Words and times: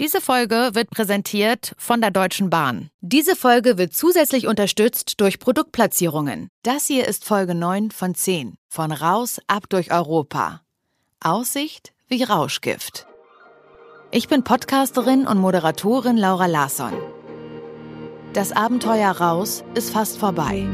Diese 0.00 0.20
Folge 0.20 0.70
wird 0.74 0.90
präsentiert 0.90 1.74
von 1.76 2.00
der 2.00 2.12
Deutschen 2.12 2.50
Bahn. 2.50 2.88
Diese 3.00 3.34
Folge 3.34 3.78
wird 3.78 3.92
zusätzlich 3.92 4.46
unterstützt 4.46 5.20
durch 5.20 5.40
Produktplatzierungen. 5.40 6.50
Das 6.62 6.86
hier 6.86 7.08
ist 7.08 7.24
Folge 7.24 7.56
9 7.56 7.90
von 7.90 8.14
10 8.14 8.54
von 8.68 8.92
Raus 8.92 9.40
ab 9.48 9.64
durch 9.68 9.92
Europa. 9.92 10.60
Aussicht 11.20 11.92
wie 12.06 12.22
Rauschgift. 12.22 13.08
Ich 14.12 14.28
bin 14.28 14.44
Podcasterin 14.44 15.26
und 15.26 15.38
Moderatorin 15.38 16.16
Laura 16.16 16.46
Larsson. 16.46 16.92
Das 18.34 18.52
Abenteuer 18.52 19.10
Raus 19.10 19.64
ist 19.74 19.90
fast 19.90 20.18
vorbei. 20.18 20.64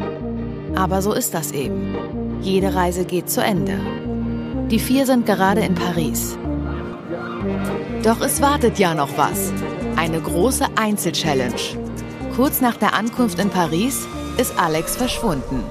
Aber 0.77 1.01
so 1.01 1.15
ist 1.15 1.33
das 1.33 1.51
eben. 1.51 2.43
Jede 2.43 2.75
Reise 2.75 3.07
geht 3.07 3.31
zu 3.31 3.43
Ende. 3.43 3.81
Die 4.71 4.79
vier 4.79 5.07
sind 5.07 5.25
gerade 5.25 5.63
in 5.63 5.75
Paris. 5.75 6.37
Doch 8.05 8.21
es 8.21 8.43
wartet 8.43 8.79
ja 8.79 8.95
noch 8.95 9.17
was. 9.17 9.51
Eine 9.97 10.21
große 10.21 10.67
Einzelchallenge. 10.77 11.79
Kurz 12.37 12.61
nach 12.61 12.77
der 12.77 12.93
Ankunft 12.93 13.39
in 13.39 13.49
Paris 13.49 14.07
ist 14.37 14.59
Alex 14.59 14.95
verschwunden. 14.95 15.65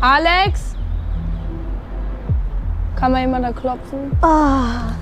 Alex? 0.00 0.74
Kann 2.96 3.12
mal 3.12 3.20
jemand 3.20 3.44
da 3.44 3.52
klopfen? 3.52 4.10
Ah. 4.22 4.96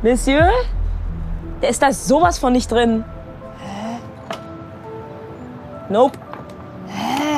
Monsieur? 0.00 0.48
Der 1.60 1.68
ist 1.68 1.82
da 1.82 1.92
sowas 1.92 2.38
von 2.38 2.54
nicht 2.54 2.72
drin. 2.72 3.04
Hä? 3.58 3.98
Nope. 5.90 6.18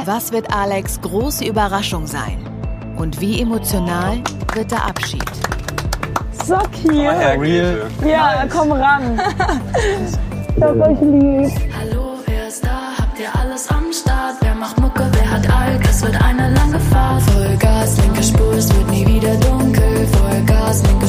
Was 0.05 0.31
wird 0.31 0.55
Alex' 0.55 1.01
große 1.01 1.45
Überraschung 1.45 2.07
sein? 2.07 2.52
Und 2.97 3.21
wie 3.21 3.41
emotional 3.41 4.23
wird 4.55 4.71
der 4.71 4.87
Abschied? 4.87 5.25
Sag 6.45 6.69
hier. 6.75 7.13
Real. 7.39 7.91
Ja, 8.05 8.45
komm 8.51 8.73
ran. 8.73 9.21
ich 10.57 10.63
hab 10.63 10.77
euch 10.77 11.01
lieb. 11.01 11.51
Hallo, 11.79 12.19
wer 12.27 12.49
ist 12.49 12.65
da? 12.65 12.93
Habt 12.99 13.19
ihr 13.19 13.29
alles 13.41 13.69
am 13.69 13.93
Start? 13.93 14.37
Wer 14.41 14.55
macht 14.55 14.79
Mucke? 14.81 15.07
Wer 15.13 15.31
hat 15.31 15.49
Alk? 15.51 15.83
Es 15.89 16.03
wird 16.03 16.21
eine 16.23 16.51
lange 16.55 16.81
Fahrt. 16.81 17.23
Vollgas, 17.23 17.99
linke 18.03 18.23
Spur, 18.23 18.53
es 18.55 18.75
wird 18.75 18.91
nie 18.91 19.07
wieder 19.07 19.35
dunkel. 19.37 20.07
Vollgas, 20.09 20.83
linke 20.85 21.02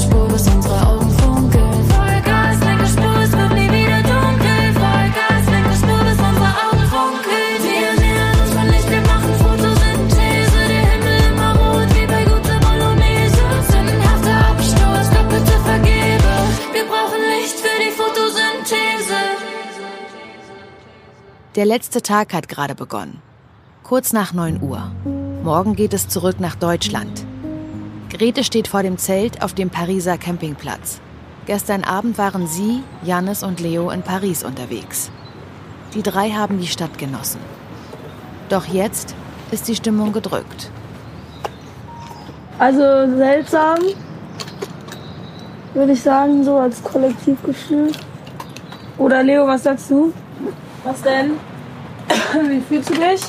Photosynthese. 18.14 19.16
Der 21.56 21.66
letzte 21.66 22.02
Tag 22.02 22.34
hat 22.34 22.48
gerade 22.48 22.76
begonnen. 22.76 23.22
Kurz 23.84 24.14
nach 24.14 24.34
9 24.34 24.62
Uhr. 24.62 24.92
Morgen 25.44 25.76
geht 25.76 25.94
es 25.94 26.08
zurück 26.08 26.40
nach 26.40 26.56
Deutschland. 26.56 27.26
Grete 28.10 28.44
steht 28.44 28.68
vor 28.68 28.84
dem 28.84 28.98
Zelt 28.98 29.42
auf 29.42 29.54
dem 29.54 29.70
Pariser 29.72 30.18
Campingplatz. 30.18 31.02
Gestern 31.48 31.84
Abend 31.84 32.18
waren 32.20 32.48
sie, 32.48 32.84
Jannis 33.04 33.42
und 33.42 33.60
Leo 33.60 33.90
in 33.90 34.04
Paris 34.04 34.44
unterwegs. 34.44 35.10
Die 35.96 36.04
drei 36.04 36.30
haben 36.30 36.60
die 36.60 36.68
Stadt 36.68 36.98
genossen. 37.00 37.42
Doch 38.50 38.66
jetzt 38.66 39.16
ist 39.52 39.68
die 39.68 39.76
Stimmung 39.76 40.14
gedrückt. 40.14 40.70
Also 42.60 43.18
seltsam, 43.18 43.80
würde 45.74 45.94
ich 45.94 46.02
sagen, 46.02 46.44
so 46.44 46.58
als 46.58 46.84
Kollektivgefühl. 46.84 47.92
Oder 48.98 49.24
Leo, 49.24 49.48
was 49.48 49.64
sagst 49.64 49.90
du? 49.90 50.14
Was 50.84 51.02
denn? 51.02 51.32
Wie 52.50 52.60
fühlst 52.62 52.90
du 52.90 52.94
dich? 52.94 53.22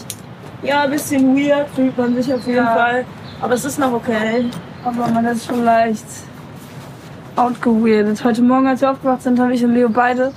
Ja, 0.62 0.82
ein 0.82 0.91
bisschen 0.91 1.36
weird 1.36 1.69
fühlt 1.74 1.96
man 1.96 2.14
sich 2.14 2.32
auf 2.32 2.44
jeden 2.46 2.58
Ja. 2.58 2.74
Fall. 2.74 3.04
Aber 3.41 3.54
es 3.54 3.64
ist 3.64 3.78
noch 3.78 3.92
okay. 3.92 4.46
Aber 4.84 5.06
man 5.08 5.24
ist 5.26 5.46
schon 5.46 5.64
leicht 5.64 6.04
outgeweirdet. 7.36 8.22
Heute 8.24 8.42
Morgen, 8.42 8.66
als 8.66 8.80
wir 8.80 8.90
aufgewacht 8.90 9.22
sind, 9.22 9.38
haben 9.38 9.50
ich 9.50 9.64
und 9.64 9.74
Leo 9.74 9.88
beide, 9.88 10.32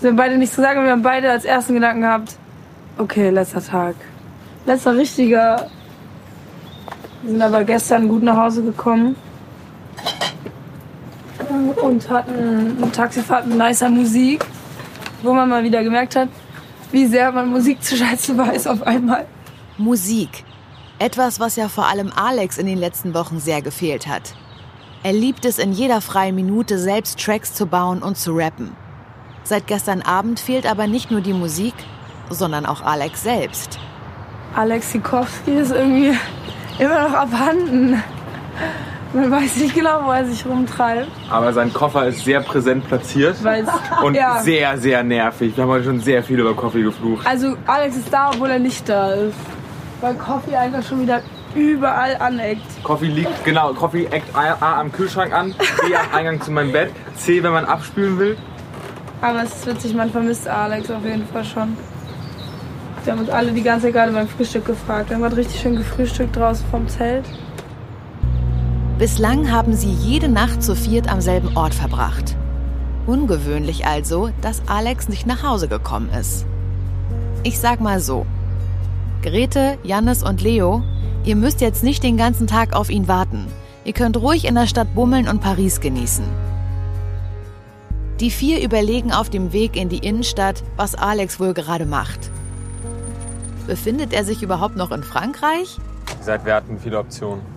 wir 0.00 0.10
haben 0.10 0.16
beide 0.16 0.36
nichts 0.36 0.56
gesagt, 0.56 0.76
aber 0.76 0.84
wir 0.84 0.92
haben 0.92 1.02
beide 1.02 1.30
als 1.30 1.44
ersten 1.44 1.74
Gedanken 1.74 2.02
gehabt, 2.02 2.36
okay, 2.98 3.30
letzter 3.30 3.62
Tag. 3.62 3.94
Letzter 4.66 4.96
richtiger. 4.96 5.66
Wir 7.22 7.30
sind 7.30 7.42
aber 7.42 7.64
gestern 7.64 8.08
gut 8.08 8.22
nach 8.22 8.36
Hause 8.36 8.62
gekommen. 8.62 9.16
Und 11.48 12.08
hatten 12.10 12.76
eine 12.82 12.92
Taxifahrt 12.92 13.46
mit 13.46 13.58
nicer 13.58 13.88
Musik, 13.88 14.44
wo 15.22 15.32
man 15.32 15.48
mal 15.48 15.62
wieder 15.62 15.82
gemerkt 15.82 16.16
hat, 16.16 16.28
wie 16.92 17.06
sehr 17.06 17.32
man 17.32 17.48
Musik 17.48 17.82
zu 17.82 17.96
schätzen 17.96 18.38
weiß 18.38 18.66
auf 18.66 18.82
einmal. 18.82 19.26
Musik. 19.78 20.44
Etwas, 20.98 21.40
was 21.40 21.56
ja 21.56 21.68
vor 21.68 21.86
allem 21.86 22.10
Alex 22.14 22.58
in 22.58 22.66
den 22.66 22.78
letzten 22.78 23.14
Wochen 23.14 23.38
sehr 23.38 23.60
gefehlt 23.60 24.06
hat. 24.06 24.34
Er 25.02 25.12
liebt 25.12 25.44
es 25.44 25.58
in 25.58 25.72
jeder 25.72 26.00
freien 26.00 26.34
Minute 26.34 26.78
selbst 26.78 27.22
Tracks 27.22 27.54
zu 27.54 27.66
bauen 27.66 28.02
und 28.02 28.16
zu 28.16 28.32
rappen. 28.32 28.74
Seit 29.44 29.66
gestern 29.66 30.02
Abend 30.02 30.40
fehlt 30.40 30.68
aber 30.68 30.86
nicht 30.86 31.10
nur 31.10 31.20
die 31.20 31.32
Musik, 31.32 31.74
sondern 32.30 32.66
auch 32.66 32.82
Alex 32.82 33.22
selbst. 33.22 33.78
Alex 34.54 34.90
Sikowski 34.92 35.52
ist 35.52 35.70
irgendwie 35.70 36.16
immer 36.78 37.08
noch 37.08 37.14
abhanden. 37.14 38.02
Man 39.12 39.30
weiß 39.30 39.56
nicht 39.56 39.74
genau, 39.74 40.04
wo 40.04 40.10
er 40.10 40.24
sich 40.26 40.44
rumtreibt. 40.44 41.08
Aber 41.30 41.52
sein 41.52 41.72
Koffer 41.72 42.06
ist 42.06 42.24
sehr 42.24 42.40
präsent 42.40 42.86
platziert 42.86 43.36
und 44.02 44.14
ja. 44.16 44.40
sehr, 44.40 44.76
sehr 44.78 45.02
nervig. 45.02 45.56
Wir 45.56 45.64
haben 45.64 45.70
heute 45.70 45.84
schon 45.84 46.00
sehr 46.00 46.22
viel 46.22 46.40
über 46.40 46.54
Coffee 46.54 46.82
geflucht. 46.82 47.26
Also 47.26 47.56
Alex 47.66 47.96
ist 47.96 48.12
da, 48.12 48.30
obwohl 48.30 48.50
er 48.50 48.58
nicht 48.58 48.88
da 48.88 49.12
ist. 49.12 49.36
Weil 50.00 50.14
Coffee 50.14 50.54
einfach 50.56 50.82
schon 50.82 51.02
wieder 51.02 51.22
überall 51.54 52.16
aneckt. 52.18 52.82
Coffee 52.82 53.06
liegt, 53.06 53.44
genau, 53.44 53.72
Coffee 53.72 54.06
eckt 54.06 54.34
A, 54.36 54.56
A 54.60 54.80
am 54.80 54.92
Kühlschrank 54.92 55.32
an, 55.32 55.54
B 55.88 55.94
am 55.94 56.14
Eingang 56.14 56.40
zu 56.40 56.50
meinem 56.50 56.72
Bett, 56.72 56.92
C, 57.16 57.42
wenn 57.42 57.52
man 57.52 57.64
abspülen 57.64 58.18
will. 58.18 58.36
Aber 59.22 59.42
es 59.42 59.54
ist 59.54 59.66
witzig, 59.66 59.94
man 59.94 60.10
vermisst 60.10 60.46
Alex 60.46 60.90
auf 60.90 61.04
jeden 61.04 61.26
Fall 61.28 61.44
schon. 61.44 61.76
Wir 63.04 63.12
haben 63.12 63.20
uns 63.20 63.30
alle 63.30 63.52
die 63.52 63.62
ganze 63.62 63.86
Zeit 63.86 63.94
gerade 63.94 64.12
beim 64.12 64.28
Frühstück 64.28 64.66
gefragt. 64.66 65.08
Wir 65.08 65.14
haben 65.14 65.22
gerade 65.22 65.36
richtig 65.36 65.60
schön 65.60 65.76
gefrühstückt 65.76 66.36
draußen 66.36 66.66
vom 66.70 66.86
Zelt. 66.88 67.24
Bislang 68.98 69.52
haben 69.52 69.74
sie 69.74 69.90
jede 69.90 70.30
Nacht 70.30 70.62
zu 70.62 70.74
viert 70.74 71.12
am 71.12 71.20
selben 71.20 71.54
Ort 71.54 71.74
verbracht. 71.74 72.34
Ungewöhnlich 73.06 73.86
also, 73.86 74.30
dass 74.40 74.62
Alex 74.68 75.10
nicht 75.10 75.26
nach 75.26 75.42
Hause 75.42 75.68
gekommen 75.68 76.08
ist. 76.18 76.46
Ich 77.42 77.58
sag 77.60 77.82
mal 77.82 78.00
so. 78.00 78.24
Grete, 79.20 79.76
Jannis 79.82 80.22
und 80.22 80.40
Leo, 80.40 80.82
ihr 81.26 81.36
müsst 81.36 81.60
jetzt 81.60 81.84
nicht 81.84 82.02
den 82.02 82.16
ganzen 82.16 82.46
Tag 82.46 82.74
auf 82.74 82.88
ihn 82.88 83.06
warten. 83.06 83.48
Ihr 83.84 83.92
könnt 83.92 84.16
ruhig 84.16 84.46
in 84.46 84.54
der 84.54 84.66
Stadt 84.66 84.94
bummeln 84.94 85.28
und 85.28 85.42
Paris 85.42 85.80
genießen. 85.80 86.24
Die 88.18 88.30
vier 88.30 88.64
überlegen 88.64 89.12
auf 89.12 89.28
dem 89.28 89.52
Weg 89.52 89.76
in 89.76 89.90
die 89.90 89.98
Innenstadt, 89.98 90.62
was 90.78 90.94
Alex 90.94 91.38
wohl 91.38 91.52
gerade 91.52 91.84
macht. 91.84 92.30
Befindet 93.66 94.14
er 94.14 94.24
sich 94.24 94.42
überhaupt 94.42 94.76
noch 94.76 94.90
in 94.90 95.02
Frankreich? 95.02 95.76
Gesagt, 96.18 96.46
wir 96.46 96.54
hatten 96.54 96.78
viele 96.78 96.98
Optionen. 96.98 97.55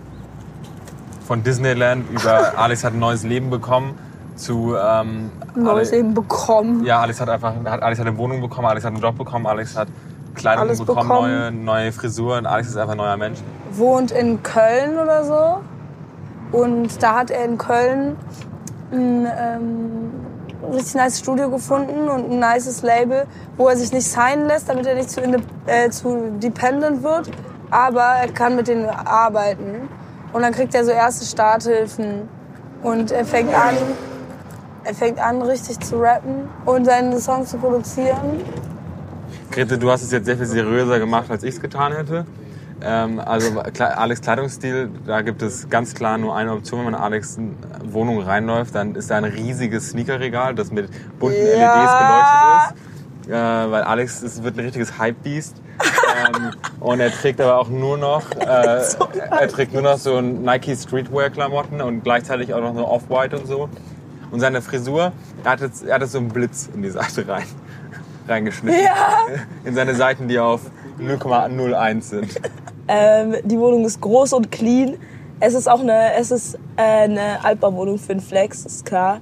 Von 1.30 1.44
Disneyland 1.44 2.10
über 2.10 2.54
Alex 2.58 2.82
hat 2.82 2.92
ein 2.92 2.98
neues 2.98 3.22
Leben 3.22 3.50
bekommen 3.50 3.94
zu 4.34 4.74
ähm, 4.74 5.30
Neues 5.54 5.92
Ale- 5.92 6.00
eben 6.00 6.12
bekommen. 6.12 6.84
Ja, 6.84 6.98
Alex 7.02 7.20
hat 7.20 7.28
einfach 7.28 7.54
hat, 7.66 7.82
Alex 7.84 8.00
hat 8.00 8.08
eine 8.08 8.18
Wohnung 8.18 8.40
bekommen, 8.40 8.66
Alex 8.66 8.84
hat 8.84 8.92
einen 8.94 9.00
Job 9.00 9.16
bekommen, 9.16 9.46
Alex 9.46 9.76
hat 9.76 9.86
Kleidung 10.34 10.64
Alles 10.64 10.80
bekommen, 10.80 11.08
bekommen. 11.08 11.64
neue, 11.64 11.82
neue 11.82 11.92
Frisur 11.92 12.36
und 12.36 12.46
Alex 12.46 12.70
ist 12.70 12.76
einfach 12.76 12.94
ein 12.94 12.98
neuer 12.98 13.16
Mensch. 13.16 13.38
wohnt 13.74 14.10
in 14.10 14.42
Köln 14.42 14.98
oder 14.98 15.22
so. 15.22 15.60
Und 16.58 17.00
da 17.00 17.14
hat 17.20 17.30
er 17.30 17.44
in 17.44 17.58
Köln 17.58 18.16
ein 18.90 19.24
ähm, 19.26 20.10
richtig 20.72 20.96
nice 20.96 21.20
Studio 21.20 21.48
gefunden 21.48 22.08
und 22.08 22.28
ein 22.28 22.40
nices 22.40 22.82
Label, 22.82 23.24
wo 23.56 23.68
er 23.68 23.76
sich 23.76 23.92
nicht 23.92 24.08
signen 24.08 24.48
lässt, 24.48 24.68
damit 24.68 24.84
er 24.84 24.96
nicht 24.96 25.10
zu, 25.12 25.20
äh, 25.20 25.90
zu 25.90 26.32
dependent 26.42 27.04
wird. 27.04 27.30
Aber 27.70 28.02
er 28.20 28.32
kann 28.32 28.56
mit 28.56 28.66
denen 28.66 28.86
arbeiten. 28.88 29.88
Und 30.32 30.42
dann 30.42 30.52
kriegt 30.52 30.74
er 30.74 30.84
so 30.84 30.90
erste 30.90 31.24
Starthilfen. 31.24 32.28
Und 32.82 33.10
er 33.12 33.24
fängt 33.24 33.52
an, 33.54 33.74
er 34.84 34.94
fängt 34.94 35.18
an, 35.18 35.42
richtig 35.42 35.78
zu 35.80 36.00
rappen 36.00 36.48
und 36.64 36.84
seine 36.84 37.20
Songs 37.20 37.50
zu 37.50 37.58
produzieren. 37.58 38.40
Grete, 39.50 39.76
du 39.76 39.90
hast 39.90 40.02
es 40.02 40.12
jetzt 40.12 40.26
sehr 40.26 40.36
viel 40.36 40.46
seriöser 40.46 40.98
gemacht, 40.98 41.30
als 41.30 41.42
ich 41.42 41.56
es 41.56 41.60
getan 41.60 41.92
hätte. 41.92 42.24
Ähm, 42.82 43.18
also 43.18 43.60
Alex 43.60 44.22
Kleidungsstil, 44.22 44.90
da 45.06 45.20
gibt 45.20 45.42
es 45.42 45.68
ganz 45.68 45.94
klar 45.94 46.16
nur 46.16 46.34
eine 46.34 46.52
Option, 46.52 46.78
wenn 46.78 46.86
man 46.86 46.94
in 46.94 47.00
Alex 47.00 47.38
Wohnung 47.84 48.22
reinläuft, 48.22 48.74
dann 48.74 48.94
ist 48.94 49.10
da 49.10 49.16
ein 49.16 49.24
riesiges 49.24 49.90
Sneakerregal, 49.90 50.54
das 50.54 50.70
mit 50.70 50.88
bunten 51.18 51.36
Ja. 51.58 51.82
LEDs 51.82 51.92
beleuchtet 51.98 52.86
ist. 53.26 53.30
Äh, 53.30 53.70
weil 53.70 53.82
Alex 53.82 54.22
ist, 54.22 54.42
wird 54.42 54.56
ein 54.56 54.64
richtiges 54.64 54.98
Hype-Beast. 54.98 55.60
Ähm, 56.40 56.52
und 56.80 57.00
er 57.00 57.10
trägt 57.10 57.40
aber 57.40 57.58
auch 57.58 57.68
nur 57.68 57.96
noch, 57.98 58.30
äh, 58.32 58.44
er 59.30 59.48
trägt 59.48 59.72
nur 59.72 59.82
noch 59.82 59.98
so 59.98 60.20
Nike 60.20 60.76
Streetwear-Klamotten 60.76 61.80
und 61.80 62.02
gleichzeitig 62.02 62.54
auch 62.54 62.60
noch 62.60 62.74
so 62.74 62.86
Off-White 62.86 63.38
und 63.38 63.46
so. 63.46 63.68
Und 64.30 64.40
seine 64.40 64.62
Frisur, 64.62 65.12
er 65.44 65.50
hat, 65.50 65.60
jetzt, 65.60 65.84
er 65.84 65.94
hat 65.94 66.02
jetzt 66.02 66.12
so 66.12 66.18
einen 66.18 66.28
Blitz 66.28 66.68
in 66.72 66.82
die 66.82 66.90
Seite 66.90 67.26
rein, 67.26 67.44
reingeschnitten. 68.28 68.80
Ja. 68.82 69.26
In 69.64 69.74
seine 69.74 69.94
Seiten, 69.94 70.28
die 70.28 70.38
auf 70.38 70.60
0,01 71.00 72.00
sind. 72.02 72.40
Ähm, 72.86 73.36
die 73.44 73.58
Wohnung 73.58 73.84
ist 73.84 74.00
groß 74.00 74.32
und 74.34 74.52
clean. 74.52 74.96
Es 75.40 75.54
ist 75.54 75.68
auch 75.68 75.80
eine, 75.80 76.14
es 76.14 76.30
ist 76.30 76.54
äh, 76.76 76.82
eine 76.82 77.42
Altbauwohnung 77.42 77.98
für 77.98 78.12
einen 78.12 78.20
Flex, 78.20 78.66
ist 78.66 78.84
klar. 78.84 79.20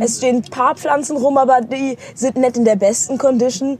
Es 0.00 0.16
stehen 0.16 0.36
ein 0.36 0.50
paar 0.50 0.74
Pflanzen 0.74 1.18
rum, 1.18 1.36
aber 1.36 1.60
die 1.60 1.98
sind 2.14 2.36
nicht 2.36 2.56
in 2.56 2.64
der 2.64 2.76
besten 2.76 3.18
Condition. 3.18 3.78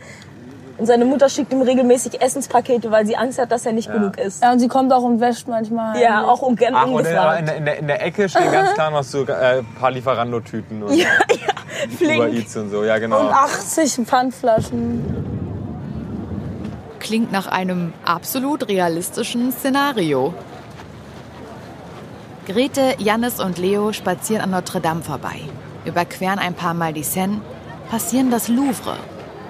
Und 0.78 0.86
seine 0.86 1.04
Mutter 1.04 1.28
schickt 1.28 1.52
ihm 1.52 1.60
regelmäßig 1.60 2.20
Essenspakete, 2.22 2.90
weil 2.92 3.04
sie 3.04 3.16
Angst 3.16 3.40
hat, 3.40 3.50
dass 3.50 3.66
er 3.66 3.72
nicht 3.72 3.92
genug 3.92 4.16
isst. 4.16 4.42
Ja, 4.42 4.52
und 4.52 4.60
sie 4.60 4.69
kommt 4.69 4.92
auch 4.92 5.02
und 5.02 5.20
wäscht 5.20 5.48
manchmal. 5.48 6.00
Ja, 6.00 6.25
auch 6.25 6.40
um 6.40 6.54
gern 6.54 6.72
Ach, 6.76 6.86
und 6.86 7.00
in, 7.00 7.06
in, 7.06 7.12
der- 7.12 7.38
in, 7.56 7.64
der, 7.64 7.78
in 7.78 7.86
der 7.88 8.06
Ecke 8.06 8.28
stehen 8.28 8.52
ganz 8.52 8.75
klar 8.75 8.92
noch 8.92 9.02
so 9.02 9.25
äh, 9.26 9.58
ein 9.58 9.66
paar 9.80 9.90
Lieferando-Tüten 9.90 10.84
und 10.84 10.94
ja, 10.94 11.06
ja, 11.06 11.84
Uber 11.84 11.96
flink. 11.96 12.34
Eats 12.34 12.56
und 12.56 12.70
so. 12.70 12.84
Ja, 12.84 12.98
genau. 12.98 13.20
Und 13.20 13.32
80 13.32 14.06
Pfandflaschen. 14.06 15.04
Klingt 17.00 17.32
nach 17.32 17.48
einem 17.48 17.92
absolut 18.04 18.69
realistischen 18.69 19.50
Szenario. 19.50 20.32
Grete, 22.46 22.94
Jannis 22.98 23.40
und 23.40 23.58
Leo 23.58 23.92
spazieren 23.92 24.42
an 24.44 24.50
Notre 24.50 24.81
Dame 24.81 25.02
vorbei, 25.02 25.40
überqueren 25.84 26.38
ein 26.38 26.54
paar 26.54 26.74
Mal 26.74 26.92
die 26.92 27.02
Seine, 27.02 27.40
passieren 27.90 28.31
das 28.31 28.48
Louvre 28.48 28.96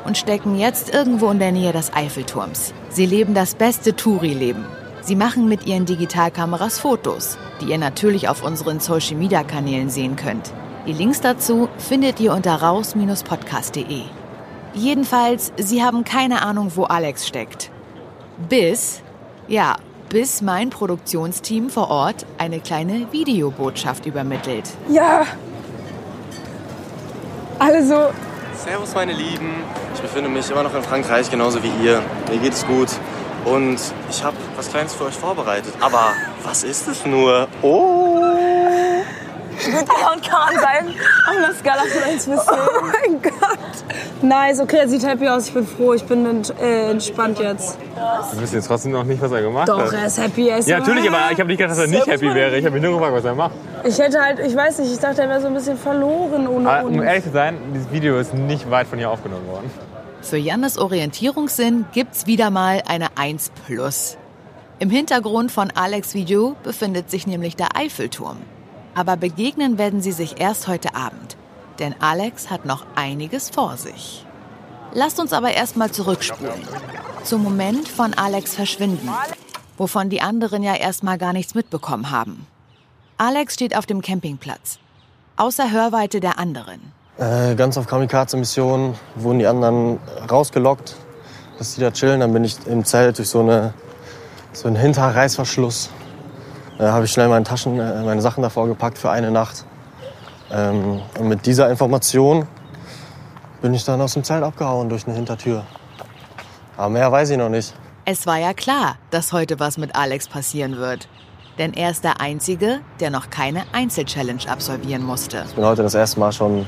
und 0.08 0.16
stecken 0.16 0.58
jetzt 0.58 0.92
irgendwo 0.92 1.30
in 1.30 1.38
der 1.38 1.52
Nähe 1.52 1.70
des 1.70 1.92
Eiffelturms. 1.92 2.72
Sie 2.88 3.04
leben 3.04 3.34
das 3.34 3.54
beste 3.54 3.94
Touri-Leben. 3.94 4.64
Sie 5.02 5.14
machen 5.14 5.48
mit 5.48 5.66
ihren 5.66 5.84
Digitalkameras 5.84 6.80
Fotos, 6.80 7.36
die 7.60 7.66
ihr 7.66 7.78
natürlich 7.78 8.28
auf 8.28 8.42
unseren 8.42 8.80
Social-Media-Kanälen 8.80 9.90
sehen 9.90 10.16
könnt. 10.16 10.52
Die 10.86 10.94
Links 10.94 11.20
dazu 11.20 11.68
findet 11.76 12.20
ihr 12.20 12.32
unter 12.32 12.54
raus-podcast.de. 12.54 14.00
Jedenfalls, 14.72 15.52
sie 15.58 15.84
haben 15.84 16.04
keine 16.04 16.40
Ahnung, 16.40 16.72
wo 16.74 16.84
Alex 16.84 17.26
steckt. 17.26 17.70
Bis, 18.48 19.02
ja, 19.46 19.76
bis 20.08 20.40
mein 20.40 20.70
Produktionsteam 20.70 21.68
vor 21.68 21.90
Ort 21.90 22.24
eine 22.38 22.60
kleine 22.60 23.12
Videobotschaft 23.12 24.06
übermittelt. 24.06 24.64
Ja. 24.88 25.26
Also, 27.58 28.08
Servus 28.64 28.92
meine 28.92 29.12
Lieben, 29.12 29.62
ich 29.94 30.00
befinde 30.00 30.28
mich 30.28 30.50
immer 30.50 30.64
noch 30.64 30.74
in 30.74 30.82
Frankreich, 30.82 31.30
genauso 31.30 31.62
wie 31.62 31.70
ihr. 31.84 32.02
Mir 32.28 32.38
geht 32.38 32.54
es 32.54 32.66
gut 32.66 32.88
und 33.44 33.78
ich 34.10 34.24
habe 34.24 34.36
was 34.56 34.68
Kleines 34.68 34.94
für 34.94 35.04
euch 35.04 35.14
vorbereitet. 35.14 35.72
Aber 35.80 36.12
was 36.42 36.64
ist 36.64 36.88
es 36.88 37.06
nur? 37.06 37.46
Oh! 37.62 38.24
Ja, 39.70 40.12
und 40.12 40.28
kann 40.28 40.58
sein, 40.60 40.94
auf 41.28 41.36
einer 41.36 41.54
Skala 41.54 41.82
von 41.82 42.02
1 42.02 42.26
bis 42.26 42.44
10. 42.46 42.54
oh 42.54 42.82
mein 42.82 43.22
Gott. 43.22 43.32
Nice, 44.20 44.60
okay, 44.60 44.78
er 44.78 44.88
sieht 44.88 45.06
happy 45.06 45.28
aus. 45.28 45.48
Ich 45.48 45.54
bin 45.54 45.66
froh, 45.66 45.94
ich 45.94 46.02
bin 46.04 46.26
ent 46.26 46.52
äh, 46.60 46.90
entspannt 46.90 47.38
jetzt. 47.38 47.78
Wir 48.32 48.40
wissen 48.42 48.56
jetzt 48.56 48.66
trotzdem 48.66 48.92
noch 48.92 49.04
nicht, 49.04 49.22
was 49.22 49.30
er 49.30 49.42
gemacht 49.42 49.68
Doch, 49.68 49.80
hat. 49.80 49.92
er 49.92 50.06
ist 50.06 50.20
happy. 50.20 50.48
Er 50.48 50.58
ist 50.58 50.68
Ja, 50.68 50.80
natürlich, 50.80 51.08
aber 51.08 51.30
ich 51.30 51.38
habe 51.38 51.46
nicht 51.48 51.58
gedacht, 51.58 51.78
dass 51.78 51.84
er 51.84 51.86
nicht 51.86 52.06
happy 52.06 52.34
wäre. 52.34 52.56
Ich 52.56 52.64
habe 52.64 52.74
mich 52.74 52.82
nur 52.82 52.94
gefragt, 52.94 53.14
was 53.14 53.24
er 53.24 53.34
macht. 53.34 53.52
Ich 53.84 53.96
hätte 53.98 54.20
halt, 54.20 54.40
ich 54.40 54.56
weiß 54.56 54.80
nicht, 54.80 54.92
ich 54.92 54.98
dachte, 54.98 55.22
er 55.22 55.28
wäre 55.28 55.40
so 55.40 55.46
ein 55.46 55.54
bisschen 55.54 55.78
verloren 55.78 56.48
ohne 56.48 56.68
Aber 56.68 56.88
um 56.88 57.00
ehrlich 57.00 57.24
zu 57.24 57.30
sein, 57.30 57.58
dieses 57.72 57.90
Video 57.92 58.18
ist 58.18 58.34
nicht 58.34 58.68
weit 58.70 58.88
von 58.88 58.98
hier 58.98 59.10
aufgenommen 59.10 59.46
worden. 59.46 59.70
Für 60.20 60.36
Jannes 60.36 60.78
Orientierungssinn 60.78 61.84
gibt's 61.92 62.26
wieder 62.26 62.50
mal 62.50 62.82
eine 62.88 63.06
1 63.16 63.52
plus. 63.66 64.16
Im 64.80 64.90
Hintergrund 64.90 65.52
von 65.52 65.70
Alex 65.74 66.14
Video 66.14 66.56
befindet 66.64 67.08
sich 67.10 67.26
nämlich 67.26 67.54
der 67.56 67.76
Eiffelturm. 67.76 68.38
Aber 68.96 69.16
begegnen 69.16 69.78
werden 69.78 70.02
sie 70.02 70.12
sich 70.12 70.40
erst 70.40 70.66
heute 70.66 70.94
Abend. 70.96 71.36
Denn 71.78 71.94
Alex 72.00 72.50
hat 72.50 72.64
noch 72.64 72.84
einiges 72.94 73.50
vor 73.50 73.76
sich. 73.76 74.24
Lasst 74.92 75.20
uns 75.20 75.32
aber 75.32 75.52
erstmal 75.52 75.90
zurückspulen. 75.90 76.62
Zum 77.24 77.42
Moment 77.42 77.88
von 77.88 78.14
Alex 78.14 78.54
Verschwinden. 78.54 79.08
Wovon 79.76 80.08
die 80.08 80.20
anderen 80.20 80.62
ja 80.62 80.74
erstmal 80.74 81.18
gar 81.18 81.32
nichts 81.32 81.54
mitbekommen 81.54 82.10
haben. 82.10 82.46
Alex 83.16 83.54
steht 83.54 83.76
auf 83.76 83.86
dem 83.86 84.00
Campingplatz. 84.00 84.78
Außer 85.36 85.70
Hörweite 85.70 86.20
der 86.20 86.38
anderen. 86.38 86.80
Äh, 87.18 87.54
ganz 87.54 87.76
auf 87.76 87.86
Kamikaze-Mission 87.86 88.94
wurden 89.16 89.38
die 89.38 89.46
anderen 89.46 89.98
rausgelockt, 90.30 90.96
dass 91.58 91.74
die 91.74 91.80
da 91.80 91.90
chillen. 91.90 92.20
Dann 92.20 92.32
bin 92.32 92.44
ich 92.44 92.56
im 92.66 92.84
Zelt 92.84 93.18
durch 93.18 93.28
so, 93.28 93.40
eine, 93.40 93.74
so 94.52 94.66
einen 94.66 94.76
Hinterreißverschluss. 94.76 95.90
Äh, 96.78 96.84
habe 96.84 97.04
ich 97.04 97.12
schnell 97.12 97.28
meine 97.28 97.44
Taschen, 97.44 97.78
äh, 97.78 98.02
meine 98.02 98.22
Sachen 98.22 98.42
davor 98.42 98.66
gepackt 98.66 98.98
für 98.98 99.10
eine 99.10 99.30
Nacht. 99.30 99.64
Ähm, 100.50 101.00
und 101.18 101.28
mit 101.28 101.46
dieser 101.46 101.70
Information 101.70 102.46
bin 103.60 103.74
ich 103.74 103.84
dann 103.84 104.00
aus 104.00 104.14
dem 104.14 104.24
Zelt 104.24 104.42
abgehauen 104.42 104.88
durch 104.88 105.06
eine 105.06 105.16
Hintertür. 105.16 105.64
Aber 106.76 106.88
mehr 106.88 107.10
weiß 107.10 107.30
ich 107.30 107.36
noch 107.36 107.48
nicht. 107.48 107.74
Es 108.04 108.26
war 108.26 108.38
ja 108.38 108.54
klar, 108.54 108.96
dass 109.10 109.32
heute 109.32 109.60
was 109.60 109.76
mit 109.78 109.94
Alex 109.94 110.28
passieren 110.28 110.76
wird. 110.76 111.08
Denn 111.58 111.72
er 111.74 111.90
ist 111.90 112.04
der 112.04 112.20
Einzige, 112.20 112.80
der 113.00 113.10
noch 113.10 113.30
keine 113.30 113.64
Einzelchallenge 113.72 114.48
absolvieren 114.48 115.04
musste. 115.04 115.44
Ich 115.48 115.54
bin 115.54 115.64
heute 115.64 115.82
das 115.82 115.94
erste 115.94 116.20
Mal 116.20 116.32
schon, 116.32 116.66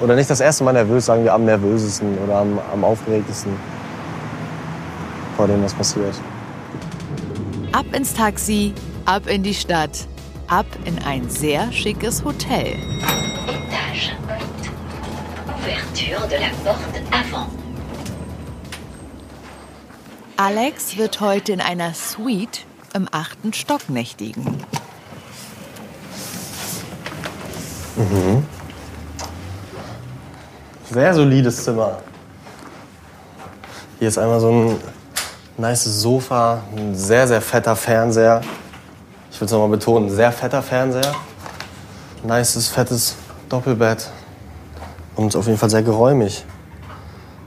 oder 0.00 0.16
nicht 0.16 0.28
das 0.28 0.40
erste 0.40 0.64
Mal 0.64 0.72
nervös, 0.72 1.06
sagen 1.06 1.22
wir 1.22 1.32
am 1.32 1.44
nervösesten 1.44 2.18
oder 2.18 2.38
am, 2.40 2.58
am 2.72 2.84
aufgeregtesten 2.84 3.52
vor 5.36 5.46
dem, 5.46 5.62
was 5.62 5.72
passiert. 5.72 6.14
Ab 7.70 7.86
ins 7.92 8.12
Taxi, 8.12 8.74
ab 9.04 9.28
in 9.28 9.44
die 9.44 9.54
Stadt, 9.54 10.08
ab 10.48 10.66
in 10.84 10.98
ein 11.00 11.28
sehr 11.28 11.70
schickes 11.72 12.24
Hotel. 12.24 12.76
Étage. 13.46 14.12
Ouverture 15.46 16.28
de 16.28 16.38
la 16.38 16.50
porte 16.64 17.00
avant. 17.12 17.48
Alex 20.36 20.96
wird 20.96 21.20
heute 21.20 21.52
in 21.52 21.60
einer 21.60 21.94
Suite 21.94 22.64
im 22.94 23.08
achten 23.10 23.52
Stock 23.52 23.88
nächtigen. 23.88 24.62
Sehr 30.90 31.14
solides 31.14 31.64
Zimmer. 31.64 31.98
Hier 33.98 34.08
ist 34.08 34.18
einmal 34.18 34.38
so 34.40 34.50
ein 34.50 34.80
nice 35.56 35.84
Sofa, 35.84 36.62
ein 36.76 36.94
sehr, 36.94 37.26
sehr 37.26 37.42
fetter 37.42 37.74
Fernseher. 37.74 38.40
Ich 39.38 39.40
will 39.40 39.46
es 39.46 39.52
nochmal 39.52 39.68
betonen, 39.68 40.10
sehr 40.10 40.32
fetter 40.32 40.60
Fernseher. 40.60 41.14
Nices, 42.24 42.66
fettes 42.66 43.14
Doppelbett. 43.48 44.10
Und 45.14 45.36
auf 45.36 45.46
jeden 45.46 45.56
Fall 45.56 45.70
sehr 45.70 45.84
geräumig. 45.84 46.44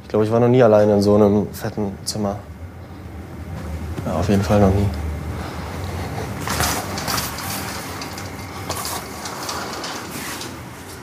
Ich 0.01 0.07
glaube, 0.07 0.24
ich 0.24 0.31
war 0.31 0.39
noch 0.39 0.48
nie 0.48 0.63
alleine 0.63 0.93
in 0.93 1.01
so 1.01 1.15
einem 1.15 1.53
fetten 1.53 1.98
Zimmer. 2.05 2.39
Ja, 4.05 4.13
auf 4.13 4.29
jeden 4.29 4.41
Fall 4.41 4.62
noch 4.62 4.74
nie. 4.74 4.86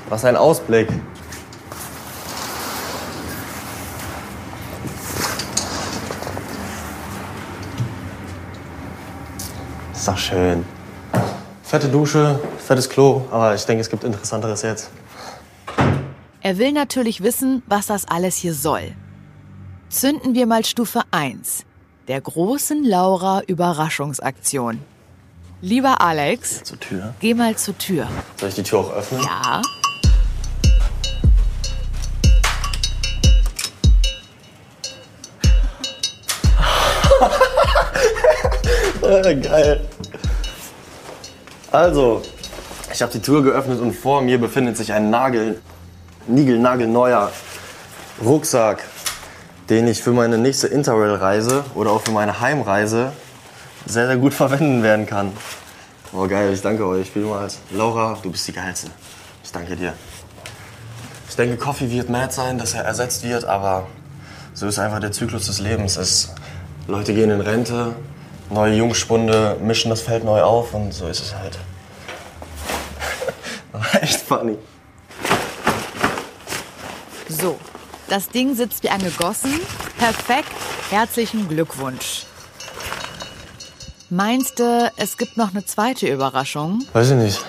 Was 0.08 0.24
ein 0.24 0.36
Ausblick. 0.36 0.88
Ist 9.92 10.08
doch 10.08 10.16
schön. 10.16 10.77
Fette 11.68 11.88
Dusche, 11.90 12.40
fettes 12.56 12.88
Klo, 12.88 13.26
aber 13.30 13.54
ich 13.54 13.62
denke, 13.66 13.82
es 13.82 13.90
gibt 13.90 14.02
Interessanteres 14.02 14.62
jetzt. 14.62 14.88
Er 16.40 16.56
will 16.56 16.72
natürlich 16.72 17.22
wissen, 17.22 17.62
was 17.66 17.84
das 17.88 18.08
alles 18.08 18.36
hier 18.36 18.54
soll. 18.54 18.94
Zünden 19.90 20.34
wir 20.34 20.46
mal 20.46 20.64
Stufe 20.64 21.02
1, 21.10 21.66
der 22.08 22.22
großen 22.22 22.84
Laura 22.84 23.42
Überraschungsaktion. 23.46 24.80
Lieber 25.60 26.00
Alex, 26.00 26.62
Zur 26.62 26.80
Tür. 26.80 27.14
geh 27.20 27.34
mal 27.34 27.54
zur 27.56 27.76
Tür. 27.76 28.08
Soll 28.38 28.48
ich 28.48 28.54
die 28.54 28.62
Tür 28.62 28.78
auch 28.78 28.92
öffnen? 28.94 29.20
Ja? 29.22 29.60
Geil. 39.42 39.80
Also, 41.70 42.22
ich 42.92 43.02
habe 43.02 43.12
die 43.12 43.20
Tür 43.20 43.42
geöffnet 43.42 43.80
und 43.80 43.92
vor 43.92 44.22
mir 44.22 44.40
befindet 44.40 44.78
sich 44.78 44.92
ein 44.92 45.10
Nagel, 45.10 45.60
niegelnagelneuer 46.26 47.30
Rucksack, 48.24 48.84
den 49.68 49.86
ich 49.86 50.02
für 50.02 50.12
meine 50.12 50.38
nächste 50.38 50.66
Interrail-Reise 50.68 51.64
oder 51.74 51.90
auch 51.90 52.00
für 52.00 52.12
meine 52.12 52.40
Heimreise 52.40 53.12
sehr, 53.84 54.06
sehr 54.06 54.16
gut 54.16 54.32
verwenden 54.42 54.82
werden 54.82 55.04
kann. 55.04 55.32
Oh 56.14 56.26
geil, 56.26 56.54
ich 56.54 56.62
danke 56.62 56.86
euch 56.86 57.10
vielmals. 57.10 57.58
Laura, 57.70 58.16
du 58.22 58.30
bist 58.30 58.48
die 58.48 58.52
Geilste. 58.52 58.88
Ich 59.44 59.52
danke 59.52 59.76
dir. 59.76 59.92
Ich 61.28 61.36
denke, 61.36 61.58
Coffee 61.58 61.90
wird 61.90 62.08
mad 62.08 62.32
sein, 62.32 62.56
dass 62.56 62.72
er 62.72 62.84
ersetzt 62.84 63.22
wird, 63.24 63.44
aber 63.44 63.86
so 64.54 64.66
ist 64.66 64.78
einfach 64.78 65.00
der 65.00 65.12
Zyklus 65.12 65.46
des 65.46 65.60
Lebens. 65.60 65.98
Es 65.98 66.32
Leute 66.86 67.12
gehen 67.12 67.30
in 67.30 67.42
Rente, 67.42 67.94
neue 68.50 68.74
Jungspunde 68.74 69.56
mischen 69.60 69.90
das 69.90 70.00
Feld 70.02 70.24
neu 70.24 70.42
auf 70.42 70.74
und 70.74 70.92
so 70.92 71.06
ist 71.06 71.20
es 71.20 71.34
halt. 71.34 71.58
Echt 74.00 74.20
funny. 74.20 74.56
So, 77.28 77.58
das 78.08 78.28
Ding 78.28 78.54
sitzt 78.54 78.82
wie 78.82 78.90
angegossen. 78.90 79.60
Perfekt. 79.98 80.48
Herzlichen 80.90 81.48
Glückwunsch. 81.48 82.24
Meinst 84.10 84.58
du, 84.58 84.90
es 84.96 85.18
gibt 85.18 85.36
noch 85.36 85.50
eine 85.50 85.66
zweite 85.66 86.08
Überraschung? 86.08 86.82
Weiß 86.94 87.10
ich 87.10 87.16
nicht. 87.16 87.44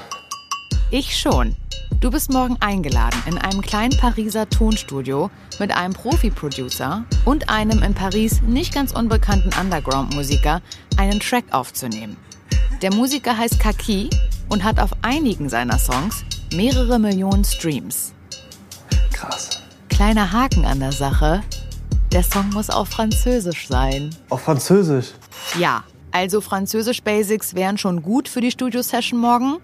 Ich 0.91 1.15
schon. 1.19 1.55
Du 2.00 2.10
bist 2.10 2.31
morgen 2.31 2.58
eingeladen, 2.62 3.22
in 3.27 3.38
einem 3.38 3.62
kleinen 3.62 3.96
Pariser 3.96 4.50
Tonstudio 4.50 5.29
mit 5.60 5.72
einem 5.72 5.93
Profi-Producer 5.93 7.05
und 7.25 7.48
einem 7.48 7.84
in 7.84 7.93
Paris 7.93 8.41
nicht 8.41 8.74
ganz 8.74 8.91
unbekannten 8.93 9.51
Underground-Musiker 9.62 10.63
einen 10.98 11.19
Track 11.19 11.43
aufzunehmen. 11.51 12.17
Der 12.81 12.91
Musiker 12.91 13.38
heißt 13.38 13.60
Kaki 13.60 14.10
und 14.50 14.63
hat 14.63 14.79
auf 14.79 14.89
einigen 15.03 15.48
seiner 15.48 15.77
Songs 15.77 16.24
mehrere 16.55 16.98
Millionen 16.98 17.46
Streams. 17.46 18.15
Krass. 19.13 19.62
Kleiner 19.89 20.31
Haken 20.31 20.65
an 20.65 20.79
der 20.79 20.91
Sache. 20.91 21.43
Der 22.12 22.24
Song 22.24 22.50
muss 22.50 22.72
auf 22.72 22.89
Französisch 22.89 23.67
sein. 23.67 24.10
Auf 24.29 24.41
Französisch. 24.41 25.12
Ja, 25.60 25.84
also 26.12 26.41
Französisch 26.41 27.03
Basics 27.03 27.53
wären 27.53 27.77
schon 27.77 28.01
gut 28.01 28.27
für 28.27 28.41
die 28.41 28.50
Studio-Session 28.50 29.19
morgen. 29.19 29.58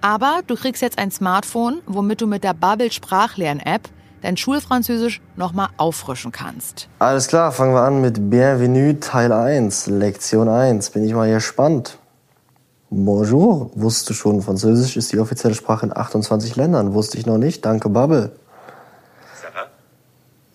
Aber 0.00 0.40
du 0.46 0.54
kriegst 0.54 0.80
jetzt 0.82 0.98
ein 0.98 1.10
Smartphone, 1.10 1.80
womit 1.86 2.20
du 2.20 2.26
mit 2.26 2.44
der 2.44 2.54
Bubble 2.54 2.92
Sprachlern-App 2.92 3.88
dein 4.22 4.36
Schulfranzösisch 4.36 5.20
nochmal 5.36 5.68
auffrischen 5.76 6.32
kannst. 6.32 6.88
Alles 6.98 7.28
klar, 7.28 7.52
fangen 7.52 7.74
wir 7.74 7.82
an 7.82 8.00
mit 8.00 8.30
Bienvenue 8.30 9.00
Teil 9.00 9.32
1, 9.32 9.86
Lektion 9.88 10.48
1. 10.48 10.90
Bin 10.90 11.04
ich 11.04 11.14
mal 11.14 11.30
gespannt. 11.30 11.98
Bonjour. 12.90 13.70
Wusstest 13.74 14.10
du 14.10 14.14
schon, 14.14 14.42
Französisch 14.42 14.96
ist 14.96 15.12
die 15.12 15.18
offizielle 15.18 15.54
Sprache 15.54 15.86
in 15.86 15.96
28 15.96 16.56
Ländern. 16.56 16.94
Wusste 16.94 17.18
ich 17.18 17.26
noch 17.26 17.38
nicht. 17.38 17.64
Danke, 17.64 17.88
Bubble. 17.88 18.32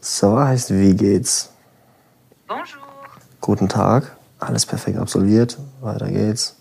Ça 0.02 0.36
va 0.36 0.48
heißt, 0.48 0.72
wie 0.72 0.96
geht's? 0.96 1.50
Bonjour. 2.48 2.84
Guten 3.40 3.70
Tag. 3.70 4.18
Alles 4.40 4.66
perfekt 4.66 4.98
absolviert. 4.98 5.58
Weiter 5.80 6.10
geht's. 6.10 6.58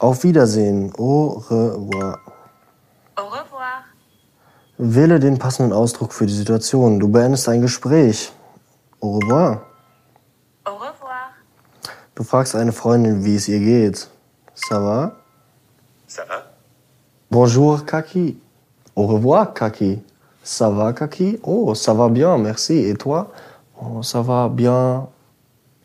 Auf 0.00 0.24
Wiedersehen. 0.24 0.92
Au 0.96 1.44
revoir. 1.50 2.18
Au 3.16 3.26
revoir. 3.26 3.84
Wähle 4.78 5.20
den 5.20 5.38
passenden 5.38 5.74
Ausdruck 5.74 6.14
für 6.14 6.24
die 6.24 6.32
Situation. 6.32 6.98
Du 6.98 7.08
beendest 7.08 7.46
ein 7.50 7.60
Gespräch. 7.60 8.32
Au 9.00 9.18
revoir. 9.18 9.60
Au 10.64 10.72
revoir. 10.76 11.34
Du 12.14 12.22
fragst 12.24 12.56
eine 12.56 12.72
Freundin, 12.72 13.22
wie 13.24 13.36
es 13.36 13.46
ihr 13.48 13.60
geht. 13.60 14.08
Ça 14.54 14.80
va? 14.80 15.16
Ça 16.06 16.22
va 16.26 16.46
Bonjour, 17.30 17.84
Kaki. 17.84 18.40
Au 18.94 19.06
revoir, 19.06 19.52
Kaki. 19.52 20.02
Ça 20.42 20.70
va, 20.70 20.94
Kaki? 20.94 21.40
Oh, 21.42 21.74
ça 21.74 21.92
va 21.92 22.08
bien, 22.08 22.38
merci. 22.38 22.78
Et 22.78 22.94
toi? 22.94 23.30
Oh, 23.78 24.02
ça 24.02 24.22
va 24.22 24.48
bien. 24.48 25.08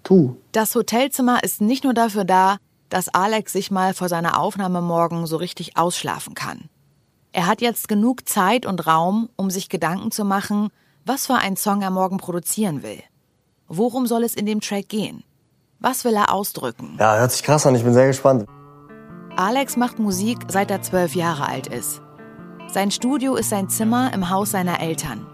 Tout. 0.04 0.38
Das 0.54 0.74
Hotelzimmer 0.74 1.44
ist 1.44 1.60
nicht 1.60 1.84
nur 1.84 1.94
dafür 1.94 2.24
da, 2.24 2.58
dass 2.90 3.10
Alex 3.10 3.54
sich 3.54 3.72
mal 3.72 3.94
vor 3.94 4.10
seiner 4.10 4.40
Aufnahme 4.40 4.82
morgen 4.82 5.28
so 5.28 5.38
richtig 5.38 5.78
ausschlafen 5.78 6.34
kann. 6.34 6.70
Er 7.32 7.48
hat 7.48 7.62
jetzt 7.62 7.88
genug 7.88 8.30
Zeit 8.30 8.66
und 8.66 8.88
Raum, 8.88 9.30
um 9.36 9.50
sich 9.50 9.70
Gedanken 9.70 10.12
zu 10.12 10.24
machen, 10.24 10.70
was 11.06 11.28
für 11.28 11.36
einen 11.36 11.58
Song 11.58 11.82
er 11.82 11.92
morgen 11.92 12.18
produzieren 12.18 12.82
will. 12.82 13.02
Worum 13.68 14.08
soll 14.08 14.24
es 14.24 14.36
in 14.36 14.46
dem 14.46 14.62
Track 14.62 14.90
gehen? 14.90 15.24
Was 15.80 16.06
will 16.06 16.14
er 16.14 16.34
ausdrücken? 16.34 16.96
Ja, 17.00 17.18
hört 17.18 17.32
sich 17.32 17.44
krass 17.44 17.66
an. 17.66 17.76
Ich 17.76 17.84
bin 17.84 17.94
sehr 17.94 18.08
gespannt. 18.08 18.48
Alex 19.36 19.76
macht 19.76 20.00
Musik, 20.00 20.38
seit 20.48 20.72
er 20.72 20.82
zwölf 20.82 21.14
Jahre 21.14 21.48
alt 21.48 21.68
ist. 21.68 22.02
Sein 22.72 22.90
Studio 22.92 23.36
ist 23.36 23.50
sein 23.50 23.70
Zimmer 23.70 24.14
im 24.14 24.30
Haus 24.30 24.52
seiner 24.52 24.80
Eltern. 24.80 25.28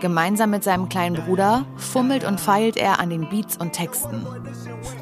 Gemeinsam 0.00 0.50
mit 0.50 0.64
seinem 0.64 0.88
kleinen 0.88 1.24
Bruder 1.24 1.66
fummelt 1.76 2.24
und 2.24 2.40
feilt 2.40 2.76
er 2.76 3.00
an 3.00 3.10
den 3.10 3.28
Beats 3.28 3.56
und 3.56 3.72
Texten. 3.72 4.26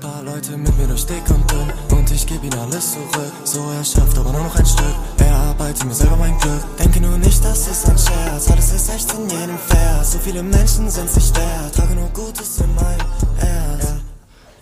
Paar 0.09 0.23
Leute 0.23 0.57
mit 0.57 0.77
mir 0.79 0.87
durch 0.87 1.05
dick 1.05 1.23
und 1.29 1.51
dünn 1.51 1.99
und 1.99 2.11
ich 2.11 2.27
geb 2.27 2.43
ihnen 2.43 2.59
alles 2.59 2.93
zurück. 2.93 3.33
So 3.45 3.61
er 3.77 3.85
schafft 3.85 4.17
aber 4.17 4.33
nur 4.33 4.45
noch 4.45 4.57
ein 4.57 4.65
Stück. 4.65 4.95
Er 5.19 5.35
arbeitet 5.35 5.85
mir 5.85 5.93
selber 5.93 6.17
mein 6.17 6.39
Glück. 6.39 6.63
Denke 6.79 7.01
nur 7.01 7.19
nicht, 7.19 7.45
das 7.45 7.69
ist 7.69 7.87
ein 7.87 7.99
Scherz. 7.99 8.51
Alles 8.51 8.73
ist 8.73 8.89
echt 8.89 9.13
in 9.13 9.29
jedem 9.29 9.59
Vers. 9.59 10.13
So 10.13 10.19
viele 10.19 10.43
Menschen 10.43 10.89
sind 10.89 11.11
sich 11.11 11.31
wert. 11.37 11.75
Trage 11.75 11.95
nur 11.95 12.09
Gutes 12.09 12.59
in 12.59 12.75
mein 12.75 12.99
Herz. 13.37 13.95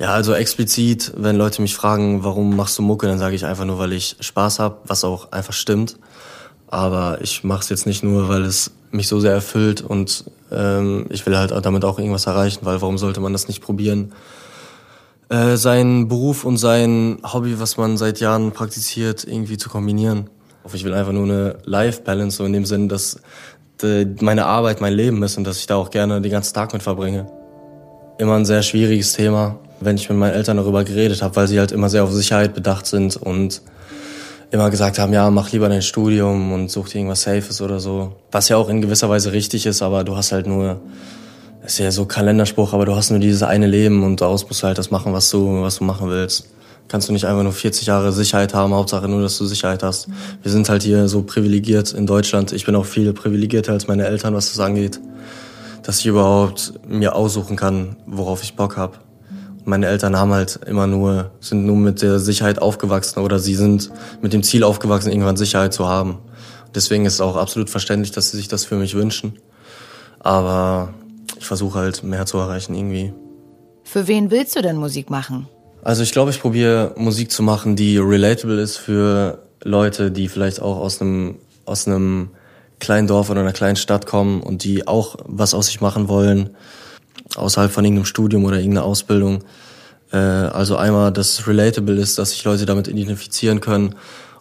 Ja, 0.01 0.09
also 0.15 0.35
explizit, 0.35 1.13
wenn 1.17 1.37
Leute 1.37 1.63
mich 1.63 1.77
fragen, 1.77 2.25
warum 2.25 2.57
machst 2.57 2.77
du 2.79 2.83
Mucke, 2.83 3.07
dann 3.07 3.19
sage 3.19 3.37
ich 3.37 3.47
einfach 3.47 3.67
nur, 3.67 3.79
weil 3.79 3.93
ich 3.93 4.17
Spaß 4.19 4.59
habe, 4.59 4.79
was 4.87 5.05
auch 5.05 5.31
einfach 5.31 5.53
stimmt. 5.53 5.97
Aber 6.67 7.19
ich 7.21 7.45
mache 7.45 7.61
es 7.61 7.69
jetzt 7.69 7.87
nicht 7.87 8.03
nur, 8.03 8.29
weil 8.29 8.43
es 8.43 8.73
mich 8.91 9.07
so 9.07 9.21
sehr 9.21 9.33
erfüllt 9.33 9.81
und 9.81 10.25
ähm, 10.51 11.07
ich 11.11 11.25
will 11.25 11.39
halt 11.39 11.53
damit 11.65 11.85
auch 11.85 12.01
irgendwas 12.01 12.27
erreichen, 12.27 12.61
weil 12.63 12.81
warum 12.83 12.99
sollte 12.99 13.21
man 13.21 13.33
das 13.33 13.47
nicht 13.47 13.61
probieren? 13.61 14.13
Äh, 15.29 15.57
seinen 15.57 16.07
Beruf 16.07 16.45
und 16.45 16.57
sein 16.57 17.19
Hobby, 17.25 17.59
was 17.59 17.77
man 17.77 17.97
seit 17.97 18.21
Jahren 18.21 18.53
praktiziert, 18.53 19.25
irgendwie 19.25 19.57
zu 19.57 19.69
kombinieren. 19.69 20.31
Ich 20.73 20.85
will 20.85 20.95
einfach 20.95 21.13
nur 21.13 21.25
eine 21.25 21.59
Life-Balance, 21.65 22.37
so 22.37 22.45
in 22.45 22.53
dem 22.53 22.65
Sinn, 22.65 22.89
dass 22.89 23.21
äh, 23.83 24.07
meine 24.21 24.47
Arbeit 24.47 24.81
mein 24.81 24.93
Leben 24.93 25.21
ist 25.25 25.37
und 25.37 25.45
dass 25.45 25.59
ich 25.59 25.67
da 25.67 25.77
auch 25.77 25.91
gerne 25.91 26.21
den 26.21 26.31
ganzen 26.31 26.55
Tag 26.55 26.73
mit 26.73 26.83
verbringe. 26.83 27.27
Immer 28.19 28.37
ein 28.37 28.45
sehr 28.45 28.63
schwieriges 28.63 29.15
Thema, 29.15 29.59
wenn 29.81 29.97
ich 29.97 30.09
mit 30.09 30.17
meinen 30.17 30.33
Eltern 30.33 30.59
darüber 30.59 30.85
geredet 30.85 31.23
habe, 31.23 31.35
weil 31.35 31.49
sie 31.49 31.59
halt 31.59 31.73
immer 31.73 31.89
sehr 31.89 32.05
auf 32.05 32.13
Sicherheit 32.13 32.55
bedacht 32.55 32.87
sind 32.87 33.17
und 33.17 33.63
immer 34.53 34.71
gesagt 34.71 35.01
haben, 35.01 35.13
ja, 35.13 35.29
mach 35.31 35.51
lieber 35.51 35.69
dein 35.69 35.83
Studium 35.83 36.53
und 36.53 36.71
such 36.71 36.91
dir 36.91 36.99
irgendwas 36.99 37.23
Safes 37.23 37.61
oder 37.61 37.81
so. 37.81 38.13
Was 38.31 38.49
ja 38.49 38.57
auch 38.57 38.69
in 38.69 38.81
gewisser 38.81 39.11
Weise 39.11 39.33
richtig 39.33 39.67
ist, 39.67 39.83
aber 39.83 40.05
du 40.05 40.17
hast 40.17 40.31
halt 40.31 40.47
nur, 40.47 40.81
ist 41.67 41.79
ja 41.79 41.91
so 41.91 42.07
Kalenderspruch, 42.07 42.73
aber 42.73 42.87
du 42.87 42.95
hast 42.95 43.11
nur 43.11 43.19
dieses 43.19 43.43
eine 43.43 43.67
Leben 43.67 44.05
und 44.05 44.21
daraus 44.21 44.47
musst 44.47 44.63
du 44.63 44.67
halt 44.67 44.79
das 44.79 44.91
machen, 44.91 45.13
was 45.13 45.31
du, 45.31 45.63
was 45.63 45.77
du 45.77 45.85
machen 45.85 46.09
willst. 46.09 46.49
Kannst 46.89 47.09
du 47.09 47.13
nicht 47.13 47.25
einfach 47.25 47.43
nur 47.43 47.53
40 47.53 47.89
Jahre 47.89 48.13
Sicherheit 48.13 48.55
haben, 48.55 48.73
Hauptsache 48.73 49.09
nur, 49.09 49.21
dass 49.21 49.37
du 49.39 49.45
Sicherheit 49.45 49.83
hast. 49.83 50.09
Wir 50.43 50.53
sind 50.53 50.69
halt 50.69 50.85
hier 50.85 51.09
so 51.09 51.23
privilegiert 51.23 51.93
in 51.93 52.07
Deutschland. 52.07 52.53
Ich 52.53 52.65
bin 52.65 52.77
auch 52.77 52.87
viel 52.87 53.13
privilegierter 53.13 53.73
als 53.73 53.89
meine 53.89 54.07
Eltern, 54.07 54.35
was 54.35 54.53
das 54.53 54.61
angeht. 54.61 55.01
Dass 55.83 55.99
ich 55.99 56.07
überhaupt 56.07 56.75
mir 56.87 57.17
aussuchen 57.17 57.57
kann, 57.57 57.97
worauf 58.07 58.43
ich 58.43 58.55
Bock 58.55 58.77
habe 58.77 58.99
meine 59.67 59.87
Eltern 59.87 60.17
haben 60.17 60.33
halt 60.33 60.61
immer 60.65 60.87
nur, 60.87 61.33
sind 61.41 61.67
nur 61.67 61.77
mit 61.77 62.01
der 62.01 62.21
Sicherheit 62.21 62.63
aufgewachsen 62.63 63.19
oder 63.21 63.41
sie 63.41 63.57
sind 63.57 63.91
mit 64.23 64.33
dem 64.33 64.45
Ziel 64.45 64.63
aufgewachsen, 64.63 65.11
irgendwann 65.11 65.37
Sicherheit 65.37 65.75
zu 65.75 65.89
haben. 65.89 66.19
Deswegen 66.75 67.05
ist 67.05 67.15
es 67.15 67.21
auch 67.21 67.37
absolut 67.37 67.69
verständlich, 67.69 68.13
dass 68.13 68.31
sie 68.31 68.37
sich 68.37 68.49
das 68.49 68.65
für 68.65 68.77
mich 68.77 68.95
wünschen. 68.95 69.39
Aber 70.21 70.95
ich 71.39 71.47
versuche 71.47 71.79
halt 71.79 72.03
mehr 72.03 72.27
zu 72.27 72.39
erreichen 72.39 72.75
irgendwie. 72.75 73.13
Für 73.85 74.09
wen 74.09 74.31
willst 74.31 74.57
du 74.57 74.63
denn 74.63 74.77
Musik 74.77 75.11
machen? 75.11 75.49
Also 75.83 76.03
ich 76.03 76.13
glaube, 76.13 76.31
ich 76.31 76.41
probiere 76.41 76.95
Musik 76.97 77.31
zu 77.31 77.43
machen, 77.43 77.77
die 77.77 77.99
relatable 77.99 78.61
ist 78.61 78.77
für 78.77 79.47
Leute, 79.63 80.11
die 80.11 80.29
vielleicht 80.29 80.61
auch 80.61 80.79
aus 80.79 81.01
einem 81.01 81.37
aus 81.65 81.87
einem 81.87 82.31
kleinen 82.79 83.07
Dorf 83.09 83.31
oder 83.31 83.41
einer 83.41 83.53
kleinen 83.53 83.77
Stadt 83.77 84.07
kommen 84.07 84.43
und 84.43 84.65
die 84.65 84.87
auch 84.87 85.17
was 85.25 85.55
aus 85.55 85.67
sich 85.67 85.81
machen 85.81 86.09
wollen 86.09 86.51
außerhalb 87.35 87.73
von 87.73 87.85
irgendeinem 87.85 88.07
Studium 88.07 88.45
oder 88.45 88.59
irgendeiner 88.59 88.85
Ausbildung. 88.85 89.45
Äh, 90.13 90.17
also 90.17 90.77
einmal, 90.77 91.13
dass 91.13 91.39
es 91.39 91.49
relatable 91.49 91.97
ist, 91.97 92.19
dass 92.19 92.31
sich 92.31 92.45
Leute 92.45 92.67
damit 92.67 92.89
identifizieren 92.89 93.61
können 93.61 93.95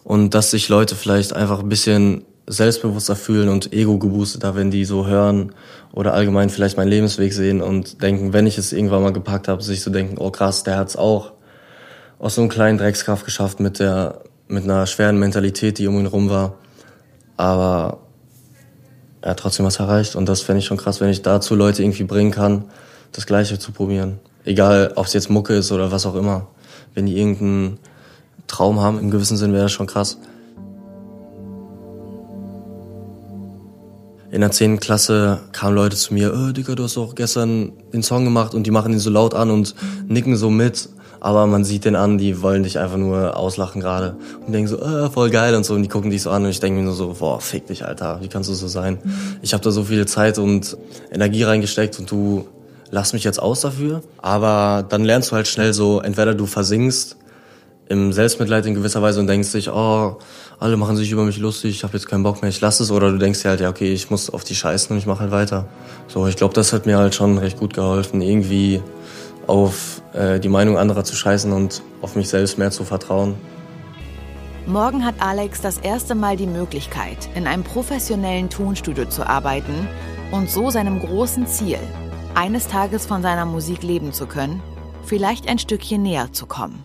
und 0.04 0.34
dass 0.34 0.50
sich 0.50 0.68
Leute 0.68 0.94
vielleicht 0.94 1.32
einfach 1.32 1.60
ein 1.60 1.68
bisschen 1.68 2.24
selbstbewusster 2.46 3.16
fühlen 3.16 3.48
und 3.48 3.72
ego 3.72 3.98
geboosteter, 3.98 4.54
wenn 4.54 4.70
die 4.70 4.84
so 4.84 5.06
hören 5.06 5.52
oder 5.92 6.14
allgemein 6.14 6.48
vielleicht 6.48 6.76
meinen 6.76 6.88
Lebensweg 6.88 7.32
sehen 7.32 7.60
und 7.60 8.02
denken, 8.02 8.32
wenn 8.32 8.46
ich 8.46 8.56
es 8.58 8.72
irgendwann 8.72 9.02
mal 9.02 9.12
gepackt 9.12 9.48
habe, 9.48 9.62
sich 9.62 9.82
so 9.82 9.90
denken, 9.90 10.16
oh 10.18 10.30
krass, 10.30 10.62
der 10.62 10.76
hat's 10.76 10.96
auch 10.96 11.32
aus 12.18 12.36
so 12.36 12.40
einem 12.40 12.50
kleinen 12.50 12.78
Dreckskraft 12.78 13.24
geschafft 13.24 13.60
mit 13.60 13.78
der 13.78 14.20
mit 14.48 14.64
einer 14.64 14.86
schweren 14.86 15.18
Mentalität, 15.18 15.78
die 15.78 15.88
um 15.88 15.98
ihn 15.98 16.06
rum 16.06 16.30
war. 16.30 16.54
Aber 17.36 17.98
er 19.22 19.30
hat 19.30 19.40
trotzdem 19.40 19.66
was 19.66 19.80
erreicht 19.80 20.14
und 20.14 20.28
das 20.28 20.40
fände 20.40 20.60
ich 20.60 20.66
schon 20.66 20.76
krass, 20.76 21.00
wenn 21.00 21.10
ich 21.10 21.22
dazu 21.22 21.56
Leute 21.56 21.82
irgendwie 21.82 22.04
bringen 22.04 22.30
kann, 22.30 22.66
das 23.10 23.26
Gleiche 23.26 23.58
zu 23.58 23.72
probieren. 23.72 24.20
Egal, 24.44 24.92
ob 24.94 25.06
es 25.06 25.12
jetzt 25.12 25.30
Mucke 25.30 25.54
ist 25.54 25.72
oder 25.72 25.90
was 25.90 26.06
auch 26.06 26.14
immer. 26.14 26.46
Wenn 26.94 27.06
die 27.06 27.18
irgendeinen 27.18 27.78
Traum 28.46 28.80
haben, 28.80 29.00
im 29.00 29.10
gewissen 29.10 29.36
Sinn 29.36 29.52
wäre 29.52 29.64
das 29.64 29.72
schon 29.72 29.88
krass. 29.88 30.18
In 34.36 34.42
der 34.42 34.50
10. 34.50 34.80
Klasse 34.80 35.40
kamen 35.52 35.74
Leute 35.74 35.96
zu 35.96 36.12
mir, 36.12 36.30
äh, 36.30 36.52
Digga, 36.52 36.74
du 36.74 36.84
hast 36.84 36.98
doch 36.98 37.14
gestern 37.14 37.72
den 37.94 38.02
Song 38.02 38.26
gemacht 38.26 38.54
und 38.54 38.66
die 38.66 38.70
machen 38.70 38.92
ihn 38.92 38.98
so 38.98 39.08
laut 39.08 39.32
an 39.32 39.50
und 39.50 39.74
nicken 40.08 40.36
so 40.36 40.50
mit. 40.50 40.90
Aber 41.20 41.46
man 41.46 41.64
sieht 41.64 41.86
den 41.86 41.96
an, 41.96 42.18
die 42.18 42.42
wollen 42.42 42.62
dich 42.62 42.78
einfach 42.78 42.98
nur 42.98 43.34
auslachen 43.34 43.80
gerade. 43.80 44.16
Und 44.46 44.52
denken 44.52 44.68
so, 44.68 44.78
äh, 44.78 45.08
voll 45.08 45.30
geil 45.30 45.54
und 45.54 45.64
so. 45.64 45.72
Und 45.72 45.84
die 45.84 45.88
gucken 45.88 46.10
dich 46.10 46.20
so 46.20 46.28
an 46.28 46.44
und 46.44 46.50
ich 46.50 46.60
denke 46.60 46.78
mir 46.78 46.84
nur 46.84 46.92
so, 46.92 47.16
boah, 47.18 47.40
fick 47.40 47.66
dich, 47.68 47.86
Alter, 47.86 48.18
wie 48.20 48.28
kannst 48.28 48.50
du 48.50 48.52
so 48.52 48.68
sein? 48.68 48.98
Ich 49.40 49.54
habe 49.54 49.64
da 49.64 49.70
so 49.70 49.84
viel 49.84 50.04
Zeit 50.04 50.36
und 50.36 50.76
Energie 51.10 51.44
reingesteckt 51.44 51.98
und 51.98 52.10
du 52.10 52.46
lass 52.90 53.14
mich 53.14 53.24
jetzt 53.24 53.40
aus 53.40 53.62
dafür. 53.62 54.02
Aber 54.18 54.84
dann 54.86 55.02
lernst 55.02 55.30
du 55.30 55.36
halt 55.36 55.48
schnell 55.48 55.72
so, 55.72 56.00
entweder 56.00 56.34
du 56.34 56.44
versinkst 56.44 57.16
im 57.88 58.12
Selbstmitleid 58.12 58.66
in 58.66 58.74
gewisser 58.74 59.02
Weise 59.02 59.20
und 59.20 59.26
denkst 59.26 59.52
dich, 59.52 59.70
oh, 59.70 60.18
alle 60.58 60.76
machen 60.76 60.96
sich 60.96 61.10
über 61.10 61.24
mich 61.24 61.38
lustig, 61.38 61.70
ich 61.70 61.84
habe 61.84 61.94
jetzt 61.94 62.08
keinen 62.08 62.22
Bock 62.22 62.42
mehr, 62.42 62.48
ich 62.48 62.60
lasse 62.60 62.82
es. 62.82 62.90
Oder 62.90 63.10
du 63.10 63.18
denkst 63.18 63.42
dir 63.42 63.50
halt, 63.50 63.60
ja, 63.60 63.68
okay, 63.68 63.92
ich 63.92 64.10
muss 64.10 64.30
auf 64.30 64.44
die 64.44 64.54
scheißen 64.54 64.90
und 64.92 64.98
ich 64.98 65.06
mache 65.06 65.20
halt 65.20 65.30
weiter. 65.30 65.68
So, 66.08 66.26
ich 66.26 66.36
glaube, 66.36 66.54
das 66.54 66.72
hat 66.72 66.86
mir 66.86 66.98
halt 66.98 67.14
schon 67.14 67.38
recht 67.38 67.58
gut 67.58 67.74
geholfen, 67.74 68.20
irgendwie 68.22 68.82
auf 69.46 70.02
äh, 70.12 70.40
die 70.40 70.48
Meinung 70.48 70.78
anderer 70.78 71.04
zu 71.04 71.14
scheißen 71.14 71.52
und 71.52 71.82
auf 72.02 72.16
mich 72.16 72.28
selbst 72.28 72.58
mehr 72.58 72.70
zu 72.70 72.84
vertrauen. 72.84 73.34
Morgen 74.66 75.04
hat 75.04 75.14
Alex 75.20 75.60
das 75.60 75.78
erste 75.78 76.16
Mal 76.16 76.36
die 76.36 76.48
Möglichkeit, 76.48 77.28
in 77.36 77.46
einem 77.46 77.62
professionellen 77.62 78.50
Tonstudio 78.50 79.04
zu 79.04 79.24
arbeiten 79.24 79.86
und 80.32 80.50
so 80.50 80.70
seinem 80.70 80.98
großen 80.98 81.46
Ziel, 81.46 81.78
eines 82.34 82.66
Tages 82.66 83.06
von 83.06 83.22
seiner 83.22 83.46
Musik 83.46 83.84
leben 83.84 84.12
zu 84.12 84.26
können, 84.26 84.60
vielleicht 85.04 85.48
ein 85.48 85.60
Stückchen 85.60 86.02
näher 86.02 86.32
zu 86.32 86.46
kommen. 86.46 86.82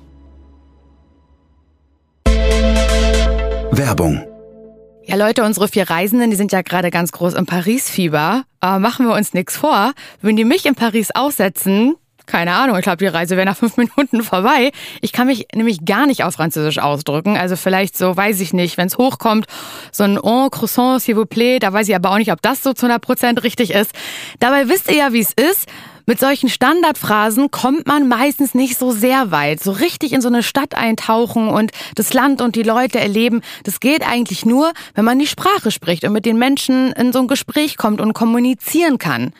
Werbung. 3.81 4.23
Ja, 5.05 5.15
Leute, 5.15 5.43
unsere 5.43 5.67
vier 5.67 5.89
Reisenden, 5.89 6.29
die 6.29 6.35
sind 6.35 6.51
ja 6.51 6.61
gerade 6.61 6.91
ganz 6.91 7.11
groß 7.11 7.33
im 7.33 7.47
Paris-Fieber. 7.47 8.43
Aber 8.59 8.79
machen 8.79 9.07
wir 9.07 9.15
uns 9.15 9.33
nichts 9.33 9.57
vor. 9.57 9.93
Wenn 10.21 10.35
die 10.35 10.45
mich 10.45 10.67
in 10.67 10.75
Paris 10.75 11.09
aussetzen, 11.15 11.95
keine 12.27 12.53
Ahnung, 12.53 12.77
ich 12.77 12.83
glaube, 12.83 12.97
die 12.97 13.07
Reise 13.07 13.37
wäre 13.37 13.47
nach 13.47 13.57
fünf 13.57 13.77
Minuten 13.97 14.21
vorbei. 14.21 14.71
Ich 15.01 15.13
kann 15.13 15.25
mich 15.25 15.47
nämlich 15.55 15.83
gar 15.83 16.05
nicht 16.05 16.23
auf 16.23 16.35
Französisch 16.35 16.77
ausdrücken. 16.77 17.37
Also 17.37 17.55
vielleicht 17.55 17.97
so, 17.97 18.15
weiß 18.15 18.39
ich 18.39 18.53
nicht, 18.53 18.77
wenn 18.77 18.85
es 18.85 18.99
hochkommt, 18.99 19.47
so 19.91 20.03
ein 20.03 20.19
Oh, 20.19 20.49
Croissant, 20.51 21.01
s'il 21.01 21.15
vous 21.15 21.25
plaît, 21.25 21.57
da 21.59 21.73
weiß 21.73 21.89
ich 21.89 21.95
aber 21.95 22.11
auch 22.11 22.19
nicht, 22.19 22.31
ob 22.31 22.43
das 22.43 22.61
so 22.61 22.73
zu 22.73 22.85
100 22.85 23.01
Prozent 23.01 23.43
richtig 23.43 23.71
ist. 23.71 23.93
Dabei 24.39 24.69
wisst 24.69 24.91
ihr 24.91 24.97
ja, 24.97 25.11
wie 25.11 25.21
es 25.21 25.33
ist. 25.33 25.67
Mit 26.11 26.19
solchen 26.19 26.49
Standardphrasen 26.49 27.51
kommt 27.51 27.87
man 27.87 28.09
meistens 28.09 28.53
nicht 28.53 28.77
so 28.77 28.91
sehr 28.91 29.31
weit. 29.31 29.63
So 29.63 29.71
richtig 29.71 30.11
in 30.11 30.19
so 30.19 30.27
eine 30.27 30.43
Stadt 30.43 30.75
eintauchen 30.75 31.47
und 31.47 31.71
das 31.95 32.13
Land 32.13 32.41
und 32.41 32.57
die 32.57 32.63
Leute 32.63 32.99
erleben, 32.99 33.39
das 33.63 33.79
geht 33.79 34.05
eigentlich 34.05 34.45
nur, 34.45 34.73
wenn 34.93 35.05
man 35.05 35.19
die 35.19 35.25
Sprache 35.25 35.71
spricht 35.71 36.03
und 36.03 36.11
mit 36.11 36.25
den 36.25 36.37
Menschen 36.37 36.91
in 36.91 37.13
so 37.13 37.19
ein 37.19 37.29
Gespräch 37.29 37.77
kommt 37.77 38.01
und 38.01 38.11
kommunizieren 38.11 38.97
kann. 38.97 39.31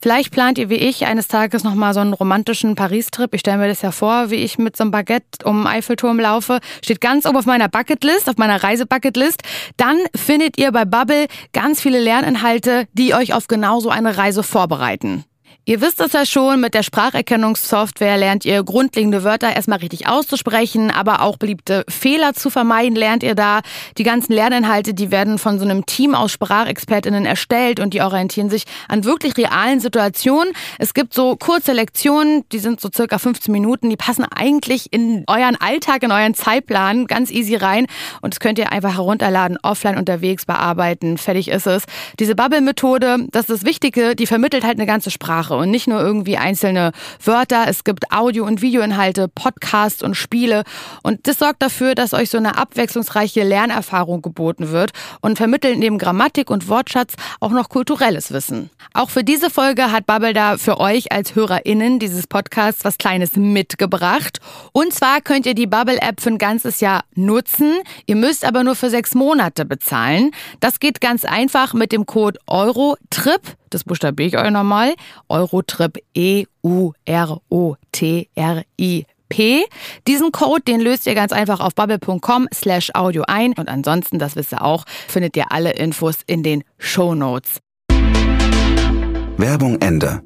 Vielleicht 0.00 0.30
plant 0.30 0.58
ihr 0.58 0.70
wie 0.70 0.76
ich 0.76 1.06
eines 1.06 1.26
Tages 1.26 1.64
nochmal 1.64 1.92
so 1.92 1.98
einen 1.98 2.12
romantischen 2.12 2.76
Paris-Trip. 2.76 3.34
Ich 3.34 3.40
stelle 3.40 3.58
mir 3.58 3.66
das 3.66 3.82
ja 3.82 3.90
vor, 3.90 4.30
wie 4.30 4.36
ich 4.36 4.58
mit 4.58 4.76
so 4.76 4.84
einem 4.84 4.92
Baguette 4.92 5.44
um 5.44 5.62
den 5.62 5.66
Eiffelturm 5.66 6.20
laufe. 6.20 6.60
Steht 6.84 7.00
ganz 7.00 7.26
oben 7.26 7.38
auf 7.38 7.46
meiner 7.46 7.68
Bucketlist, 7.68 8.28
auf 8.30 8.36
meiner 8.36 8.62
Reisebucketlist. 8.62 9.42
Dann 9.76 9.98
findet 10.14 10.56
ihr 10.56 10.70
bei 10.70 10.84
Bubble 10.84 11.26
ganz 11.52 11.80
viele 11.80 11.98
Lerninhalte, 11.98 12.86
die 12.92 13.12
euch 13.12 13.34
auf 13.34 13.48
genau 13.48 13.80
so 13.80 13.90
eine 13.90 14.16
Reise 14.16 14.44
vorbereiten. 14.44 15.24
Ihr 15.64 15.80
wisst 15.80 16.00
es 16.00 16.12
ja 16.12 16.26
schon, 16.26 16.60
mit 16.60 16.74
der 16.74 16.82
Spracherkennungssoftware 16.82 18.16
lernt 18.16 18.44
ihr 18.44 18.64
grundlegende 18.64 19.22
Wörter 19.22 19.54
erstmal 19.54 19.78
richtig 19.78 20.08
auszusprechen, 20.08 20.90
aber 20.90 21.22
auch 21.22 21.36
beliebte 21.36 21.84
Fehler 21.88 22.34
zu 22.34 22.50
vermeiden 22.50 22.96
lernt 22.96 23.22
ihr 23.22 23.36
da. 23.36 23.60
Die 23.96 24.02
ganzen 24.02 24.32
Lerninhalte, 24.32 24.92
die 24.92 25.12
werden 25.12 25.38
von 25.38 25.60
so 25.60 25.64
einem 25.64 25.86
Team 25.86 26.16
aus 26.16 26.32
Sprachexpertinnen 26.32 27.24
erstellt 27.24 27.78
und 27.78 27.94
die 27.94 28.02
orientieren 28.02 28.50
sich 28.50 28.64
an 28.88 29.04
wirklich 29.04 29.36
realen 29.36 29.78
Situationen. 29.78 30.52
Es 30.80 30.94
gibt 30.94 31.14
so 31.14 31.36
kurze 31.36 31.70
Lektionen, 31.70 32.42
die 32.50 32.58
sind 32.58 32.80
so 32.80 32.88
circa 32.92 33.20
15 33.20 33.52
Minuten, 33.52 33.88
die 33.88 33.96
passen 33.96 34.24
eigentlich 34.24 34.92
in 34.92 35.22
euren 35.28 35.54
Alltag, 35.54 36.02
in 36.02 36.10
euren 36.10 36.34
Zeitplan 36.34 37.06
ganz 37.06 37.30
easy 37.30 37.54
rein 37.54 37.86
und 38.20 38.34
das 38.34 38.40
könnt 38.40 38.58
ihr 38.58 38.72
einfach 38.72 38.96
herunterladen, 38.96 39.58
offline 39.62 39.96
unterwegs 39.96 40.44
bearbeiten, 40.44 41.18
fertig 41.18 41.46
ist 41.46 41.68
es. 41.68 41.84
Diese 42.18 42.34
Bubble-Methode, 42.34 43.28
das 43.30 43.42
ist 43.42 43.50
das 43.50 43.64
Wichtige, 43.64 44.16
die 44.16 44.26
vermittelt 44.26 44.64
halt 44.64 44.78
eine 44.78 44.86
ganze 44.86 45.12
Sprache 45.12 45.51
und 45.56 45.70
nicht 45.70 45.86
nur 45.86 46.00
irgendwie 46.00 46.36
einzelne 46.36 46.92
Wörter. 47.24 47.64
Es 47.68 47.84
gibt 47.84 48.12
Audio- 48.12 48.46
und 48.46 48.62
Videoinhalte, 48.62 49.28
Podcasts 49.28 50.02
und 50.02 50.14
Spiele. 50.14 50.64
Und 51.02 51.26
das 51.26 51.38
sorgt 51.38 51.62
dafür, 51.62 51.94
dass 51.94 52.14
euch 52.14 52.30
so 52.30 52.38
eine 52.38 52.58
abwechslungsreiche 52.58 53.42
Lernerfahrung 53.42 54.22
geboten 54.22 54.70
wird 54.70 54.92
und 55.20 55.36
vermittelt 55.36 55.78
neben 55.78 55.98
Grammatik 55.98 56.50
und 56.50 56.68
Wortschatz 56.68 57.14
auch 57.40 57.50
noch 57.50 57.68
kulturelles 57.68 58.32
Wissen. 58.32 58.70
Auch 58.94 59.10
für 59.10 59.24
diese 59.24 59.50
Folge 59.50 59.90
hat 59.90 60.06
Bubble 60.06 60.32
da 60.32 60.58
für 60.58 60.78
euch 60.80 61.12
als 61.12 61.34
HörerInnen 61.34 61.98
dieses 61.98 62.26
Podcasts 62.26 62.84
was 62.84 62.98
Kleines 62.98 63.36
mitgebracht. 63.36 64.40
Und 64.72 64.92
zwar 64.92 65.20
könnt 65.20 65.46
ihr 65.46 65.54
die 65.54 65.66
Bubble-App 65.66 66.20
für 66.20 66.30
ein 66.30 66.38
ganzes 66.38 66.80
Jahr 66.80 67.04
nutzen. 67.14 67.72
Ihr 68.06 68.16
müsst 68.16 68.44
aber 68.44 68.64
nur 68.64 68.76
für 68.76 68.90
sechs 68.90 69.14
Monate 69.14 69.64
bezahlen. 69.64 70.30
Das 70.60 70.80
geht 70.80 71.00
ganz 71.00 71.24
einfach 71.24 71.74
mit 71.74 71.92
dem 71.92 72.06
Code 72.06 72.38
EUROTRIP 72.46 73.56
das 73.74 73.84
buchstabiere 73.84 74.28
ich 74.28 74.38
euch 74.38 74.50
nochmal, 74.50 74.94
Eurotrip 75.28 75.98
E-U-R-O-T-R-I-P. 76.14 76.74
Diesen 80.06 80.32
Code, 80.32 80.62
den 80.62 80.80
löst 80.80 81.06
ihr 81.06 81.14
ganz 81.14 81.32
einfach 81.32 81.60
auf 81.60 81.74
bubble.com 81.74 82.48
slash 82.52 82.90
audio 82.94 83.24
ein. 83.26 83.54
Und 83.54 83.68
ansonsten, 83.68 84.18
das 84.18 84.36
wisst 84.36 84.52
ihr 84.52 84.62
auch, 84.62 84.84
findet 85.08 85.36
ihr 85.36 85.50
alle 85.50 85.72
Infos 85.72 86.18
in 86.26 86.42
den 86.42 86.64
Show 86.78 87.14
Notes. 87.14 87.60
Werbung 89.38 89.80
Ende. 89.80 90.22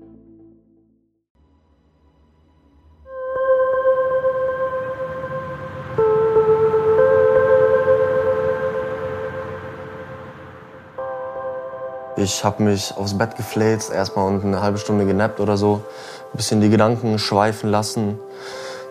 Ich 12.18 12.44
habe 12.44 12.62
mich 12.62 12.96
aufs 12.96 13.18
Bett 13.18 13.37
gefläzt, 13.37 13.92
erstmal 13.92 14.26
und 14.26 14.42
eine 14.42 14.62
halbe 14.62 14.79
Stunde 14.79 15.05
genappt 15.05 15.38
oder 15.38 15.59
so. 15.59 15.83
Ein 16.33 16.37
bisschen 16.37 16.62
die 16.62 16.70
Gedanken 16.70 17.18
schweifen 17.18 17.70
lassen. 17.70 18.18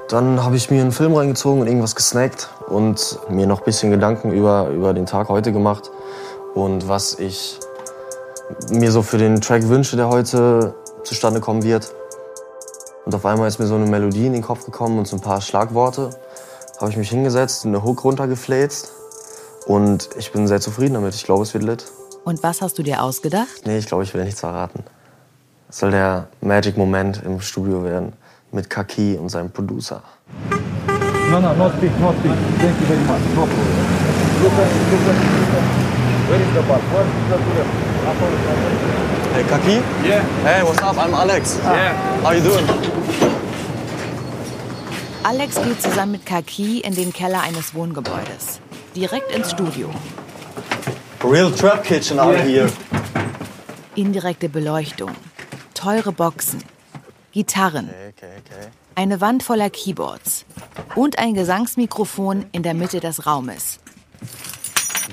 Dann 0.10 0.44
habe 0.44 0.56
ich 0.56 0.70
mir 0.70 0.82
einen 0.82 0.92
Film 0.92 1.16
reingezogen 1.16 1.62
und 1.62 1.68
irgendwas 1.68 1.96
gesnackt 1.96 2.50
und 2.68 3.18
mir 3.28 3.48
noch 3.48 3.62
ein 3.62 3.66
bisschen 3.66 3.90
Gedanken 3.90 4.32
über, 4.32 4.70
über 4.70 4.94
den 4.94 5.08
Tag 5.08 5.30
heute 5.30 5.52
gemacht 5.52 5.90
und 6.54 6.88
was 6.88 7.18
ich 7.18 7.60
mir 8.70 8.92
so 8.92 9.02
für 9.02 9.18
den 9.18 9.42
Track 9.42 9.68
wünsche, 9.70 9.96
der 9.96 10.10
heute 10.10 10.76
zustande 11.04 11.40
kommen 11.40 11.64
wird. 11.64 11.92
Und 13.06 13.16
auf 13.16 13.26
einmal 13.26 13.48
ist 13.48 13.58
mir 13.58 13.66
so 13.66 13.74
eine 13.74 13.88
Melodie 13.88 14.28
in 14.28 14.34
den 14.34 14.44
Kopf 14.44 14.66
gekommen 14.66 15.00
und 15.00 15.08
so 15.08 15.16
ein 15.16 15.22
paar 15.22 15.42
Schlagworte. 15.42 16.12
Habe 16.80 16.92
ich 16.92 16.98
mich 16.98 17.10
hingesetzt, 17.10 17.66
eine 17.66 17.84
Hook 17.84 18.04
runtergefläzt 18.04 18.92
und 19.66 20.10
ich 20.16 20.32
bin 20.32 20.48
sehr 20.48 20.62
zufrieden 20.62 20.94
damit. 20.94 21.16
Ich 21.16 21.24
glaube, 21.24 21.42
es 21.42 21.56
wird 21.56 21.64
lit. 21.64 21.86
Und 22.26 22.42
was 22.42 22.62
hast 22.62 22.80
du 22.80 22.84
dir 22.84 23.04
ausgedacht? 23.04 23.66
Nee, 23.66 23.78
ich 23.78 23.86
glaube, 23.86 24.04
ich 24.04 24.12
will 24.16 24.24
nichts 24.24 24.40
verraten. 24.40 24.84
Es 25.70 25.78
soll 25.78 25.92
der 25.92 26.28
Magic-Moment 26.42 27.22
im 27.24 27.40
Studio 27.40 27.84
werden 27.84 28.14
mit 28.52 28.68
Kaki 28.68 29.16
und 29.16 29.30
seinem 29.30 29.52
Producer. 29.52 30.02
No, 31.30 31.40
no, 31.40 31.54
not 31.54 31.74
speak, 31.78 31.92
not 32.00 32.16
speak. 32.20 32.34
Thank 32.60 32.80
you 32.82 32.88
very 32.88 33.00
much. 33.02 33.22
No 33.36 33.46
problem. 33.46 33.68
Look 34.42 34.54
at, 34.54 34.68
look 34.92 35.02
at, 35.02 35.16
look 35.40 35.54
at. 35.54 35.66
Where 36.28 36.42
is 36.42 36.48
the 36.56 36.62
bus? 36.62 36.82
Where 36.92 37.06
is 37.06 37.14
the 37.30 37.38
toilet? 37.38 37.86
Hey, 39.34 39.44
Kaki? 39.44 40.08
Yeah. 40.08 40.24
Hey, 40.44 40.64
what's 40.64 40.82
up? 40.82 40.98
I'm 40.98 41.14
Alex. 41.14 41.60
Yeah. 41.64 41.94
How 42.24 42.32
you 42.32 42.42
doing? 42.42 42.66
Alex 45.24 45.56
geht 45.62 45.80
zusammen 45.80 46.14
mit 46.14 46.26
Kaki 46.26 46.80
in 46.80 46.96
den 46.96 47.14
Keller 47.14 47.42
eines 47.42 47.76
Wohngebäudes. 47.76 48.60
Direkt 48.96 49.32
ins 49.32 49.52
Studio. 49.52 49.90
Real 51.32 51.52
Trap 51.52 51.84
Kitchen 51.84 52.20
out 52.20 52.36
here. 52.38 52.68
Indirekte 53.96 54.50
Beleuchtung, 54.50 55.12
teure 55.74 56.12
Boxen, 56.12 56.60
Gitarren, 57.32 57.90
Okay, 57.90 58.28
okay. 58.40 58.68
eine 58.96 59.22
Wand 59.22 59.42
voller 59.44 59.70
Keyboards 59.70 60.46
und 60.96 61.18
ein 61.20 61.34
Gesangsmikrofon 61.34 62.46
in 62.52 62.64
der 62.64 62.74
Mitte 62.74 63.00
des 63.00 63.26
Raumes. 63.26 63.80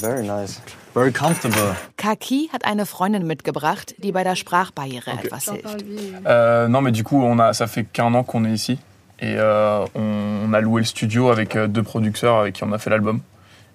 Very 0.01 0.23
nice. 0.27 0.61
Very 0.95 1.13
comfortable. 1.13 1.77
Kaki 1.97 2.51
hat 2.53 2.65
eine 2.65 2.85
Freundin 2.87 3.27
mitgebracht, 3.27 3.95
die 3.99 4.13
bei 4.13 4.25
der 4.25 4.37
Sprachbarriere 4.37 5.13
etwas 5.13 5.45
hilft. 5.45 5.85
Euh, 6.27 6.69
non, 6.69 6.83
mais 6.83 6.93
du 6.93 7.03
coup, 7.05 7.23
on 7.23 7.39
a, 7.39 7.55
ça 7.55 7.67
fait 7.67 7.85
qu'un 7.85 8.13
an 8.15 8.25
qu'on 8.25 8.45
est 8.45 8.53
ici. 8.53 8.79
Et 9.19 9.37
euh, 9.39 9.87
on, 9.95 10.49
on 10.49 10.53
a 10.53 10.61
loué 10.61 10.81
le 10.83 10.87
studio 10.87 11.31
avec 11.31 11.57
euh, 11.57 11.69
deux 11.69 11.83
producteurs 11.83 12.41
avec 12.41 12.55
qui 12.57 12.65
on 12.65 12.73
a 12.73 12.79
fait 12.79 12.91
l'album. 12.91 13.21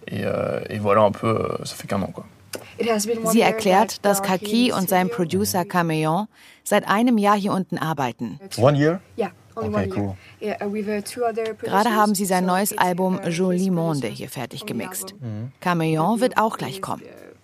Et, 0.07 0.23
euh, 0.23 0.61
et 0.69 0.79
voilà, 0.79 1.01
un 1.01 1.11
peu, 1.11 1.27
euh, 1.27 1.65
ça 1.65 1.75
fait 1.75 1.87
qu'un 1.87 2.01
an, 2.01 2.11
quoi. 2.11 2.25
Sie 3.31 3.41
erklärt, 3.41 4.05
dass 4.05 4.21
Kaki 4.21 4.71
und 4.71 4.87
sein 4.87 5.09
Producer 5.09 5.65
Cameon 5.65 6.27
seit 6.63 6.87
einem 6.87 7.17
Jahr 7.17 7.35
hier 7.35 7.51
unten 7.51 7.77
arbeiten. 7.77 8.39
One 8.57 8.77
year? 8.77 9.01
Yeah, 9.17 9.31
Okay, 9.55 9.89
cool. 9.89 10.15
Uh, 10.39 10.65
uh, 10.65 11.01
two 11.01 11.23
other 11.23 11.55
Gerade 11.55 11.89
haben 11.95 12.13
sie 12.13 12.25
sein 12.25 12.45
neues 12.45 12.77
Album 12.77 13.19
uh, 13.23 13.29
Jolie 13.29 13.71
Monde 13.71 14.07
hier 14.07 14.29
fertig 14.29 14.65
gemixt. 14.65 15.13
album. 15.13 15.51
Cameon 15.61 16.19
wird 16.19 16.37
auch 16.37 16.57
gleich 16.57 16.81
kommen. 16.81 17.01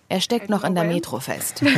Er 0.08 0.20
steckt 0.20 0.48
noch 0.48 0.62
in 0.64 0.74
der 0.74 0.84
Metro 0.84 1.18
fest. 1.20 1.62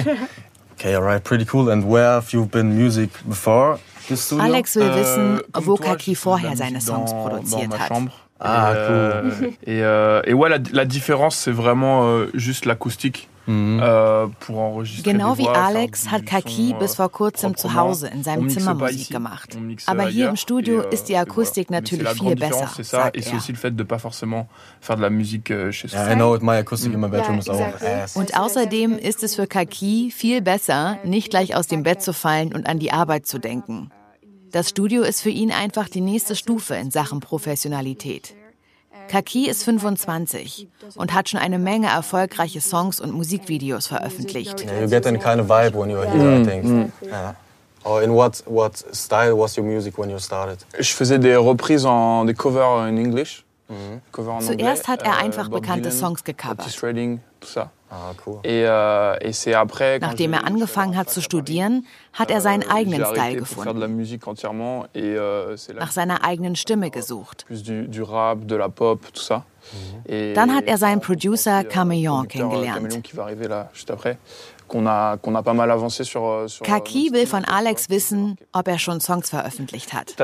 Okay, 0.79 0.95
alright, 0.95 1.25
pretty 1.25 1.47
cool. 1.55 1.71
And 1.71 1.91
where 1.91 2.11
have 2.11 2.35
you 2.35 2.45
been 2.45 2.77
music 2.77 3.09
before 3.25 3.79
this 4.09 4.27
studio? 4.27 4.45
Alex 4.45 4.77
will 4.77 4.95
wissen, 4.95 5.41
comme 5.51 5.67
wo 5.69 5.77
Kaki 5.77 6.15
vorher 6.15 6.55
seine 6.55 6.83
Songs 6.83 7.13
produziert 7.13 7.79
hat. 7.79 7.91
Ah, 8.39 8.73
et, 8.75 8.77
euh, 8.79 9.31
et, 9.67 9.83
euh, 9.83 10.21
et 10.25 10.35
ouais, 10.35 10.49
la, 10.49 10.59
la 10.73 10.85
différence, 10.85 11.37
c'est 11.37 11.53
vraiment 11.53 12.05
euh, 12.07 12.27
juste 12.35 12.67
l'acoustique. 12.67 13.29
euh, 13.49 14.27
pour 14.41 14.59
enregistrer 14.59 15.13
Genau 15.13 15.39
wie 15.39 15.47
Alex 15.49 16.11
hat 16.11 16.23
Kaki 16.27 16.75
bis 16.81 16.93
euh, 16.93 16.97
vor 16.97 17.13
kurzem 17.13 17.57
zu. 17.57 17.73
Hause 17.75 18.09
in 18.13 18.25
seinem 18.25 18.49
Zimmer 18.49 18.75
Musik 18.75 19.09
gemacht. 19.11 19.57
Aber 19.87 20.09
hier 20.09 20.29
im 20.29 20.37
Studio 20.37 20.81
euh, 20.81 20.91
ist 20.91 21.09
die 21.09 21.17
Akustik 21.17 21.71
natürlich 21.71 22.09
viel 22.09 22.35
besser, 22.35 22.69
sagt 22.83 23.17
er. 23.17 23.23
euh, 25.95 26.11
I 26.11 26.15
know 26.17 26.35
it. 26.35 26.43
My 26.43 26.57
acoustic 26.57 26.93
in 26.93 27.01
my 27.01 27.09
bedroom 27.09 27.39
is 27.39 27.49
auch 27.49 27.61
ass. 27.83 28.17
Und 28.17 28.37
außerdem 28.37 28.99
ist 28.99 29.23
es 29.23 29.37
für 29.37 29.47
Kaki 29.47 30.13
viel 30.15 30.43
besser, 30.43 30.99
nicht 31.05 31.31
gleich 31.31 31.55
aus 31.55 31.69
dem 31.69 31.83
Bett 31.85 32.03
zu 32.03 32.13
fallen 32.13 32.53
und 32.53 32.69
an 32.69 32.79
die 32.81 32.91
Arbeit 32.93 33.27
zu 33.27 33.39
denken. 33.39 33.91
Das 34.57 34.71
Studio 34.71 35.03
ist 35.03 35.21
für 35.21 35.29
ihn 35.29 35.53
einfach 35.53 35.87
die 35.87 36.01
nächste 36.01 36.35
Stufe 36.35 36.77
in 36.77 36.91
Sachen 36.91 37.21
Professionalität. 37.21 38.35
Kaki 39.07 39.51
ist 39.51 39.65
25 39.65 40.67
und 40.95 41.13
hat 41.13 41.29
schon 41.29 41.39
eine 41.39 41.59
Menge 41.59 41.89
erfolgreiche 41.89 42.63
Songs 42.63 42.99
und 42.99 43.13
Musikvideos 43.13 43.87
veröffentlicht. 43.87 44.65
Yeah, 44.65 44.81
you 44.81 44.89
get 44.89 45.07
any 45.07 45.19
kind 45.19 45.43
of 45.43 45.51
vibe 45.51 45.75
when 45.75 45.91
you're 45.91 46.11
here, 46.11 46.41
I 46.41 46.43
think. 46.43 46.91
Yeah. 47.03 47.35
Or 47.85 48.03
in 48.03 48.15
what 48.15 48.43
what 48.47 48.79
style 48.97 49.37
was 49.37 49.59
your 49.59 49.67
music 49.67 49.99
when 49.99 50.09
you 50.09 50.19
started? 50.19 50.65
Je 50.79 50.95
faisais 50.95 51.19
des 51.19 51.37
reprises 51.37 51.85
en 51.85 52.25
des 52.25 52.33
covers 52.33 52.89
in 52.89 52.97
English. 52.97 53.45
En 53.69 54.41
Zuerst 54.41 54.89
hat 54.89 55.03
er 55.03 55.19
euh, 55.19 55.25
einfach 55.25 55.51
bekannte 55.51 55.91
Dylan, 55.91 55.99
Songs 55.99 56.25
gecovert. 56.25 56.65
Tout 57.47 57.53
ça. 57.53 57.71
Ah, 57.89 58.13
euh, 58.45 59.99
Nachdem 60.01 60.33
er 60.33 60.45
angefangen 60.45 60.97
hat 60.97 61.09
zu 61.09 61.23
studieren, 61.23 61.87
hat 62.13 62.33
er 62.33 62.41
seinen 62.41 62.63
euh, 62.63 62.75
eigenen 62.75 62.99
j'ai 63.01 63.07
Style 63.07 63.37
gefunden, 63.37 63.81
euh, 64.97 65.57
nach 65.79 65.93
seiner 65.93 66.25
eigenen 66.25 66.57
Stimme 66.57 66.91
gesucht. 66.91 67.45
plus 67.47 67.63
du, 67.63 67.87
du 67.87 68.03
rap, 68.03 68.45
de 68.49 68.57
la 68.57 68.69
pop, 68.69 69.13
tout 69.13 69.23
ça. 69.23 69.45
Et 70.05 70.35
Dann 70.35 70.53
hat 70.53 70.65
er 70.67 70.79
seinen 70.79 71.01
Producer 71.01 71.61
euh, 71.61 72.25
kennengelernt. 72.27 73.05
Kaki 76.65 77.11
will 77.13 77.27
von 77.27 77.45
Alex 77.45 77.89
wissen, 77.89 78.37
ob 78.53 78.67
er 78.67 78.79
schon 78.81 79.01
Songs 79.01 79.31
veröffentlicht 79.31 79.93
hat. 79.93 80.17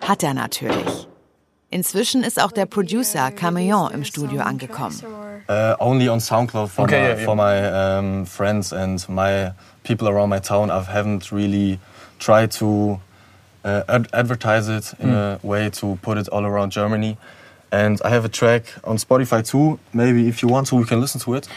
Hat 0.00 0.22
er 0.22 0.34
natürlich. 0.34 1.08
Inzwischen 1.70 2.24
ist 2.24 2.42
auch 2.42 2.50
der 2.52 2.66
Producer 2.66 3.28
Caméléon 3.30 3.92
im 3.92 4.04
Studio 4.04 4.42
angekommen. 4.42 4.96
Uh, 5.48 5.74
only 5.78 6.08
on 6.08 6.20
SoundCloud 6.20 6.70
for 6.70 6.84
Okay, 6.84 7.00
my, 7.00 7.08
yeah, 7.08 7.16
yeah. 7.16 7.24
for 7.24 7.34
my 7.36 7.98
um, 7.98 8.26
friends 8.26 8.72
and 8.72 9.08
my 9.08 9.52
people 9.82 10.08
around 10.08 10.28
my 10.30 10.40
town. 10.40 10.70
I 10.70 10.82
haven't 10.82 11.32
really 11.32 11.78
tried 12.18 12.50
to 12.58 13.00
uh, 13.64 13.82
ad- 13.88 14.08
advertise 14.12 14.68
it 14.68 14.94
in 15.00 15.10
a 15.10 15.38
way 15.42 15.70
to 15.70 15.96
put 16.02 16.18
it 16.18 16.28
all 16.28 16.44
around 16.44 16.70
Germany. 16.72 17.16
And 17.72 18.00
I 18.04 18.10
have 18.10 18.24
a 18.24 18.28
track 18.28 18.64
on 18.84 18.96
Spotify 18.98 19.42
too. 19.48 19.78
Maybe 19.92 20.28
if 20.28 20.42
you 20.42 20.48
want 20.48 20.66
to, 20.68 20.76
we 20.76 20.84
can 20.84 21.00
listen 21.00 21.20
to 21.20 21.34
it. 21.34 21.48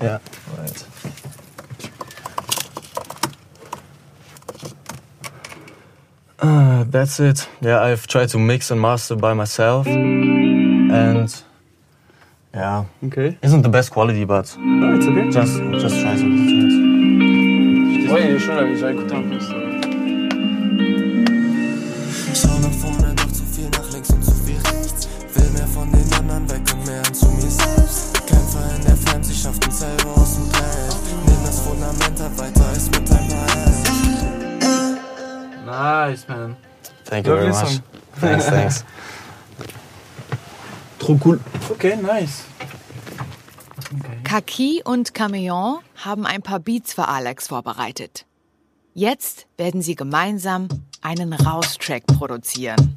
Yeah. 0.00 0.18
Right. 0.58 0.84
Uh, 6.44 6.84
that's 6.90 7.20
it. 7.20 7.48
Yeah, 7.62 7.80
I've 7.80 8.06
tried 8.06 8.28
to 8.30 8.38
mix 8.38 8.70
and 8.70 8.78
master 8.80 9.16
by 9.16 9.32
myself. 9.34 9.86
And 9.86 11.28
yeah, 12.54 12.84
Okay. 13.06 13.38
isn't 13.42 13.62
the 13.62 13.68
best 13.70 13.90
quality, 13.90 14.24
but 14.26 14.54
No, 14.58 14.94
it's 14.94 15.06
okay. 15.06 15.30
just 15.30 15.54
just 15.82 15.96
try 16.02 16.14
to 16.16 16.26
listen 16.26 16.60
to 16.60 16.66
it. 16.66 18.10
Ouais, 18.12 18.28
il 18.28 18.34
est 18.36 18.38
chaud 18.38 18.54
là, 18.54 18.64
j'ai 18.78 18.90
écouté 18.92 19.14
un 19.14 19.22
peu. 19.22 19.38
Nice, 36.10 36.28
man. 36.28 36.56
Thank 37.04 37.26
you 37.26 37.34
very 37.34 37.48
much. 37.48 37.80
Thanks, 38.20 38.46
thanks. 38.46 38.84
Trop 40.98 41.18
cool. 41.24 41.40
Okay, 41.70 41.96
nice. 41.96 42.44
Kaki 44.24 44.82
und 44.84 45.14
Caméléon 45.14 45.78
haben 46.04 46.26
ein 46.26 46.42
paar 46.42 46.58
Beats 46.60 46.92
für 46.92 47.08
Alex 47.08 47.48
vorbereitet. 47.48 48.26
Jetzt 48.94 49.46
werden 49.56 49.82
sie 49.82 49.94
gemeinsam 49.94 50.68
einen 51.02 51.32
Raus-Track 51.32 52.06
produzieren. 52.06 52.96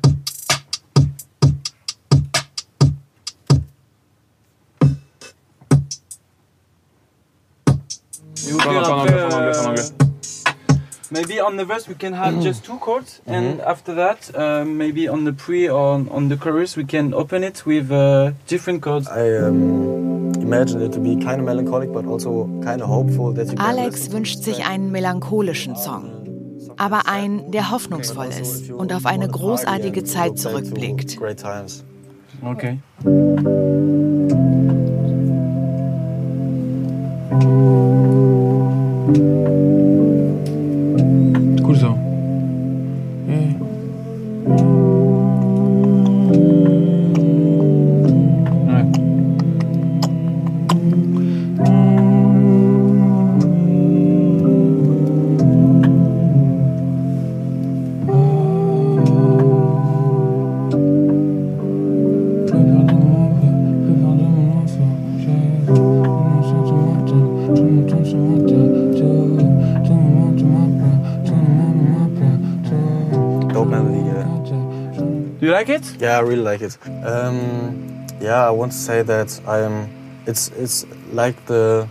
Pas 7.63 8.65
en- 8.65 8.75
anglais, 8.75 9.23
en 9.23 9.33
anglais, 9.33 9.57
en 9.59 9.65
anglais. 9.65 9.93
Maybe 11.09 11.39
on 11.39 11.55
the 11.55 11.65
verse 11.65 11.87
we 11.87 11.95
can 11.95 12.13
have 12.13 12.41
just 12.41 12.65
two 12.65 12.77
chords, 12.79 13.21
and 13.25 13.61
after 13.61 13.95
that, 13.95 14.29
uh, 14.35 14.65
maybe 14.65 15.07
on 15.07 15.23
the 15.23 15.31
pre 15.31 15.69
or 15.69 15.93
on, 15.93 16.09
on 16.09 16.27
the 16.27 16.35
chorus, 16.35 16.75
we 16.75 16.83
can 16.83 17.13
open 17.13 17.43
it 17.43 17.65
with 17.65 17.91
uh, 17.91 18.31
different 18.47 18.81
chords. 18.81 19.07
I 19.07 19.37
um, 19.37 20.33
imagine 20.35 20.81
it 20.81 20.91
to 20.93 20.99
be 20.99 21.15
kind 21.15 21.39
of 21.39 21.45
melancholic, 21.45 21.93
but 21.93 22.05
also 22.05 22.47
kind 22.61 22.81
of 22.81 22.89
hopeful 22.89 23.31
that 23.33 23.47
you 23.47 23.55
Alex 23.57 24.11
wünscht 24.11 24.43
sich 24.43 24.65
einen 24.65 24.91
melancholischen 24.91 25.77
Song, 25.77 26.11
aber 26.77 27.07
einen, 27.07 27.51
der 27.51 27.71
hoffnungsvoll 27.71 28.27
ist 28.27 28.69
und 28.71 28.91
auf 28.91 29.05
eine 29.05 29.29
großartige 29.29 30.03
Zeit 30.03 30.37
zurückblickt. 30.37 31.17
Great 31.17 31.39
times. 31.39 31.85
Okay. 32.43 32.79
You 75.47 75.53
like 75.53 75.69
it? 75.69 75.95
Yeah, 75.99 76.17
I 76.17 76.21
really 76.21 76.43
like 76.43 76.61
it. 76.61 76.77
Um, 77.05 78.05
yeah, 78.19 78.45
I 78.47 78.51
want 78.51 78.71
to 78.73 78.77
say 78.77 79.03
that 79.03 79.39
I'm. 79.47 79.89
It's 80.25 80.51
it's 80.57 80.85
like 81.13 81.45
the, 81.45 81.87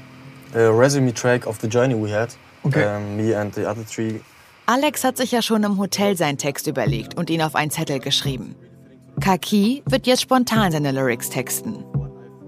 the 0.52 0.72
resume 0.72 1.12
track 1.12 1.46
of 1.46 1.58
the 1.60 1.68
journey 1.68 1.94
we 1.94 2.10
had. 2.10 2.34
Okay. 2.66 2.84
Um, 2.84 3.16
me 3.16 3.32
and 3.32 3.52
the 3.54 3.68
other 3.68 3.84
three. 3.84 4.20
Alex 4.66 5.04
hat 5.04 5.16
sich 5.16 5.32
ja 5.32 5.42
schon 5.42 5.62
im 5.62 5.78
Hotel 5.78 6.16
seinen 6.16 6.38
Text 6.38 6.66
überlegt 6.66 7.16
und 7.16 7.30
ihn 7.30 7.40
auf 7.40 7.54
einen 7.54 7.70
Zettel 7.70 8.00
geschrieben. 8.00 8.56
Kaki 9.20 9.82
wird 9.86 10.06
jetzt 10.06 10.22
spontan 10.22 10.72
seine 10.72 10.90
Lyrics 10.90 11.30
texten. 11.30 11.84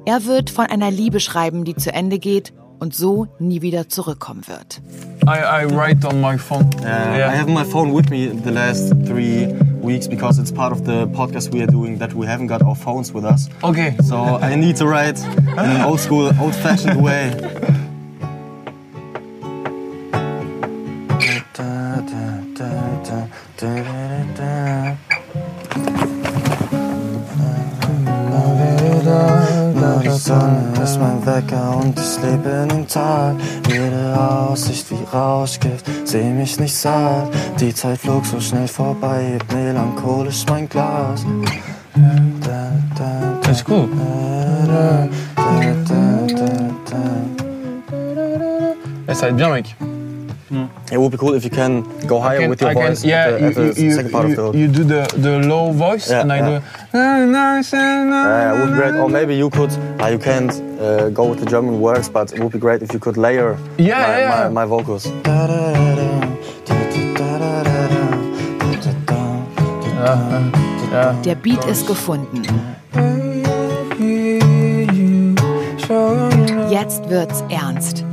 Er 0.04 0.24
wird 0.24 0.50
von 0.50 0.66
einer 0.66 0.90
Liebe 0.90 1.20
schreiben, 1.20 1.64
die 1.64 1.76
zu 1.76 1.92
Ende 1.92 2.18
geht 2.18 2.52
und 2.78 2.94
so 2.94 3.26
nie 3.38 3.62
wieder 3.62 3.88
zurückkommen 3.88 4.46
wird. 4.46 4.80
I, 5.26 5.64
I 5.64 5.66
write 5.66 6.06
on 6.06 6.20
my 6.20 6.38
phone. 6.38 6.70
Uh, 6.80 6.86
I 6.86 7.36
have 7.36 7.48
my 7.48 7.64
phone 7.64 7.92
with 7.92 8.10
me 8.10 8.28
the 8.28 8.50
last 8.50 8.92
three 9.06 9.48
weeks 9.80 10.08
because 10.08 10.38
it's 10.38 10.52
part 10.52 10.72
of 10.72 10.84
the 10.84 11.06
podcast 11.06 11.52
we 11.52 11.62
are 11.62 11.70
doing 11.70 11.98
that 11.98 12.14
we 12.14 12.26
haven't 12.26 12.48
got 12.48 12.62
our 12.62 12.76
phones 12.76 13.12
with 13.12 13.24
us. 13.24 13.48
Okay. 13.62 13.96
So 14.04 14.38
I 14.40 14.54
need 14.54 14.76
to 14.76 14.86
write 14.86 15.18
in 15.22 15.58
an 15.58 15.82
old 15.82 16.00
school, 16.00 16.32
old 16.40 16.54
fashioned 16.54 17.02
way. 17.02 17.34
Sonne 30.18 30.77
ist 30.98 31.00
mein 31.00 31.26
Wecker 31.26 31.76
und 31.76 31.98
ich 31.98 32.22
lebe 32.22 32.48
in 32.62 32.68
den 32.68 32.88
Tag. 32.88 33.36
Jede 33.68 34.16
Aussicht 34.18 34.90
wie 34.90 35.16
Rauschgift, 35.16 35.84
seh 36.04 36.24
mich 36.24 36.58
nicht 36.58 36.74
satt. 36.74 37.28
Die 37.60 37.74
Zeit 37.74 37.98
flog 37.98 38.24
so 38.26 38.40
schnell 38.40 38.68
vorbei, 38.68 39.38
hebt 39.38 39.52
melancholisch 39.52 40.44
mein 40.48 40.68
Glas. 40.68 41.24
That's 43.42 43.64
cool. 43.66 43.88
Da, 44.66 45.08
da, 45.36 45.74
da, 45.88 46.26
da, 46.26 46.46
da. 46.90 46.98
Eh, 49.08 49.14
ça 49.14 49.22
va 49.22 49.28
être 49.28 49.36
bien, 49.36 49.48
mec. 49.48 49.74
It 50.90 50.98
would 50.98 51.10
be 51.12 51.18
cool 51.18 51.34
if 51.34 51.44
you 51.44 51.50
can 51.50 51.82
go 52.06 52.20
higher 52.20 52.40
can- 52.40 52.50
with 52.50 52.60
your 52.62 52.70
I 52.70 52.74
can- 52.74 52.86
voice 52.88 53.04
yeah, 53.04 53.26
at 53.26 53.30
the, 53.30 53.46
at 53.46 53.56
you, 53.56 53.72
the 53.74 53.82
you, 53.82 53.90
second 53.92 54.12
part 54.12 54.24
you, 54.26 54.30
of 54.30 54.36
the 54.36 54.42
hook. 54.44 54.54
you 54.54 54.68
do 54.68 54.84
the, 54.84 55.02
the 55.16 55.38
low 55.48 55.72
voice 55.72 56.10
Yeah, 56.10 56.20
and 56.22 56.32
I 56.32 56.36
yeah. 56.38 56.48
do. 56.48 56.52
Yeah, 56.94 57.62
Yeah, 57.72 58.54
it 58.54 58.58
would 58.60 58.70
be 58.72 58.76
great. 58.80 58.94
Or 58.94 59.08
maybe 59.08 59.34
you 59.36 59.50
could, 59.50 59.70
uh, 60.00 60.06
you 60.06 60.18
can't 60.18 60.52
uh, 60.80 61.10
go 61.10 61.24
with 61.28 61.40
the 61.40 61.46
German 61.46 61.80
words, 61.80 62.08
but 62.08 62.32
it 62.32 62.40
would 62.40 62.52
be 62.52 62.58
great 62.58 62.82
if 62.82 62.92
you 62.94 62.98
could 63.00 63.16
layer 63.16 63.58
Yeah, 63.78 63.94
my, 64.00 64.08
yeah, 64.08 64.18
yeah. 64.18 64.48
My, 64.48 64.64
my 64.64 64.66
vocals. 64.66 65.04
Der 71.24 71.34
Beat 71.34 71.64
ist 71.66 71.86
gefunden. 71.86 72.42
Jetzt 76.70 77.08
wird's 77.08 77.42
ernst. 77.50 78.04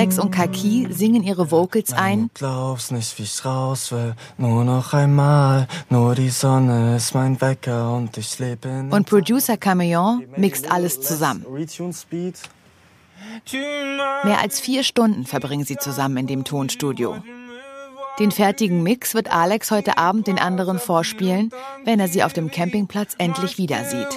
Alex 0.00 0.18
und 0.18 0.30
Kaki 0.30 0.88
singen 0.90 1.22
ihre 1.22 1.50
Vocals 1.50 1.92
ein 1.92 2.30
Glaubst 2.32 2.90
nicht, 2.90 3.18
wie 3.18 3.24
ich 3.24 3.44
raus 3.44 3.92
will. 3.92 4.14
Nur 4.38 4.64
noch 4.64 4.94
einmal. 4.94 5.68
Nur 5.90 6.14
die 6.14 6.30
Sonne 6.30 6.96
ist 6.96 7.14
mein 7.14 7.38
Wecker 7.42 7.92
und 7.96 8.16
ich 8.16 8.38
lebe 8.38 8.66
in. 8.66 8.90
und 8.90 9.06
Producer 9.06 9.58
Camillon 9.58 10.24
mixt 10.38 10.72
alles 10.72 11.02
zusammen. 11.02 11.44
Mehr 14.24 14.40
als 14.40 14.58
vier 14.58 14.84
Stunden 14.84 15.26
verbringen 15.26 15.66
sie 15.66 15.76
zusammen 15.76 16.16
in 16.16 16.26
dem 16.26 16.44
Tonstudio. 16.44 17.16
Den 18.18 18.30
fertigen 18.30 18.82
Mix 18.82 19.12
wird 19.12 19.30
Alex 19.30 19.70
heute 19.70 19.98
Abend 19.98 20.28
den 20.28 20.38
anderen 20.38 20.78
vorspielen, 20.78 21.50
wenn 21.84 22.00
er 22.00 22.08
sie 22.08 22.24
auf 22.24 22.32
dem 22.32 22.50
Campingplatz 22.50 23.16
endlich 23.18 23.58
wieder 23.58 23.84
sieht. 23.84 24.08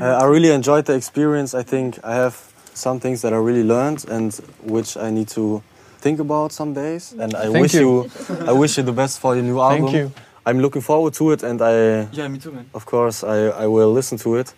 Uh, 0.00 0.04
I 0.22 0.24
really 0.26 0.50
enjoyed 0.52 0.84
the 0.86 0.94
experience. 0.94 1.54
I 1.54 1.62
think 1.62 1.98
I 2.04 2.14
have 2.14 2.36
some 2.74 3.00
things 3.00 3.20
that 3.22 3.32
I 3.32 3.36
really 3.36 3.64
learned 3.64 4.04
and 4.08 4.32
which 4.62 4.96
I 4.96 5.10
need 5.10 5.28
to 5.28 5.62
think 6.00 6.20
about 6.20 6.52
some 6.52 6.74
days. 6.74 7.12
And 7.18 7.34
I 7.34 7.46
Thank 7.50 7.60
wish 7.62 7.74
you. 7.74 8.04
you. 8.04 8.10
I 8.46 8.52
wish 8.52 8.76
you 8.76 8.84
the 8.84 8.92
best 8.92 9.18
for 9.20 9.34
your 9.34 9.44
new 9.44 9.60
album. 9.60 9.86
Thank 9.86 9.96
you. 9.96 10.12
I'm 10.46 10.60
looking 10.60 10.82
forward 10.82 11.14
to 11.14 11.32
it, 11.32 11.42
and 11.42 11.62
I, 11.62 12.06
Yeah, 12.12 12.28
me 12.28 12.38
too, 12.38 12.52
man. 12.52 12.66
of 12.74 12.84
course, 12.84 13.24
I, 13.24 13.48
I 13.64 13.66
will 13.66 13.90
listen 13.94 14.18
to 14.18 14.36
it. 14.36 14.52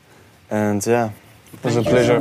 And 0.50 0.84
yeah, 0.84 1.10
it 1.52 1.62
was 1.64 1.76
a 1.76 1.82
pleasure. 1.82 2.20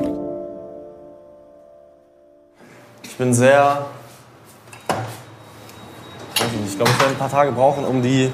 Ich 3.03 3.17
bin 3.17 3.33
sehr. 3.33 3.87
weiß 6.37 6.47
ich 6.53 6.59
nicht, 6.59 6.69
Ich 6.71 6.75
glaube, 6.77 6.91
ich 6.91 6.99
werde 6.99 7.13
ein 7.13 7.17
paar 7.17 7.29
Tage 7.31 7.51
brauchen, 7.51 7.85
um 7.85 8.01
die 8.03 8.29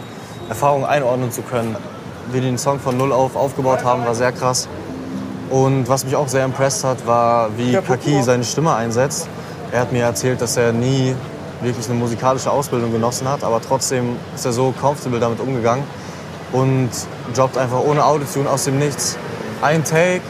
Erfahrung 0.49 0.85
einordnen 0.85 1.31
zu 1.31 1.41
können. 1.43 1.75
Wie 2.31 2.39
die 2.39 2.47
den 2.47 2.57
Song 2.57 2.79
von 2.79 2.97
Null 2.97 3.11
auf 3.11 3.35
aufgebaut 3.35 3.83
haben, 3.83 4.05
war 4.05 4.15
sehr 4.15 4.31
krass. 4.31 4.69
Und 5.49 5.89
was 5.89 6.05
mich 6.05 6.15
auch 6.15 6.29
sehr 6.29 6.45
impressed 6.45 6.85
hat, 6.85 7.05
war, 7.05 7.49
wie 7.57 7.73
Kaki 7.73 8.23
seine 8.23 8.45
Stimme 8.45 8.73
einsetzt. 8.73 9.27
Er 9.71 9.81
hat 9.81 9.91
mir 9.91 10.03
erzählt, 10.03 10.41
dass 10.41 10.55
er 10.55 10.71
nie 10.71 11.13
wirklich 11.61 11.89
eine 11.89 11.99
musikalische 11.99 12.49
Ausbildung 12.49 12.91
genossen 12.91 13.27
hat, 13.27 13.43
aber 13.43 13.61
trotzdem 13.61 14.15
ist 14.33 14.45
er 14.45 14.53
so 14.53 14.73
comfortable 14.79 15.19
damit 15.19 15.39
umgegangen 15.39 15.83
und 16.53 16.89
jobbt 17.35 17.57
einfach 17.57 17.79
ohne 17.79 18.05
Autotune 18.05 18.49
aus 18.49 18.63
dem 18.63 18.79
Nichts. 18.79 19.17
Ein 19.61 19.83
Take, 19.83 20.21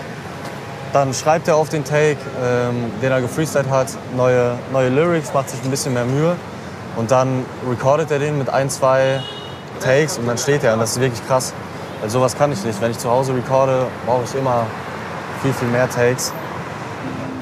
dann 0.94 1.14
schreibt 1.14 1.48
er 1.48 1.56
auf 1.56 1.70
den 1.70 1.84
Take, 1.84 2.18
ähm, 2.44 2.92
den 3.02 3.12
er 3.12 3.22
gefreestylt 3.22 3.70
hat, 3.70 3.88
neue, 4.18 4.58
neue 4.74 4.90
Lyrics, 4.90 5.34
macht 5.34 5.50
sich 5.50 5.64
ein 5.64 5.70
bisschen 5.70 5.94
mehr 5.94 6.06
Mühe 6.06 6.36
und 6.98 7.12
dann 7.12 7.46
recordet 7.70 8.12
er 8.12 8.20
den 8.20 8.38
mit 8.38 8.50
ein, 8.50 8.70
zwei 8.70 9.22
Takes 9.80 10.18
und 10.18 10.28
dann 10.28 10.38
steht 10.38 10.64
er 10.64 10.74
und 10.74 10.80
das 10.80 10.94
ist 10.94 11.00
wirklich 11.00 11.26
krass. 11.28 11.54
Weil 12.02 12.10
sowas 12.10 12.36
kann 12.36 12.52
ich 12.52 12.64
nicht. 12.66 12.82
Wenn 12.82 12.92
ich 12.92 12.98
zu 12.98 13.10
Hause 13.10 13.36
recorde, 13.36 13.86
brauche 14.06 14.24
ich 14.24 14.36
immer 14.36 14.66
viel, 15.42 15.54
viel 15.54 15.68
mehr 15.68 15.90
Takes. 15.90 16.34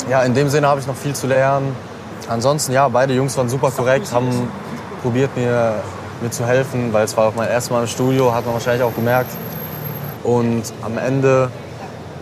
Ja, 0.10 0.22
in 0.24 0.34
dem 0.34 0.50
Sinne 0.50 0.68
habe 0.68 0.80
ich 0.80 0.88
noch 0.88 0.96
viel 0.96 1.16
zu 1.16 1.28
lernen. 1.28 1.76
Ansonsten, 2.28 2.74
ja, 2.74 2.88
beide 2.90 3.14
Jungs 3.14 3.38
waren 3.38 3.50
super 3.50 3.72
korrekt, 3.72 4.12
haben 4.14 4.50
probiert, 5.02 5.36
mir, 5.36 5.76
mir 6.22 6.30
zu 6.30 6.46
helfen, 6.46 6.94
weil 6.94 7.06
es 7.06 7.16
war 7.16 7.28
auch 7.28 7.36
mein 7.36 7.48
erstes 7.48 7.72
Mal 7.72 7.82
im 7.82 7.88
Studio, 7.88 8.34
hat 8.34 8.46
man 8.46 8.54
wahrscheinlich 8.54 8.84
auch 8.84 8.94
gemerkt. 8.94 9.32
Und 10.24 10.64
am 10.84 10.98
Ende 10.98 11.50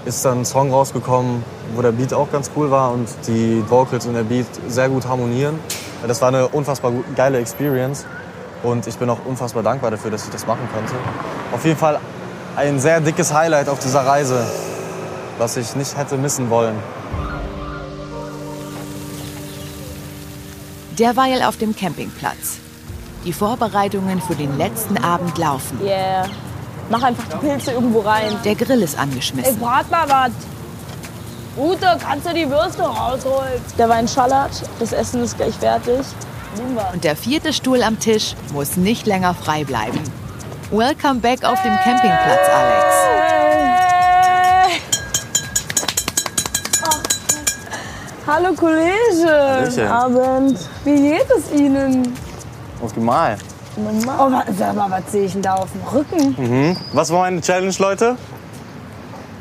ist 0.06 0.23
dann 0.23 0.41
ein 0.41 0.45
Song 0.45 0.71
rausgekommen, 0.71 1.43
wo 1.76 1.82
der 1.82 1.91
Beat 1.91 2.13
auch 2.13 2.32
ganz 2.32 2.52
cool 2.56 2.71
war 2.71 2.91
und 2.91 3.10
die 3.28 3.63
Vocals 3.67 4.06
und 4.06 4.13
der 4.13 4.23
Beat 4.23 4.45
sehr 4.67 4.89
gut 4.89 5.08
harmonieren. 5.08 5.60
Das 6.08 6.21
war 6.21 6.30
eine 6.30 6.47
unfassbar 6.47 6.93
geile 7.15 7.39
Experience 7.39 8.06
und 8.63 8.88
ich 8.88 8.97
bin 8.97 9.10
auch 9.10 9.17
unfassbar 9.26 9.63
dankbar 9.63 9.91
dafür, 9.91 10.12
dass 10.12 10.23
ich 10.23 10.30
das 10.30 10.45
machen 10.47 10.69
konnte. 10.73 10.93
Auf 11.52 11.65
jeden 11.65 11.78
Fall 11.78 12.00
ein 12.58 12.80
sehr 12.80 13.00
dickes 13.00 13.32
Highlight 13.32 13.70
auf 13.70 13.78
dieser 13.78 14.02
Reise, 14.02 14.43
was 15.38 15.58
ich 15.58 15.76
nicht 15.76 15.96
hätte 15.96 16.17
missen 16.17 16.50
wollen. 16.50 16.76
Derweil 20.98 21.43
auf 21.43 21.58
dem 21.58 21.76
Campingplatz. 21.76 22.58
Die 23.26 23.34
Vorbereitungen 23.34 24.20
für 24.20 24.34
den 24.34 24.58
letzten 24.58 24.98
Abend 24.98 25.38
laufen. 25.38 25.80
Yeah. 25.84 26.26
Mach 26.89 27.04
einfach 27.04 27.26
die 27.26 27.38
Pilze 27.46 27.74
irgendwo 27.74 28.00
rein. 28.00 28.36
Der 28.43 28.56
Grill 28.56 28.82
ist 28.82 28.98
angeschmissen. 28.98 29.60
brat 29.60 29.91
mal 29.91 30.10
was. 30.10 30.32
Ute, 31.56 31.98
kannst 32.04 32.28
du 32.28 32.34
die 32.34 32.50
Würste 32.50 32.82
rausholen? 32.82 33.62
Der 33.78 33.89
Wein 33.89 34.08
schallert, 34.08 34.63
das 34.80 34.93
Essen 34.93 35.24
ist 35.24 35.38
gleich 35.38 35.54
fertig. 35.56 36.06
Und 36.91 37.04
der 37.04 37.15
vierte 37.15 37.54
Stuhl 37.54 37.84
am 37.84 38.00
Tisch 38.00 38.36
muss 38.52 38.78
nicht 38.78 39.06
länger 39.06 39.36
frei 39.36 39.63
bleiben. 39.63 40.00
Welcome 40.71 41.21
back 41.21 41.43
auf 41.45 41.62
dem 41.62 41.75
Campingplatz, 41.77 42.49
Alex. 42.49 43.97
Hallo 48.25 48.53
Kollege. 48.53 49.89
Abend. 49.89 50.60
Wie 50.84 50.95
geht 50.95 51.25
es 51.38 51.51
Ihnen? 51.58 52.13
Optimal. 52.82 53.38
Oh, 53.77 54.30
sag 54.58 54.75
mal, 54.75 54.89
was 54.89 55.12
sehe 55.12 55.25
ich 55.25 55.34
denn 55.34 55.41
da 55.43 55.53
auf 55.56 55.67
dem 55.71 55.82
Rücken? 55.84 56.36
Mhm. 56.38 56.77
Was 56.93 57.12
war 57.12 57.21
meine 57.21 57.41
Challenge, 57.41 57.73
Leute? 57.80 58.17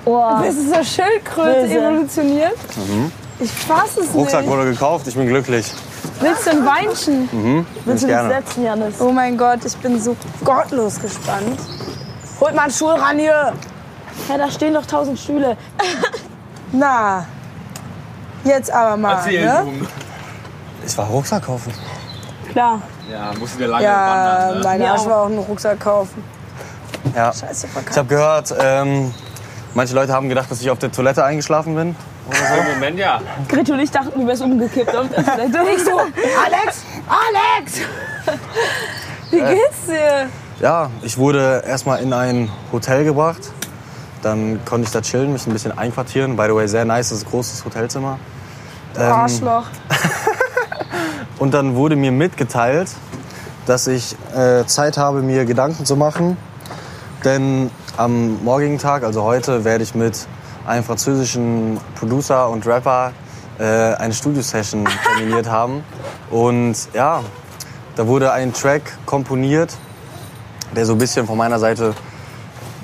Oh, 0.04 0.22
Das 0.44 0.54
ist 0.54 0.68
so 0.68 0.84
Schildkröte 0.84 1.62
Böse. 1.62 1.78
evolutioniert. 1.80 2.56
Mhm. 2.76 3.10
Ich 3.40 3.50
fass 3.50 3.96
es 3.96 4.14
Rucksack 4.14 4.42
nicht. 4.42 4.50
wurde 4.50 4.70
gekauft, 4.70 5.06
ich 5.08 5.14
bin 5.14 5.26
glücklich. 5.26 5.66
Willst 6.20 6.46
du 6.46 6.50
ein 6.50 6.64
Weinchen? 6.66 7.28
Mhm. 7.32 7.66
willst 7.84 8.04
ich 8.04 8.08
du 8.10 8.14
dich 8.14 8.28
gerne. 8.28 8.28
setzen, 8.34 8.64
Janis? 8.64 9.00
Oh 9.00 9.12
mein 9.12 9.36
Gott, 9.36 9.64
ich 9.64 9.76
bin 9.78 10.00
so 10.00 10.16
gottlos 10.44 10.98
gespannt. 11.00 11.58
Holt 12.40 12.54
mal 12.54 12.62
einen 12.62 12.72
Stuhl 12.72 12.92
ran 12.92 13.18
hier. 13.18 13.52
Hä, 14.28 14.38
da 14.38 14.50
stehen 14.50 14.74
doch 14.74 14.86
tausend 14.86 15.18
Stühle. 15.18 15.56
Na, 16.72 17.26
jetzt 18.44 18.70
aber 18.72 18.96
mal. 18.96 19.24
Ne? 19.30 19.64
Ich 20.86 20.96
war 20.96 21.06
Rucksack 21.06 21.44
kaufen. 21.44 21.72
Klar. 22.50 22.80
Ja, 23.10 23.32
musst 23.38 23.54
du 23.54 23.58
dir 23.58 23.66
lange 23.68 23.84
Ja, 23.84 24.08
wandern. 24.08 24.58
Ne? 24.58 24.64
mein 24.64 24.80
Ja. 24.82 24.92
Arsch 24.92 25.06
war 25.06 25.22
auch 25.22 25.26
einen 25.26 25.38
Rucksack 25.38 25.80
kaufen. 25.80 26.22
Ja. 27.14 27.32
Scheiße, 27.32 27.66
Ich 27.66 27.72
verkackt. 27.72 27.96
habe 27.96 28.08
gehört, 28.08 28.54
ähm, 28.58 29.14
manche 29.74 29.94
Leute 29.94 30.12
haben 30.12 30.28
gedacht, 30.28 30.50
dass 30.50 30.60
ich 30.60 30.70
auf 30.70 30.78
der 30.78 30.90
Toilette 30.90 31.24
eingeschlafen 31.24 31.74
bin. 31.74 31.96
Im 32.30 32.74
Moment 32.74 32.98
ja. 32.98 33.20
Grit 33.48 33.70
und 33.70 33.78
ich 33.78 33.90
dachten, 33.90 34.20
du 34.20 34.26
wärst 34.26 34.42
umgekippt 34.42 34.94
auf 34.94 35.08
der 35.08 35.24
Toilette. 35.24 35.58
Ich 35.76 35.84
so, 35.84 35.98
Alex, 35.98 36.84
Alex! 37.08 37.80
Wie 39.30 39.38
geht's 39.38 39.86
dir? 39.86 40.28
Ja, 40.60 40.90
ich 41.02 41.18
wurde 41.18 41.62
erstmal 41.66 42.02
in 42.02 42.12
ein 42.12 42.50
Hotel 42.72 43.04
gebracht. 43.04 43.52
Dann 44.22 44.64
konnte 44.64 44.86
ich 44.86 44.92
da 44.92 45.02
chillen, 45.02 45.32
mich 45.32 45.46
ein 45.46 45.52
bisschen 45.52 45.76
einquartieren. 45.76 46.36
By 46.36 46.46
the 46.48 46.54
way, 46.54 46.66
sehr 46.66 46.84
nice, 46.84 47.10
das 47.10 47.18
ist 47.18 47.26
ein 47.26 47.30
großes 47.30 47.64
Hotelzimmer. 47.64 48.18
Du 48.94 49.00
Arschloch. 49.00 49.66
Und 51.38 51.52
dann 51.52 51.74
wurde 51.74 51.96
mir 51.96 52.12
mitgeteilt, 52.12 52.88
dass 53.66 53.86
ich 53.86 54.16
äh, 54.34 54.64
Zeit 54.64 54.96
habe, 54.96 55.20
mir 55.22 55.44
Gedanken 55.44 55.84
zu 55.84 55.96
machen. 55.96 56.36
Denn 57.24 57.70
am 57.96 58.42
morgigen 58.42 58.78
Tag, 58.78 59.04
also 59.04 59.22
heute, 59.22 59.64
werde 59.64 59.84
ich 59.84 59.94
mit 59.94 60.26
einem 60.66 60.84
französischen 60.84 61.78
Producer 61.98 62.48
und 62.48 62.66
Rapper 62.66 63.12
äh, 63.58 63.64
eine 63.64 64.12
Studio-Session 64.12 64.86
terminiert 65.16 65.48
haben. 65.48 65.84
Und 66.30 66.76
ja, 66.92 67.22
da 67.94 68.06
wurde 68.06 68.32
ein 68.32 68.52
Track 68.52 68.82
komponiert, 69.06 69.74
der 70.74 70.84
so 70.84 70.92
ein 70.92 70.98
bisschen 70.98 71.26
von 71.26 71.38
meiner 71.38 71.58
Seite 71.58 71.94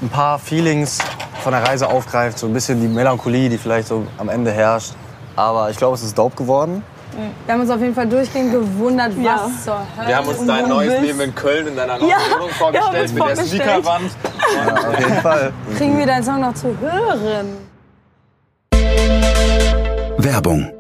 ein 0.01 0.09
paar 0.09 0.39
Feelings 0.39 0.99
von 1.43 1.53
der 1.53 1.63
Reise 1.67 1.89
aufgreift, 1.89 2.39
so 2.39 2.47
ein 2.47 2.53
bisschen 2.53 2.81
die 2.81 2.89
Melancholie, 2.89 3.49
die 3.49 3.59
vielleicht 3.59 3.89
so 3.89 4.07
am 4.19 4.29
Ende 4.29 4.53
herrscht. 4.53 4.95
Aber 5.37 5.71
ich 5.71 5.77
glaube, 5.77 5.95
es 5.97 6.03
ist 6.03 6.17
dope 6.17 6.37
geworden. 6.37 6.85
Wir 7.45 7.53
haben 7.55 7.61
uns 7.61 7.71
auf 7.71 7.81
jeden 7.81 7.95
Fall 7.95 8.07
durchgehend 8.09 8.53
gewundert, 8.53 9.13
was 9.19 9.25
Ja. 9.25 9.51
zur 9.63 9.79
Hölle. 9.97 10.09
Wir 10.09 10.17
haben 10.17 10.29
uns 10.29 10.47
dein 10.47 10.69
neues 10.69 11.01
Leben 11.03 11.21
in 11.21 11.35
Köln 11.35 11.67
in 11.67 11.77
deiner 11.77 11.99
neuen 11.99 12.09
Ja, 12.09 12.17
Wohnung 12.35 12.49
vorgestellt 12.51 13.13
mit 13.13 13.19
der 13.23 13.37
vorgestellt. 13.37 13.63
Sneakerwand. 13.63 14.11
Ja, 14.67 14.75
auf 14.89 14.99
jeden 14.99 15.21
Fall. 15.21 15.53
Kriegen 15.77 15.99
wir 15.99 16.07
deinen 16.07 16.25
Song 16.25 16.41
noch 16.41 16.55
zu 16.55 16.75
hören? 16.81 17.62
Werbung. 20.25 20.73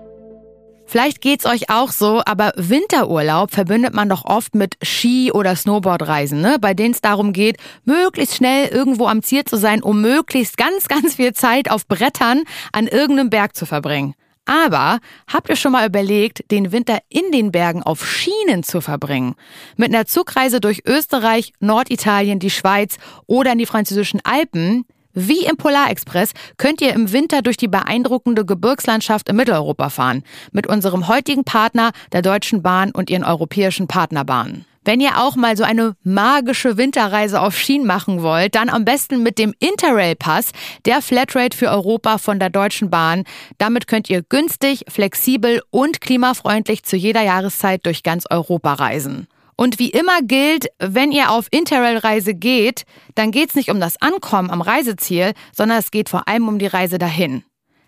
Vielleicht 0.86 1.20
geht's 1.20 1.46
euch 1.46 1.70
auch 1.70 1.90
so, 1.90 2.22
aber 2.26 2.52
Winterurlaub 2.56 3.50
verbindet 3.50 3.94
man 3.94 4.08
doch 4.08 4.24
oft 4.24 4.54
mit 4.54 4.76
Ski- 4.82 5.32
oder 5.32 5.56
Snowboardreisen, 5.56 6.40
ne? 6.40 6.58
bei 6.60 6.74
denen 6.74 6.92
es 6.92 7.00
darum 7.00 7.32
geht, 7.32 7.56
möglichst 7.84 8.36
schnell 8.36 8.68
irgendwo 8.68 9.06
am 9.06 9.22
Ziel 9.22 9.44
zu 9.44 9.56
sein, 9.56 9.82
um 9.82 10.02
möglichst 10.02 10.58
ganz, 10.58 10.88
ganz 10.88 11.14
viel 11.16 11.32
Zeit 11.32 11.70
auf 11.70 11.86
Brettern 11.88 12.42
an 12.72 12.86
irgendeinem 12.86 13.30
Berg 13.30 13.56
zu 13.56 13.64
verbringen. 13.64 14.14
Aber 14.44 14.98
habt 15.32 15.48
ihr 15.48 15.56
schon 15.56 15.72
mal 15.72 15.86
überlegt, 15.86 16.50
den 16.50 16.72
Winter 16.72 16.98
in 17.08 17.30
den 17.32 17.52
Bergen 17.52 17.82
auf 17.82 18.06
Schienen 18.06 18.62
zu 18.62 18.80
verbringen? 18.80 19.34
Mit 19.76 19.94
einer 19.94 20.06
Zugreise 20.06 20.60
durch 20.60 20.82
Österreich, 20.86 21.52
Norditalien, 21.58 22.38
die 22.38 22.50
Schweiz 22.50 22.98
oder 23.26 23.52
in 23.52 23.58
die 23.58 23.66
französischen 23.66 24.20
Alpen? 24.24 24.84
Wie 25.14 25.44
im 25.44 25.56
Polarexpress 25.56 26.32
könnt 26.56 26.80
ihr 26.80 26.92
im 26.94 27.12
Winter 27.12 27.42
durch 27.42 27.56
die 27.56 27.68
beeindruckende 27.68 28.44
Gebirgslandschaft 28.44 29.28
in 29.28 29.36
Mitteleuropa 29.36 29.90
fahren. 29.90 30.22
Mit 30.52 30.66
unserem 30.66 31.08
heutigen 31.08 31.44
Partner, 31.44 31.92
der 32.12 32.22
Deutschen 32.22 32.62
Bahn 32.62 32.90
und 32.92 33.10
ihren 33.10 33.24
europäischen 33.24 33.88
Partnerbahnen. 33.88 34.64
Wenn 34.84 35.00
ihr 35.00 35.22
auch 35.22 35.36
mal 35.36 35.56
so 35.56 35.62
eine 35.62 35.94
magische 36.02 36.76
Winterreise 36.76 37.40
auf 37.40 37.56
Schienen 37.56 37.86
machen 37.86 38.22
wollt, 38.22 38.56
dann 38.56 38.68
am 38.68 38.84
besten 38.84 39.22
mit 39.22 39.38
dem 39.38 39.54
Interrail 39.60 40.16
Pass, 40.16 40.50
der 40.86 41.02
Flatrate 41.02 41.56
für 41.56 41.68
Europa 41.70 42.18
von 42.18 42.40
der 42.40 42.50
Deutschen 42.50 42.90
Bahn. 42.90 43.22
Damit 43.58 43.86
könnt 43.86 44.10
ihr 44.10 44.22
günstig, 44.22 44.84
flexibel 44.88 45.62
und 45.70 46.00
klimafreundlich 46.00 46.82
zu 46.82 46.96
jeder 46.96 47.22
Jahreszeit 47.22 47.86
durch 47.86 48.02
ganz 48.02 48.24
Europa 48.28 48.72
reisen. 48.72 49.28
Und 49.56 49.78
wie 49.78 49.90
immer 49.90 50.22
gilt, 50.22 50.66
wenn 50.78 51.12
ihr 51.12 51.30
auf 51.30 51.46
Interrail-Reise 51.50 52.34
geht, 52.34 52.84
dann 53.14 53.30
geht 53.30 53.50
es 53.50 53.54
nicht 53.54 53.70
um 53.70 53.80
das 53.80 54.00
Ankommen 54.00 54.50
am 54.50 54.62
Reiseziel, 54.62 55.32
sondern 55.54 55.78
es 55.78 55.90
geht 55.90 56.08
vor 56.08 56.26
allem 56.28 56.48
um 56.48 56.58
die 56.58 56.66
Reise 56.66 56.98
dahin. 56.98 57.44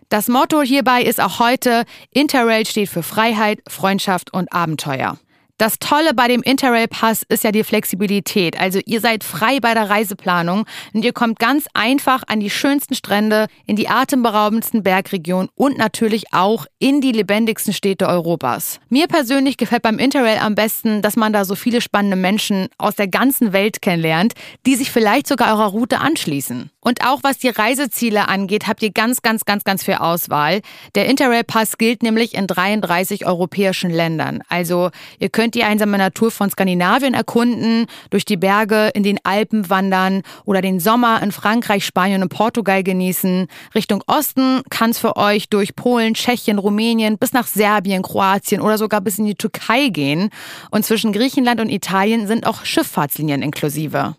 Das 0.09 0.29
Motto 0.29 0.63
hierbei 0.63 1.03
ist 1.03 1.21
auch 1.21 1.41
heute, 1.41 1.85
Interrail 2.13 2.67
steht 2.67 2.89
für 2.89 3.03
Freiheit, 3.03 3.61
Freundschaft 3.69 4.33
und 4.33 4.53
Abenteuer. 4.53 5.19
Das 5.57 5.79
Tolle 5.79 6.15
bei 6.15 6.27
dem 6.27 6.43
Interrail 6.43 6.89
Pass 6.89 7.23
ist 7.29 7.45
ja 7.45 7.53
die 7.53 7.63
Flexibilität. 7.63 8.59
Also 8.59 8.81
ihr 8.87 9.01
seid 9.01 9.23
frei 9.23 9.61
bei 9.61 9.73
der 9.73 9.89
Reiseplanung 9.89 10.67
und 10.93 11.05
ihr 11.05 11.13
kommt 11.13 11.39
ganz 11.39 11.67
einfach 11.75 12.25
an 12.27 12.41
die 12.41 12.51
schönsten 12.51 12.97
Strände, 12.97 13.47
in 13.65 13.77
die 13.77 13.89
atemberaubendsten 13.89 14.83
Bergregionen 14.83 15.49
und 15.55 15.79
natürlich 15.79 16.33
auch 16.33 16.67
in 16.81 17.01
die 17.01 17.13
lebendigsten 17.13 17.73
Städte 17.73 18.09
Europas. 18.09 18.81
Mir 18.89 19.07
persönlich 19.07 19.57
gefällt 19.57 19.83
beim 19.83 20.01
Interrail 20.01 20.39
am 20.39 20.57
besten, 20.57 21.03
dass 21.03 21.15
man 21.15 21.33
da 21.33 21.45
so 21.45 21.55
viele 21.55 21.81
spannende 21.81 22.17
Menschen 22.17 22.67
aus 22.77 22.97
der 22.97 23.07
ganzen 23.07 23.53
Welt 23.53 23.81
kennenlernt, 23.81 24.35
die 24.67 24.75
sich 24.75 24.91
vielleicht 24.91 25.29
sogar 25.29 25.55
eurer 25.57 25.69
Route 25.69 26.01
anschließen. 26.01 26.73
Und 26.81 27.07
auch 27.07 27.21
was 27.23 27.39
die 27.39 27.49
Reiseziele 27.49 28.29
angeht, 28.29 28.67
habt 28.67 28.83
ihr 28.83 28.91
ganz, 28.91 29.23
ganz, 29.23 29.45
ganz, 29.45 29.65
ganz 29.65 29.85
viel 29.85 29.95
Auswahl. 29.95 30.63
Der 30.97 31.07
Interrail 31.07 31.45
Pass 31.45 31.79
gilt 31.79 32.03
nämlich 32.03 32.35
in 32.35 32.47
33 32.47 33.25
europäischen 33.25 33.91
Ländern. 33.91 34.43
Also 34.49 34.91
ihr 35.19 35.31
könnt 35.31 35.44
die 35.51 35.65
einsame 35.65 35.99
Natur 35.99 36.31
von 36.31 36.51
Skandinavien 36.51 37.15
erkunden, 37.15 37.87
durch 38.11 38.25
die 38.25 38.37
Berge 38.37 38.91
in 38.95 39.03
den 39.03 39.19
Alpen 39.25 39.69
wandern 39.69 40.23
oder 40.45 40.63
den 40.63 40.81
Sommer 40.81 41.23
in 41.23 41.33
Frankreich, 41.33 41.85
Spanien 41.85 42.23
und 42.23 42.29
Portugal 42.29 42.83
genießen. 42.83 43.49
Richtung 43.75 44.03
Osten 44.07 44.63
kann 44.71 44.91
es 44.91 44.99
für 44.99 45.17
euch 45.17 45.49
durch 45.49 45.77
Polen, 45.77 46.15
Tschechien, 46.15 46.59
Rumänien 46.59 47.19
bis 47.19 47.33
nach 47.33 47.47
Serbien, 47.47 48.03
Kroatien 48.03 48.61
oder 48.61 48.79
sogar 48.79 49.01
bis 49.01 49.19
in 49.19 49.27
die 49.27 49.35
Türkei 49.35 49.89
gehen. 49.89 50.31
Und 50.71 50.85
zwischen 50.85 51.13
Griechenland 51.13 51.61
und 51.61 51.69
Italien 51.69 52.27
sind 52.27 52.47
auch 52.47 52.65
Schifffahrtslinien 52.65 53.43
inklusive. 53.43 54.15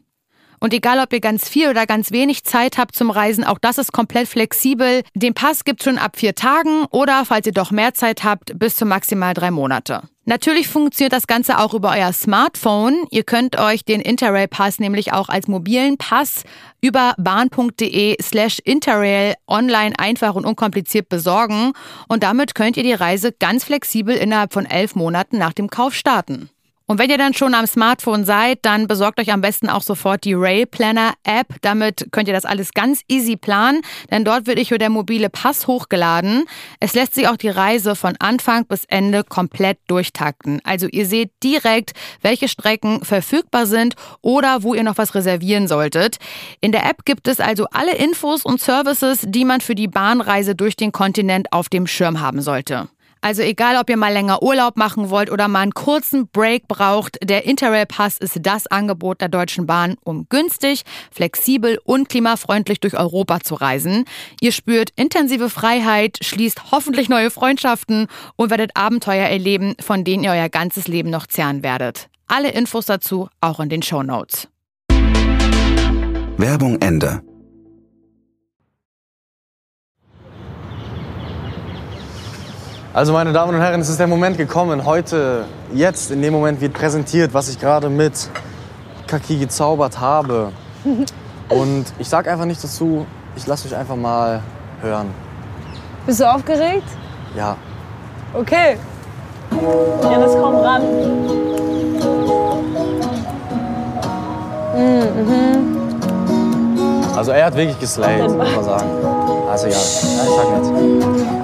Und 0.59 0.73
egal, 0.73 0.99
ob 0.99 1.13
ihr 1.13 1.19
ganz 1.19 1.47
viel 1.49 1.69
oder 1.69 1.85
ganz 1.85 2.11
wenig 2.11 2.43
Zeit 2.43 2.77
habt 2.77 2.95
zum 2.95 3.09
Reisen, 3.09 3.43
auch 3.43 3.59
das 3.59 3.77
ist 3.77 3.91
komplett 3.91 4.27
flexibel. 4.27 5.03
Den 5.13 5.33
Pass 5.33 5.63
gibt's 5.63 5.85
schon 5.85 5.97
ab 5.97 6.17
vier 6.17 6.35
Tagen 6.35 6.85
oder, 6.91 7.25
falls 7.25 7.47
ihr 7.47 7.53
doch 7.53 7.71
mehr 7.71 7.93
Zeit 7.93 8.23
habt, 8.23 8.57
bis 8.57 8.75
zu 8.75 8.85
maximal 8.85 9.33
drei 9.33 9.51
Monate. 9.51 10.03
Natürlich 10.27 10.67
funktioniert 10.67 11.13
das 11.13 11.27
Ganze 11.27 11.59
auch 11.59 11.75
über 11.75 11.91
euer 11.91 12.11
Smartphone. 12.11 13.05
Ihr 13.11 13.23
könnt 13.23 13.59
euch 13.59 13.85
den 13.85 14.01
Interrail 14.01 14.47
Pass 14.47 14.79
nämlich 14.79 15.13
auch 15.13 15.29
als 15.29 15.47
mobilen 15.47 15.97
Pass 15.97 16.43
über 16.81 17.13
bahn.de 17.19 18.17
slash 18.21 18.57
Interrail 18.59 19.35
online 19.47 19.93
einfach 19.99 20.33
und 20.33 20.45
unkompliziert 20.45 21.09
besorgen. 21.09 21.73
Und 22.07 22.23
damit 22.23 22.55
könnt 22.55 22.75
ihr 22.75 22.83
die 22.83 22.93
Reise 22.93 23.33
ganz 23.33 23.65
flexibel 23.65 24.15
innerhalb 24.15 24.51
von 24.51 24.65
elf 24.65 24.95
Monaten 24.95 25.37
nach 25.37 25.53
dem 25.53 25.69
Kauf 25.69 25.93
starten. 25.93 26.49
Und 26.87 26.99
wenn 26.99 27.09
ihr 27.09 27.17
dann 27.17 27.33
schon 27.33 27.55
am 27.55 27.65
Smartphone 27.65 28.25
seid, 28.25 28.59
dann 28.61 28.87
besorgt 28.87 29.19
euch 29.19 29.31
am 29.31 29.41
besten 29.41 29.69
auch 29.69 29.81
sofort 29.81 30.23
die 30.23 30.35
Rail 30.35 30.67
Planner 30.67 31.13
App. 31.23 31.47
Damit 31.61 32.09
könnt 32.11 32.27
ihr 32.27 32.33
das 32.33 32.45
alles 32.45 32.73
ganz 32.73 33.01
easy 33.07 33.37
planen, 33.37 33.81
denn 34.11 34.23
dort 34.23 34.45
wird 34.45 34.59
euch 34.59 34.69
der 34.69 34.89
mobile 34.89 35.31
Pass 35.31 35.65
hochgeladen. 35.65 36.45
Es 36.79 36.93
lässt 36.93 37.15
sich 37.15 37.27
auch 37.27 37.37
die 37.37 37.49
Reise 37.49 37.95
von 37.95 38.15
Anfang 38.19 38.65
bis 38.67 38.85
Ende 38.85 39.23
komplett 39.23 39.79
durchtakten. 39.87 40.61
Also 40.63 40.87
ihr 40.87 41.07
seht 41.07 41.31
direkt, 41.41 41.93
welche 42.21 42.47
Strecken 42.47 43.03
verfügbar 43.03 43.65
sind 43.65 43.95
oder 44.21 44.61
wo 44.61 44.75
ihr 44.75 44.83
noch 44.83 44.99
was 44.99 45.15
reservieren 45.15 45.67
solltet. 45.67 46.17
In 46.61 46.71
der 46.71 46.85
App 46.85 47.03
gibt 47.05 47.27
es 47.27 47.39
also 47.39 47.65
alle 47.71 47.95
Infos 47.95 48.45
und 48.45 48.61
Services, 48.61 49.25
die 49.25 49.45
man 49.45 49.61
für 49.61 49.75
die 49.75 49.87
Bahnreise 49.87 50.53
durch 50.53 50.75
den 50.75 50.91
Kontinent 50.91 51.51
auf 51.51 51.67
dem 51.67 51.87
Schirm 51.87 52.19
haben 52.19 52.41
sollte. 52.41 52.89
Also 53.25 53.41
egal, 53.41 53.77
ob 53.77 53.89
ihr 53.89 53.97
mal 53.97 54.13
länger 54.13 54.43
Urlaub 54.43 54.77
machen 54.77 55.09
wollt 55.09 55.31
oder 55.31 55.47
mal 55.47 55.61
einen 55.61 55.73
kurzen 55.73 56.27
Break 56.27 56.67
braucht, 56.67 57.17
der 57.23 57.45
Interrail 57.45 57.87
Pass 57.87 58.19
ist 58.19 58.37
das 58.43 58.67
Angebot 58.67 59.19
der 59.19 59.29
Deutschen 59.29 59.65
Bahn, 59.65 59.95
um 60.03 60.27
günstig, 60.29 60.83
flexibel 61.11 61.79
und 61.85 62.07
klimafreundlich 62.07 62.81
durch 62.81 62.95
Europa 62.95 63.39
zu 63.39 63.55
reisen. 63.55 64.05
Ihr 64.41 64.51
spürt 64.51 64.91
intensive 64.95 65.49
Freiheit, 65.49 66.19
schließt 66.21 66.71
hoffentlich 66.71 67.09
neue 67.09 67.31
Freundschaften 67.31 68.05
und 68.35 68.51
werdet 68.51 68.77
Abenteuer 68.77 69.25
erleben, 69.27 69.73
von 69.79 70.03
denen 70.03 70.23
ihr 70.23 70.29
euer 70.29 70.49
ganzes 70.49 70.87
Leben 70.87 71.09
noch 71.09 71.25
zehren 71.25 71.63
werdet. 71.63 72.09
Alle 72.27 72.51
Infos 72.51 72.85
dazu 72.85 73.27
auch 73.41 73.59
in 73.59 73.69
den 73.69 73.81
Show 73.81 74.03
Notes. 74.03 74.49
Werbung 76.37 76.79
Ende. 76.79 77.23
Also 82.95 83.11
meine 83.11 83.33
Damen 83.33 83.53
und 83.53 83.59
Herren, 83.61 83.81
es 83.81 83.89
ist 83.89 83.99
der 83.99 84.07
Moment 84.07 84.37
gekommen. 84.37 84.85
Heute, 84.85 85.43
jetzt, 85.73 86.11
in 86.11 86.21
dem 86.21 86.31
Moment 86.31 86.61
wird 86.61 86.71
präsentiert, 86.71 87.33
was 87.33 87.49
ich 87.49 87.59
gerade 87.59 87.89
mit 87.89 88.29
Kaki 89.05 89.35
gezaubert 89.35 89.99
habe. 89.99 90.53
Und 91.49 91.85
ich 91.99 92.07
sag 92.07 92.25
einfach 92.29 92.45
nicht 92.45 92.63
dazu, 92.63 93.05
ich 93.35 93.45
lasse 93.47 93.67
euch 93.67 93.75
einfach 93.75 93.97
mal 93.97 94.39
hören. 94.81 95.07
Bist 96.05 96.21
du 96.21 96.23
aufgeregt? 96.23 96.87
Ja. 97.35 97.57
Okay. 98.33 98.77
Ja, 100.01 100.17
das 100.17 100.31
kommt 100.31 100.63
ran. 100.63 100.81
Mhm. 104.77 105.77
Also 107.13 107.31
er 107.31 107.47
hat 107.47 107.55
wirklich 107.57 107.77
geslayed, 107.77 108.21
muss 108.21 108.55
man 108.55 108.63
sagen. 108.63 108.89
Also. 109.51 109.67
Ja, 109.67 109.73
ich 109.73 110.35
sag 110.37 110.49
nichts. 110.53 111.34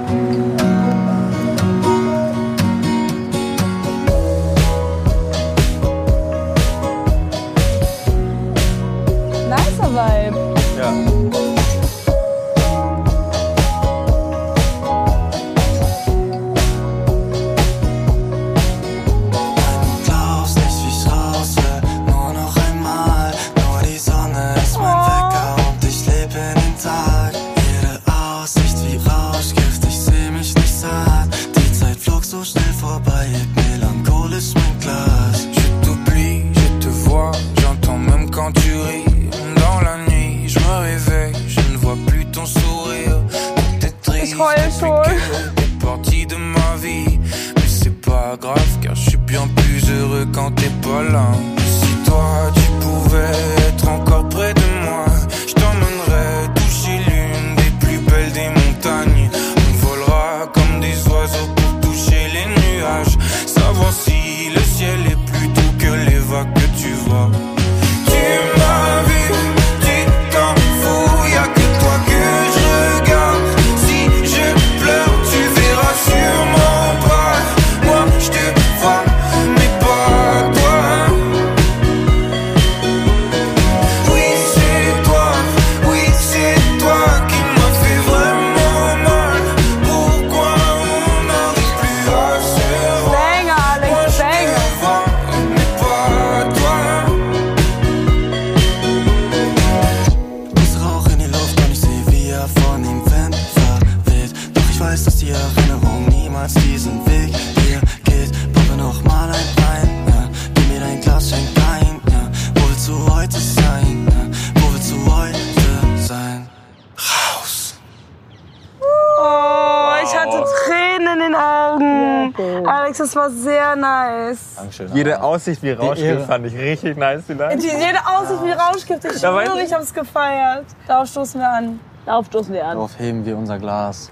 Dankeschön. 124.78 124.96
Jede 124.96 125.22
Aussicht 125.22 125.62
wie. 125.62 125.70
Rauschgift 125.72 126.26
fand 126.26 126.46
ich 126.46 126.56
richtig 126.56 126.96
nice 126.96 127.22
vielleicht. 127.26 127.62
Die, 127.62 127.66
jede 127.66 127.98
Aussicht 128.06 128.42
wie 128.42 128.50
Rauschgift, 128.50 129.04
ich 129.04 129.20
Ja, 129.22 129.34
weiß 129.34 129.46
schwöre, 129.48 129.60
ich. 129.60 129.66
ich 129.66 129.74
hab's 129.74 129.92
gefeiert. 129.92 130.64
Darauf 130.86 131.08
stoßen 131.08 131.40
wir 131.40 131.48
an. 131.48 131.80
Darauf 132.06 132.26
stoßen 132.26 132.52
wir 132.52 132.64
an. 132.64 132.76
Darauf 132.76 132.98
heben 132.98 133.24
wir 133.24 133.36
unser 133.36 133.58
Glas. 133.58 134.10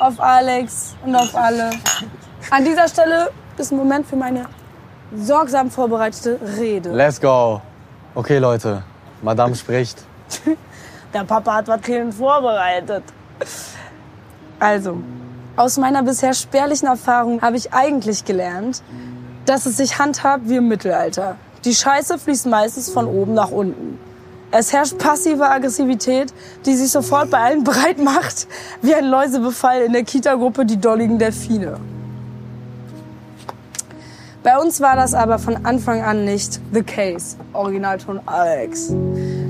Auf 0.00 0.20
Alex 0.20 0.96
und 1.04 1.14
auf 1.14 1.34
alle. 1.36 1.70
An 2.50 2.64
dieser 2.64 2.88
Stelle 2.88 3.30
ist 3.56 3.72
ein 3.72 3.76
Moment 3.76 4.06
für 4.06 4.16
meine 4.16 4.46
sorgsam 5.16 5.70
vorbereitete 5.70 6.38
Rede. 6.58 6.90
Let's 6.90 7.20
go. 7.20 7.60
Okay, 8.14 8.38
Leute. 8.38 8.82
Madame 9.22 9.54
spricht. 9.54 10.02
Der 11.14 11.24
Papa 11.24 11.54
hat 11.54 11.68
was 11.68 11.80
Kleines 11.80 12.16
vorbereitet. 12.16 13.04
Also, 14.58 14.98
aus 15.56 15.78
meiner 15.78 16.02
bisher 16.02 16.34
spärlichen 16.34 16.88
Erfahrung 16.88 17.40
habe 17.40 17.56
ich 17.56 17.72
eigentlich 17.72 18.24
gelernt, 18.24 18.82
dass 19.46 19.66
es 19.66 19.76
sich 19.76 19.98
handhabt 19.98 20.48
wie 20.48 20.56
im 20.56 20.68
Mittelalter. 20.68 21.36
Die 21.64 21.74
Scheiße 21.74 22.18
fließt 22.18 22.46
meistens 22.46 22.90
von 22.90 23.06
oben 23.06 23.34
nach 23.34 23.50
unten. 23.50 23.98
Es 24.50 24.72
herrscht 24.72 24.98
passive 24.98 25.48
Aggressivität, 25.48 26.32
die 26.64 26.74
sich 26.74 26.90
sofort 26.90 27.30
bei 27.30 27.38
allen 27.38 27.64
breit 27.64 27.98
macht, 27.98 28.46
wie 28.82 28.94
ein 28.94 29.06
Läusebefall 29.06 29.82
in 29.82 29.92
der 29.92 30.04
Kita-Gruppe 30.04 30.64
Die 30.64 30.76
Dolligen 30.76 31.18
Delfine. 31.18 31.78
Bei 34.44 34.58
uns 34.58 34.82
war 34.82 34.94
das 34.94 35.14
aber 35.14 35.38
von 35.38 35.64
Anfang 35.64 36.02
an 36.02 36.26
nicht 36.26 36.60
the 36.72 36.82
case. 36.82 37.36
Originalton 37.54 38.20
Alex. 38.26 38.92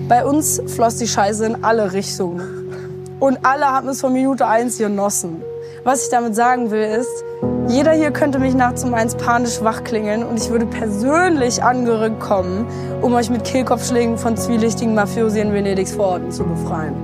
Bei 0.08 0.24
uns 0.24 0.62
floss 0.68 0.96
die 0.96 1.08
Scheiße 1.08 1.44
in 1.46 1.64
alle 1.64 1.92
Richtungen. 1.92 3.16
Und 3.18 3.44
alle 3.44 3.66
haben 3.66 3.88
es 3.88 4.00
von 4.00 4.12
Minute 4.12 4.46
eins 4.46 4.78
genossen. 4.78 5.42
Was 5.82 6.04
ich 6.04 6.10
damit 6.10 6.36
sagen 6.36 6.70
will 6.70 6.84
ist, 6.84 7.24
jeder 7.68 7.92
hier 7.92 8.10
könnte 8.10 8.38
mich 8.38 8.54
nachts 8.54 8.84
um 8.84 8.94
eins 8.94 9.14
panisch 9.14 9.62
wachklingeln 9.62 10.22
und 10.22 10.38
ich 10.38 10.50
würde 10.50 10.66
persönlich 10.66 11.62
angerückt 11.62 12.20
kommen, 12.20 12.66
um 13.00 13.14
euch 13.14 13.30
mit 13.30 13.44
Kehlkopfschlägen 13.44 14.18
von 14.18 14.36
zwielichtigen 14.36 14.94
Mafiosi 14.94 15.40
in 15.40 15.52
Venedigs 15.52 15.92
Vororten 15.92 16.30
zu 16.30 16.44
befreien. 16.44 16.94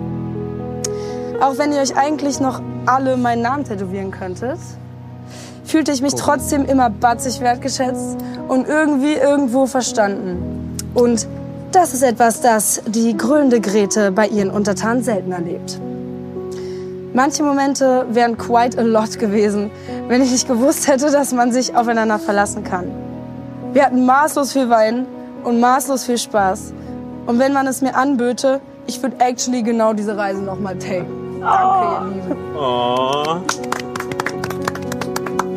Auch 1.40 1.56
wenn 1.56 1.72
ihr 1.72 1.80
euch 1.80 1.96
eigentlich 1.96 2.40
noch 2.40 2.60
alle 2.84 3.16
meinen 3.16 3.42
Namen 3.42 3.64
tätowieren 3.64 4.10
könntet, 4.10 4.58
fühlte 5.64 5.92
ich 5.92 6.02
mich 6.02 6.14
trotzdem 6.14 6.66
immer 6.66 6.90
batzig 6.90 7.40
wertgeschätzt 7.40 8.18
und 8.48 8.68
irgendwie 8.68 9.14
irgendwo 9.14 9.66
verstanden. 9.66 10.76
Und 10.94 11.26
das 11.72 11.94
ist 11.94 12.02
etwas, 12.02 12.40
das 12.40 12.82
die 12.86 13.16
grüllende 13.16 13.60
Grete 13.60 14.10
bei 14.12 14.26
ihren 14.26 14.50
Untertanen 14.50 15.02
selten 15.02 15.32
erlebt. 15.32 15.80
Manche 17.12 17.42
Momente 17.42 18.06
wären 18.10 18.38
quite 18.38 18.78
a 18.78 18.82
lot 18.82 19.18
gewesen, 19.18 19.70
wenn 20.06 20.22
ich 20.22 20.30
nicht 20.30 20.46
gewusst 20.46 20.86
hätte, 20.86 21.10
dass 21.10 21.32
man 21.32 21.50
sich 21.50 21.74
aufeinander 21.74 22.18
verlassen 22.20 22.62
kann. 22.62 22.86
Wir 23.72 23.84
hatten 23.84 24.06
maßlos 24.06 24.52
viel 24.52 24.70
Wein 24.70 25.06
und 25.42 25.58
maßlos 25.58 26.04
viel 26.04 26.18
Spaß. 26.18 26.72
Und 27.26 27.38
wenn 27.38 27.52
man 27.52 27.66
es 27.66 27.82
mir 27.82 27.96
anböte, 27.96 28.60
ich 28.86 29.02
würde 29.02 29.16
actually 29.18 29.62
genau 29.62 29.92
diese 29.92 30.16
Reise 30.16 30.42
nochmal 30.42 30.76
taken. 30.78 31.40
Danke, 31.40 32.06
ihr 32.06 32.22
Lieben. 32.22 32.36
Oh. 32.56 33.40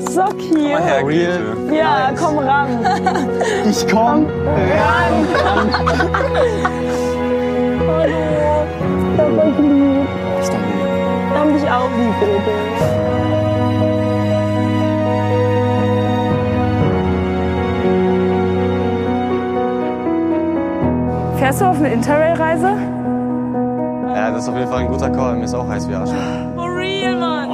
So 0.10 0.26
cute. 0.26 0.80
her, 0.80 1.06
Real. 1.06 1.56
Grete. 1.68 1.76
Ja, 1.76 2.12
komm 2.16 2.38
ran. 2.38 2.86
Ich 3.70 3.88
komm. 3.88 4.28
Hallo. 7.88 8.68
Ich 9.14 9.20
hab 9.20 9.38
euch 9.38 9.58
lieb. 9.60 9.74
Ich 9.74 10.14
danke 10.14 10.22
haben 11.34 11.53
dich 11.53 11.69
auch 11.69 11.89
lieb, 11.97 12.13
Grete. 12.19 12.51
Fährst 21.38 21.59
du 21.61 21.65
auf 21.65 21.77
eine 21.77 21.91
Interrail-Reise? 21.91 22.73
Ja, 24.15 24.31
das 24.31 24.43
ist 24.43 24.49
auf 24.49 24.55
jeden 24.55 24.69
Fall 24.69 24.79
ein 24.79 24.88
guter 24.88 25.09
Call. 25.09 25.36
Mir 25.36 25.43
ist 25.43 25.53
auch 25.53 25.67
heiß 25.67 25.89
wie 25.89 25.93
Arsch. 25.95 26.09
For 26.55 26.73
real, 26.73 27.17
Mann. 27.17 27.49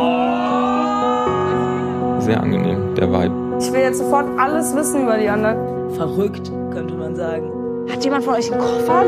Sehr 2.21 2.39
angenehm, 2.39 2.93
der 2.95 3.11
Vibe. 3.11 3.33
Ich 3.59 3.73
will 3.73 3.81
jetzt 3.81 3.97
sofort 3.97 4.25
alles 4.37 4.75
wissen 4.75 5.01
über 5.03 5.17
die 5.17 5.27
anderen. 5.27 5.57
Verrückt, 5.95 6.51
könnte 6.71 6.93
man 6.93 7.15
sagen. 7.15 7.49
Hat 7.91 8.03
jemand 8.03 8.23
von 8.23 8.35
euch 8.35 8.51
einen 8.51 8.61
Koffer? 8.61 9.03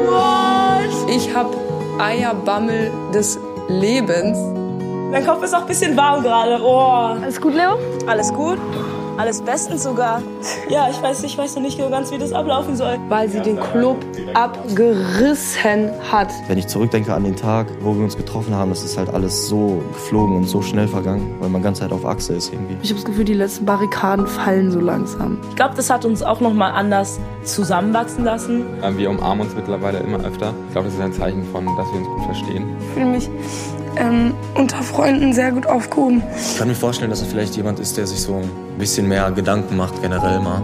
Ich 1.07 1.29
hab 1.35 1.45
Eierbammel 1.99 2.89
des 3.13 3.37
Lebens. 3.67 4.39
Mein 5.11 5.25
Kopf 5.25 5.43
ist 5.43 5.53
auch 5.53 5.61
ein 5.61 5.67
bisschen 5.67 5.97
warm 5.97 6.23
gerade. 6.23 6.57
Oh. 6.63 7.17
Alles 7.21 7.41
gut, 7.41 7.53
Leo? 7.53 7.77
Alles 8.07 8.31
gut? 8.33 8.57
Alles 9.17 9.41
bestens 9.41 9.83
sogar. 9.83 10.21
Ja, 10.69 10.87
ich 10.89 11.01
weiß, 11.03 11.23
ich 11.23 11.37
weiß 11.37 11.55
noch 11.55 11.63
nicht 11.63 11.77
so 11.77 11.89
ganz, 11.89 12.11
wie 12.11 12.17
das 12.17 12.31
ablaufen 12.31 12.77
soll. 12.77 12.97
Weil 13.09 13.27
sie 13.27 13.41
den 13.41 13.59
Club 13.59 13.97
abgerissen 14.33 15.91
hat. 16.09 16.29
Wenn 16.47 16.57
ich 16.57 16.67
zurückdenke 16.67 17.13
an 17.13 17.25
den 17.25 17.35
Tag, 17.35 17.67
wo 17.81 17.93
wir 17.93 18.05
uns 18.05 18.15
getroffen 18.15 18.55
haben, 18.55 18.69
das 18.69 18.83
ist 18.85 18.97
halt 18.97 19.09
alles 19.13 19.49
so 19.49 19.83
geflogen 19.91 20.37
und 20.37 20.45
so 20.45 20.61
schnell 20.61 20.87
vergangen, 20.87 21.35
weil 21.41 21.49
man 21.49 21.61
ganz 21.61 21.81
halt 21.81 21.91
auf 21.91 22.05
Achse 22.05 22.35
ist 22.35 22.53
irgendwie. 22.53 22.77
Ich 22.81 22.89
habe 22.89 23.01
das 23.01 23.05
Gefühl, 23.05 23.25
die 23.25 23.33
letzten 23.33 23.65
Barrikaden 23.65 24.27
fallen 24.27 24.71
so 24.71 24.79
langsam. 24.79 25.39
Ich 25.49 25.57
glaube, 25.57 25.75
das 25.75 25.89
hat 25.89 26.05
uns 26.05 26.23
auch 26.23 26.39
noch 26.39 26.53
mal 26.53 26.69
anders 26.71 27.19
zusammenwachsen 27.43 28.23
lassen. 28.23 28.63
Ähm, 28.81 28.97
Wir 28.97 29.09
umarmen 29.09 29.45
uns 29.45 29.53
mittlerweile 29.55 29.97
immer 29.99 30.19
öfter. 30.23 30.53
Ich 30.67 30.71
glaube, 30.71 30.87
das 30.87 30.95
ist 30.95 31.01
ein 31.01 31.11
Zeichen 31.11 31.43
von, 31.51 31.65
dass 31.75 31.91
wir 31.91 31.99
uns 31.99 32.07
gut 32.07 32.23
verstehen. 32.27 32.77
Ich 32.79 32.93
fühle 32.93 33.05
mich 33.07 33.29
ähm, 33.97 34.33
unter 34.55 34.81
Freunden 34.83 35.33
sehr 35.33 35.51
gut 35.51 35.67
aufgehoben. 35.67 36.23
Ich 36.51 36.57
kann 36.57 36.67
mir 36.67 36.75
vorstellen, 36.75 37.09
dass 37.09 37.21
er 37.21 37.27
vielleicht 37.27 37.55
jemand 37.55 37.79
ist, 37.79 37.97
der 37.97 38.07
sich 38.07 38.21
so 38.21 38.35
ein 38.35 38.49
bisschen 38.77 39.07
mehr 39.07 39.29
Gedanken 39.31 39.77
macht, 39.77 40.01
generell 40.01 40.39
mal. 40.39 40.61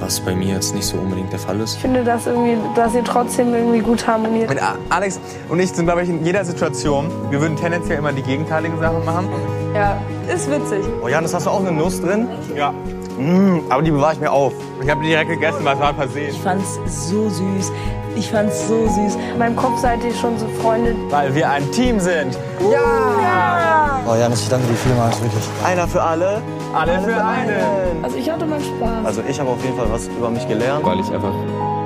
Was 0.00 0.20
bei 0.20 0.32
mir 0.32 0.54
jetzt 0.54 0.76
nicht 0.76 0.84
so 0.86 0.96
unbedingt 0.96 1.32
der 1.32 1.40
Fall 1.40 1.58
ist. 1.60 1.74
Ich 1.74 1.80
finde, 1.80 2.04
dass, 2.04 2.26
irgendwie, 2.28 2.56
dass 2.76 2.94
ihr 2.94 3.02
trotzdem 3.02 3.52
irgendwie 3.52 3.80
gut 3.80 4.06
harmoniert. 4.06 4.48
A- 4.62 4.76
Alex 4.90 5.18
und 5.48 5.58
ich 5.58 5.70
sind, 5.72 5.86
glaube 5.86 6.02
ich, 6.04 6.08
in 6.08 6.24
jeder 6.24 6.44
Situation, 6.44 7.10
wir 7.30 7.40
würden 7.40 7.56
tendenziell 7.56 7.98
immer 7.98 8.12
die 8.12 8.22
gegenteiligen 8.22 8.78
Sachen 8.78 9.04
machen. 9.04 9.28
Ja, 9.74 10.00
ist 10.32 10.48
witzig. 10.48 10.84
Oh 11.02 11.08
Janis, 11.08 11.34
hast 11.34 11.46
du 11.46 11.50
auch 11.50 11.58
eine 11.60 11.72
Nuss 11.72 12.00
drin? 12.00 12.28
Ja. 12.56 12.70
Mm, 13.18 13.62
aber 13.68 13.82
die 13.82 13.90
bewahre 13.90 14.12
ich 14.12 14.20
mir 14.20 14.30
auf. 14.30 14.52
Ich 14.80 14.88
habe 14.88 15.00
die 15.02 15.08
direkt 15.08 15.30
gegessen, 15.30 15.64
weil 15.64 15.74
es 15.74 15.80
war 15.80 15.92
versehen. 15.92 16.30
Ich 16.30 16.40
fand's 16.40 16.78
so 16.86 17.28
süß. 17.28 17.72
Ich 18.18 18.32
fand's 18.32 18.66
so 18.66 18.88
süß. 18.88 19.14
In 19.14 19.38
meinem 19.38 19.54
Kopf 19.54 19.78
seid 19.78 20.02
ihr 20.02 20.12
schon 20.12 20.36
so 20.36 20.48
Freunde. 20.60 20.96
Weil 21.08 21.32
wir 21.36 21.48
ein 21.48 21.70
Team 21.70 22.00
sind. 22.00 22.36
Oh 22.60 24.14
Janis, 24.18 24.42
ich 24.42 24.48
danke 24.48 24.66
dir 24.66 24.74
vielmals, 24.74 25.22
wirklich. 25.22 25.44
Einer 25.64 25.86
für 25.86 26.02
alle. 26.02 26.42
Alle 26.74 27.00
für 27.00 27.24
einen. 27.24 28.02
Also 28.02 28.16
ich 28.16 28.28
hatte 28.28 28.44
meinen 28.44 28.64
Spaß. 28.64 29.06
Also 29.06 29.22
ich 29.28 29.38
habe 29.38 29.50
auf 29.50 29.62
jeden 29.62 29.76
Fall 29.76 29.86
was 29.88 30.08
über 30.08 30.30
mich 30.30 30.48
gelernt. 30.48 30.84
Weil 30.84 30.98
ich 30.98 31.08
einfach 31.12 31.32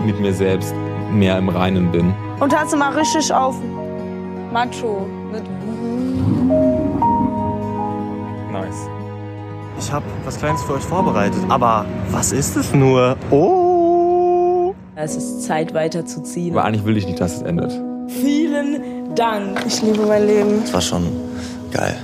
mit 0.06 0.18
mir 0.20 0.32
selbst 0.32 0.74
mehr 1.10 1.36
im 1.36 1.50
Reinen 1.50 1.92
bin. 1.92 2.14
Und 2.40 2.58
hast 2.58 2.72
du 2.72 2.78
mal 2.78 2.94
richtig 2.94 3.30
auf 3.32 3.56
Macho. 4.50 5.06
Mit 5.30 5.42
Nice. 8.50 8.88
Ich 9.78 9.92
habe 9.92 10.06
was 10.24 10.38
Kleines 10.38 10.62
für 10.62 10.74
euch 10.74 10.82
vorbereitet, 10.82 11.42
aber 11.50 11.84
was 12.10 12.32
ist 12.32 12.56
es 12.56 12.72
nur? 12.72 13.16
Oh! 13.30 13.61
Es 14.94 15.16
ist 15.16 15.44
Zeit 15.44 15.72
weiterzuziehen. 15.72 16.52
Aber 16.52 16.64
eigentlich 16.64 16.84
will 16.84 16.98
ich 16.98 17.06
nicht, 17.06 17.18
dass 17.18 17.36
es 17.36 17.42
endet. 17.42 17.72
Vielen 18.08 19.14
Dank. 19.14 19.64
ich 19.66 19.80
liebe 19.80 20.04
mein 20.04 20.26
Leben. 20.26 20.60
Das 20.60 20.74
war 20.74 20.80
schon 20.82 21.06
geil. 21.70 21.96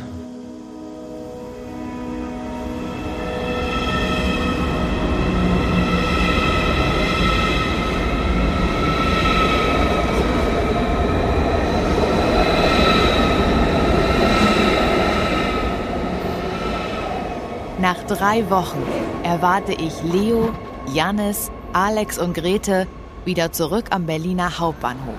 Nach 17.80 18.02
drei 18.04 18.48
Wochen 18.50 18.82
erwarte 19.22 19.72
ich 19.72 20.02
Leo, 20.02 20.50
Jannis, 20.92 21.50
Alex 21.78 22.18
und 22.18 22.34
Grete 22.34 22.88
wieder 23.24 23.52
zurück 23.52 23.84
am 23.90 24.04
Berliner 24.04 24.58
Hauptbahnhof. 24.58 25.14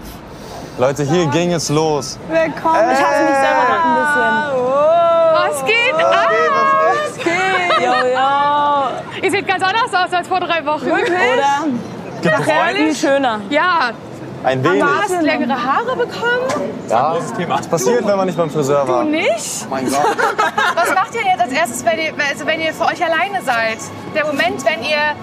Leute, 0.78 1.04
hier 1.04 1.26
ging 1.28 1.54
es 1.54 1.70
los. 1.70 2.20
Willkommen. 2.28 2.92
Ich 2.92 3.00
hasse 3.02 3.24
mich 3.24 3.36
selber 3.36 3.64
noch 3.70 3.86
ein 3.86 5.54
Was 5.54 5.66
geht 5.66 5.94
ab? 5.94 6.30
Was 7.06 7.16
geht? 7.24 7.80
Jo, 7.80 7.94
jo. 7.94 9.24
Ihr 9.24 9.32
seht 9.32 9.48
ganz 9.48 9.64
anders 9.64 9.94
aus 9.94 10.14
als 10.14 10.28
vor 10.28 10.42
drei 10.42 10.66
Wochen. 10.66 10.86
Oder? 10.92 12.34
Ach, 12.34 12.48
ehrlich? 12.48 13.00
schöner. 13.00 13.40
Ja. 13.50 13.92
Ein 14.44 14.62
Du 14.62 14.70
wenig. 14.70 14.84
hast 14.84 15.22
längere 15.22 15.64
Haare 15.64 15.96
bekommen? 15.96 16.72
Ja, 16.90 17.16
was 17.48 17.68
passiert, 17.68 18.06
wenn 18.06 18.18
man 18.18 18.26
nicht 18.26 18.38
beim 18.38 18.50
Friseur 18.50 18.86
war? 18.86 19.04
Du 19.06 19.12
nicht? 19.12 19.70
Mein 19.70 19.90
Gott. 19.90 20.18
Was 20.76 20.94
macht 20.94 21.16
ihr 21.16 21.22
jetzt 21.22 21.40
als 21.40 21.54
erstes, 21.54 21.86
wenn 21.86 22.00
ihr, 22.00 22.14
also 22.30 22.46
wenn 22.46 22.60
ihr 22.60 22.74
für 22.74 22.84
euch 22.86 23.02
alleine 23.02 23.42
seid? 23.46 23.78
Der 24.14 24.26
Moment, 24.26 24.66
wenn 24.66 24.84
ihr 24.84 25.16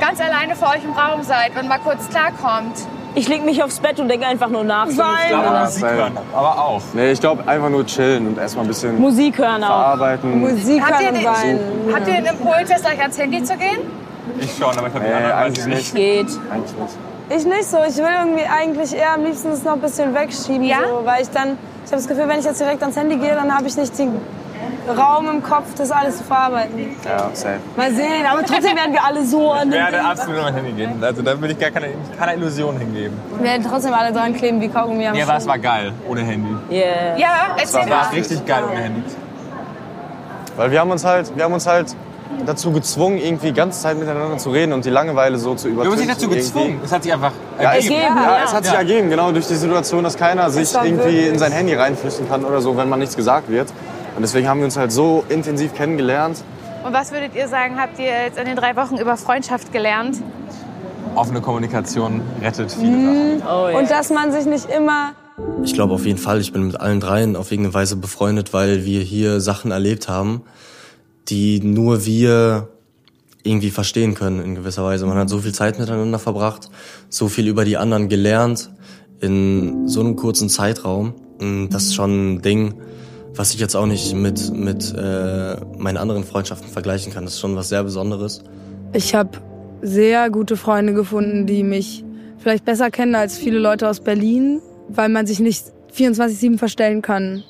ganz 0.00 0.20
alleine 0.20 0.54
für 0.56 0.66
euch 0.66 0.84
im 0.84 0.92
Raum 0.92 1.22
seid 1.22 1.52
und 1.60 1.68
mal 1.68 1.78
kurz 1.78 2.08
klarkommt. 2.08 2.76
Ich 3.14 3.26
leg 3.28 3.44
mich 3.44 3.62
aufs 3.62 3.80
Bett 3.80 3.98
und 3.98 4.08
denke 4.08 4.26
einfach 4.26 4.48
nur 4.48 4.62
nach. 4.64 4.86
so. 4.86 5.02
Stunde 5.02 5.44
lang. 5.44 5.64
Musik 5.64 5.84
hören, 5.90 6.18
aber 6.34 6.58
auch. 6.58 6.82
Nee, 6.92 7.10
ich 7.12 7.20
glaube 7.20 7.48
einfach 7.48 7.68
nur 7.70 7.84
chillen 7.86 8.28
und 8.28 8.38
erstmal 8.38 8.64
ein 8.64 8.68
bisschen 8.68 9.00
Musik 9.00 9.38
hören 9.38 9.64
auch. 9.64 9.68
verarbeiten. 9.68 10.40
Musik 10.40 10.82
Habt 10.82 11.02
hören 11.02 11.16
und 11.16 11.24
weinen. 11.24 11.60
habt 11.94 12.06
ihr 12.08 12.14
den 12.14 12.26
Impuls, 12.26 12.68
jetzt 12.68 12.82
gleich 12.84 13.00
ans 13.00 13.18
Handy 13.18 13.42
zu 13.42 13.56
gehen? 13.56 13.78
Ich 14.40 14.52
schon, 14.56 14.76
aber 14.76 14.86
ich 14.86 14.92
glaube, 14.92 15.06
Nee, 15.06 15.12
die 15.16 15.32
anderen 15.32 15.56
weiß 15.56 15.64
eigentlich 15.66 15.66
ich 15.88 15.94
nicht. 15.94 15.94
Geht. 15.94 16.26
Eigentlich 16.52 16.76
nicht. 16.78 16.96
Ich 17.30 17.44
nicht 17.44 17.64
so. 17.64 17.78
Ich 17.88 17.96
will 17.96 18.14
irgendwie 18.24 18.44
eigentlich 18.46 18.94
eher 18.94 19.14
am 19.14 19.24
liebsten 19.24 19.50
das 19.50 19.64
noch 19.64 19.72
ein 19.72 19.80
bisschen 19.80 20.14
wegschieben. 20.14 20.62
Ja? 20.64 20.78
So, 20.88 21.04
weil 21.04 21.22
ich 21.22 21.30
dann, 21.30 21.58
ich 21.84 21.90
habe 21.92 21.96
das 22.02 22.06
Gefühl, 22.08 22.28
wenn 22.28 22.38
ich 22.38 22.44
jetzt 22.44 22.60
direkt 22.60 22.82
ans 22.82 22.96
Handy 22.96 23.16
gehe, 23.16 23.34
dann 23.34 23.54
habe 23.54 23.66
ich 23.66 23.76
nicht 23.76 23.98
den 23.98 24.12
Raum 24.96 25.28
im 25.28 25.42
Kopf, 25.42 25.66
das 25.76 25.90
alles 25.90 26.18
zu 26.18 26.24
verarbeiten. 26.24 26.96
Ja, 27.04 27.30
safe. 27.32 27.58
Mal 27.76 27.92
sehen, 27.92 28.24
aber 28.30 28.42
trotzdem 28.44 28.76
werden 28.76 28.92
wir 28.92 29.04
alle 29.04 29.24
so 29.24 29.52
an 29.52 29.68
Ich 29.68 29.74
dem 29.74 29.82
werde 29.84 30.04
absolut 30.04 30.38
an 30.38 30.44
mein 30.44 30.54
Handy 30.54 30.72
gehen. 30.72 31.02
Also 31.04 31.22
da 31.22 31.40
will 31.40 31.50
ich 31.50 31.58
gar 31.58 31.70
keine, 31.70 31.88
keine 32.18 32.34
Illusion 32.34 32.76
hingeben. 32.78 33.16
Wir 33.38 33.44
werden 33.44 33.66
trotzdem 33.68 33.92
alle 33.94 34.12
dran 34.12 34.34
kleben 34.34 34.60
wie 34.60 34.68
Kaugummi 34.68 35.06
am 35.06 35.14
Nee, 35.14 35.22
aber 35.22 35.36
es 35.36 35.46
war 35.46 35.58
geil, 35.58 35.92
ohne 36.08 36.22
Handy. 36.22 36.54
Yeah. 36.70 37.16
Ja, 37.18 37.56
Es 37.62 37.72
war 37.74 37.86
mal. 37.86 38.02
richtig 38.12 38.44
geil 38.46 38.64
ohne 38.70 38.80
Handy. 38.80 39.02
Weil 40.56 40.70
wir 40.70 40.80
haben 40.80 40.90
uns 40.90 41.04
halt, 41.04 41.36
wir 41.36 41.44
haben 41.44 41.52
uns 41.52 41.66
halt 41.66 41.94
dazu 42.44 42.72
gezwungen, 42.72 43.18
irgendwie 43.18 43.46
die 43.48 43.52
ganze 43.54 43.80
Zeit 43.80 43.98
miteinander 43.98 44.36
zu 44.38 44.50
reden 44.50 44.72
und 44.72 44.84
die 44.84 44.90
Langeweile 44.90 45.38
so 45.38 45.54
zu 45.54 45.68
Wir 45.74 45.78
haben 45.84 45.88
uns 45.90 45.98
nicht 46.00 46.10
dazu 46.10 46.22
irgendwie. 46.24 46.38
gezwungen. 46.40 46.80
Es 46.84 46.92
hat 46.92 47.02
sich 47.02 47.12
einfach 47.12 47.32
Ja, 47.60 47.72
es, 47.74 47.84
ergeben. 47.84 48.16
ja, 48.16 48.38
es 48.44 48.52
hat 48.52 48.64
sich 48.64 48.72
Ja. 48.72 48.78
ergeben, 48.80 49.08
genau 49.10 49.32
durch 49.32 49.46
die 49.46 49.54
Situation, 49.54 50.04
dass 50.04 50.16
keiner 50.16 50.50
sich 50.50 50.74
war 50.74 50.84
irgendwie 50.84 51.04
wirklich- 51.04 51.28
in 51.28 51.38
sein 51.38 51.52
Handy 51.52 51.74
reinflüchten 51.74 52.28
kann 52.28 52.44
oder 52.44 52.60
so, 52.60 52.76
wenn 52.76 52.88
man 52.88 52.98
nichts 52.98 53.16
gesagt 53.16 53.48
wird. 53.48 53.68
Und 54.18 54.22
deswegen 54.22 54.48
haben 54.48 54.58
wir 54.58 54.64
uns 54.64 54.76
halt 54.76 54.90
so 54.90 55.22
intensiv 55.28 55.74
kennengelernt. 55.74 56.42
Und 56.84 56.92
was 56.92 57.12
würdet 57.12 57.36
ihr 57.36 57.46
sagen, 57.46 57.76
habt 57.78 58.00
ihr 58.00 58.06
jetzt 58.06 58.36
in 58.36 58.46
den 58.46 58.56
drei 58.56 58.74
Wochen 58.74 58.96
über 58.96 59.16
Freundschaft 59.16 59.72
gelernt? 59.72 60.16
Offene 61.14 61.40
Kommunikation 61.40 62.20
rettet 62.42 62.72
viele 62.72 63.40
Sachen. 63.40 63.42
Oh, 63.48 63.78
Und 63.78 63.88
dass 63.88 64.10
man 64.10 64.32
sich 64.32 64.44
nicht 64.46 64.68
immer 64.76 65.12
Ich 65.62 65.72
glaube 65.72 65.94
auf 65.94 66.04
jeden 66.04 66.18
Fall, 66.18 66.40
ich 66.40 66.52
bin 66.52 66.66
mit 66.66 66.80
allen 66.80 66.98
dreien 66.98 67.36
auf 67.36 67.52
irgendeine 67.52 67.74
Weise 67.74 67.94
befreundet, 67.94 68.52
weil 68.52 68.84
wir 68.84 69.02
hier 69.02 69.40
Sachen 69.40 69.70
erlebt 69.70 70.08
haben, 70.08 70.42
die 71.28 71.60
nur 71.60 72.04
wir 72.04 72.70
irgendwie 73.44 73.70
verstehen 73.70 74.14
können 74.14 74.42
in 74.42 74.56
gewisser 74.56 74.82
Weise. 74.82 75.06
Man 75.06 75.16
hat 75.16 75.28
so 75.28 75.38
viel 75.38 75.54
Zeit 75.54 75.78
miteinander 75.78 76.18
verbracht, 76.18 76.70
so 77.08 77.28
viel 77.28 77.46
über 77.46 77.64
die 77.64 77.76
anderen 77.76 78.08
gelernt 78.08 78.68
in 79.20 79.86
so 79.86 80.00
einem 80.00 80.16
kurzen 80.16 80.48
Zeitraum. 80.48 81.14
Das 81.70 81.84
ist 81.84 81.94
schon 81.94 82.34
ein 82.34 82.42
Ding, 82.42 82.74
was 83.34 83.54
ich 83.54 83.60
jetzt 83.60 83.74
auch 83.74 83.86
nicht 83.86 84.14
mit, 84.14 84.52
mit 84.54 84.94
äh, 84.96 85.56
meinen 85.76 85.96
anderen 85.96 86.24
Freundschaften 86.24 86.68
vergleichen 86.68 87.12
kann. 87.12 87.24
Das 87.24 87.34
ist 87.34 87.40
schon 87.40 87.56
was 87.56 87.68
sehr 87.68 87.82
Besonderes. 87.82 88.42
Ich 88.92 89.14
habe 89.14 89.38
sehr 89.82 90.30
gute 90.30 90.56
Freunde 90.56 90.94
gefunden, 90.94 91.46
die 91.46 91.62
mich 91.62 92.04
vielleicht 92.38 92.64
besser 92.64 92.90
kennen 92.90 93.14
als 93.14 93.38
viele 93.38 93.58
Leute 93.58 93.88
aus 93.88 94.00
Berlin, 94.00 94.60
weil 94.88 95.08
man 95.08 95.26
sich 95.26 95.40
nicht 95.40 95.66
24-7 95.94 96.58
verstellen 96.58 97.02
kann. 97.02 97.44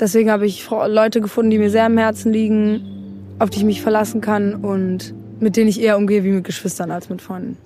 Deswegen 0.00 0.30
habe 0.30 0.46
ich 0.46 0.68
Leute 0.70 1.20
gefunden, 1.20 1.50
die 1.50 1.58
mir 1.58 1.70
sehr 1.70 1.84
am 1.84 1.98
Herzen 1.98 2.32
liegen, 2.32 3.34
auf 3.38 3.50
die 3.50 3.58
ich 3.58 3.64
mich 3.64 3.82
verlassen 3.82 4.20
kann 4.20 4.54
und 4.56 5.14
mit 5.40 5.56
denen 5.56 5.68
ich 5.68 5.80
eher 5.80 5.96
umgehe 5.96 6.24
wie 6.24 6.30
mit 6.30 6.44
Geschwistern 6.44 6.90
als 6.90 7.08
mit 7.08 7.22
Freunden. 7.22 7.56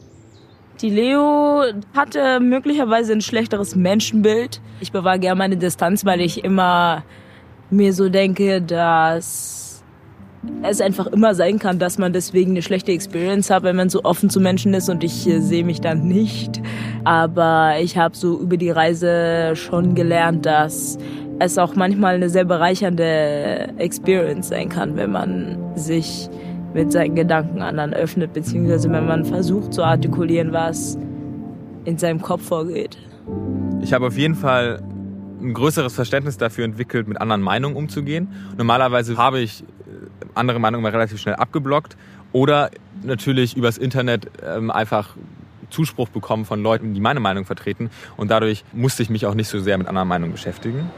Die 0.80 0.90
Leo 0.90 1.62
hatte 1.94 2.40
möglicherweise 2.40 3.12
ein 3.12 3.20
schlechteres 3.20 3.76
Menschenbild. 3.76 4.60
Ich 4.80 4.90
bewahre 4.92 5.18
gerne 5.18 5.38
meine 5.38 5.56
Distanz, 5.56 6.04
weil 6.04 6.20
ich 6.20 6.44
immer 6.44 7.04
mir 7.70 7.92
so 7.92 8.08
denke, 8.08 8.60
dass 8.60 9.62
es 10.62 10.80
einfach 10.80 11.06
immer 11.06 11.34
sein 11.34 11.58
kann, 11.58 11.78
dass 11.78 11.98
man 11.98 12.12
deswegen 12.12 12.52
eine 12.52 12.62
schlechte 12.62 12.92
Experience 12.92 13.50
hat, 13.50 13.62
wenn 13.62 13.76
man 13.76 13.88
so 13.90 14.02
offen 14.04 14.28
zu 14.28 14.40
Menschen 14.40 14.74
ist 14.74 14.88
und 14.88 15.04
ich 15.04 15.26
äh, 15.28 15.40
sehe 15.40 15.64
mich 15.64 15.80
dann 15.80 16.06
nicht. 16.06 16.60
Aber 17.04 17.74
ich 17.80 17.96
habe 17.96 18.16
so 18.16 18.40
über 18.40 18.56
die 18.56 18.70
Reise 18.70 19.54
schon 19.54 19.94
gelernt, 19.94 20.46
dass 20.46 20.98
es 21.38 21.58
auch 21.58 21.74
manchmal 21.74 22.16
eine 22.16 22.28
sehr 22.28 22.44
bereichernde 22.44 23.70
Experience 23.78 24.48
sein 24.48 24.68
kann, 24.68 24.96
wenn 24.96 25.12
man 25.12 25.58
sich 25.76 26.28
mit 26.74 26.92
seinen 26.92 27.14
Gedanken 27.14 27.60
anderen 27.60 27.92
öffnet, 27.92 28.32
beziehungsweise 28.32 28.90
wenn 28.90 29.06
man 29.06 29.24
versucht 29.24 29.74
zu 29.74 29.82
artikulieren, 29.82 30.52
was 30.52 30.98
in 31.84 31.98
seinem 31.98 32.22
Kopf 32.22 32.42
vorgeht. 32.42 32.96
Ich 33.82 33.92
habe 33.92 34.06
auf 34.06 34.16
jeden 34.16 34.34
Fall 34.34 34.82
ein 35.42 35.54
größeres 35.54 35.94
Verständnis 35.94 36.38
dafür 36.38 36.64
entwickelt, 36.64 37.08
mit 37.08 37.20
anderen 37.20 37.42
Meinungen 37.42 37.76
umzugehen. 37.76 38.28
Normalerweise 38.56 39.16
habe 39.16 39.40
ich 39.40 39.62
äh, 39.62 39.64
andere 40.34 40.58
Meinungen 40.58 40.84
immer 40.84 40.92
relativ 40.92 41.20
schnell 41.20 41.34
abgeblockt 41.34 41.96
oder 42.32 42.70
natürlich 43.02 43.56
übers 43.56 43.78
Internet 43.78 44.30
ähm, 44.44 44.70
einfach 44.70 45.16
Zuspruch 45.70 46.08
bekommen 46.08 46.44
von 46.44 46.62
Leuten, 46.62 46.94
die 46.94 47.00
meine 47.00 47.20
Meinung 47.20 47.44
vertreten. 47.44 47.90
Und 48.16 48.30
dadurch 48.30 48.64
musste 48.72 49.02
ich 49.02 49.10
mich 49.10 49.26
auch 49.26 49.34
nicht 49.34 49.48
so 49.48 49.58
sehr 49.60 49.78
mit 49.78 49.88
anderen 49.88 50.08
Meinungen 50.08 50.32
beschäftigen. 50.32 50.90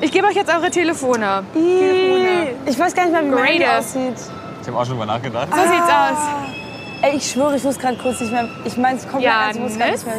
Ich 0.00 0.12
gebe 0.12 0.26
euch 0.26 0.36
jetzt 0.36 0.54
eure 0.54 0.70
Telefone. 0.70 1.42
Telefone. 1.52 2.54
Ich 2.66 2.78
weiß 2.78 2.94
gar 2.94 3.04
nicht 3.04 3.12
mehr, 3.12 3.24
wie 3.24 3.30
mein 3.30 3.44
Handy 3.44 3.64
Greatest. 3.64 3.96
aussieht. 3.96 4.30
Ich 4.62 4.68
habe 4.68 4.78
auch 4.78 4.84
schon 4.84 4.94
drüber 4.94 5.06
nachgedacht. 5.06 5.48
So 5.50 5.60
sieht's 5.60 5.88
aus. 5.88 6.65
Ey, 7.02 7.16
ich 7.16 7.30
schwöre, 7.30 7.56
ich 7.56 7.64
wusste 7.64 7.80
gerade 7.82 7.96
kurz 7.98 8.20
nicht 8.20 8.32
mehr. 8.32 8.48
Ich 8.64 8.76
meine, 8.76 8.98
es 8.98 9.06
kommt 9.08 9.22
Ja, 9.22 9.50
ich 9.52 9.60
wusste 9.60 9.78
Nis? 9.78 9.90
nicht 10.04 10.06
mehr. 10.06 10.14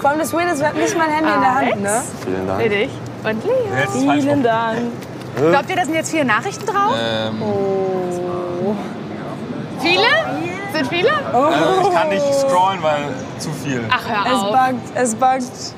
Vor 0.00 0.10
allem 0.10 0.18
das 0.18 0.32
Weird 0.32 0.52
ist, 0.52 0.60
wir 0.60 0.68
hatten 0.68 0.78
nicht 0.78 0.96
mal 0.96 1.04
ein 1.06 1.12
Handy 1.14 1.32
in 1.32 1.40
der 1.40 1.54
Hand, 1.54 1.80
ne? 1.82 2.02
Vielen 2.24 2.46
Dank. 2.46 2.60
Richtig. 2.60 2.90
Und 3.24 3.44
Leo. 3.44 4.20
Vielen 4.20 4.42
Dank. 4.42 4.78
Glaubt 5.36 5.70
ihr, 5.70 5.76
da 5.76 5.84
sind 5.84 5.94
jetzt 5.94 6.10
viele 6.10 6.24
Nachrichten 6.24 6.66
drauf? 6.66 6.94
Ähm, 7.00 7.42
Viele? 9.80 10.02
Sind 10.74 10.86
viele? 10.88 11.10
also 11.32 11.88
ich 11.88 11.94
kann 11.94 12.08
nicht 12.10 12.34
scrollen, 12.34 12.82
weil 12.82 13.04
zu 13.38 13.50
viel. 13.50 13.82
Ach, 13.90 14.06
hör 14.06 14.26
Es 14.26 14.42
auf. 14.42 14.50
buggt, 14.52 14.94
es 14.94 15.14
buggt. 15.14 15.74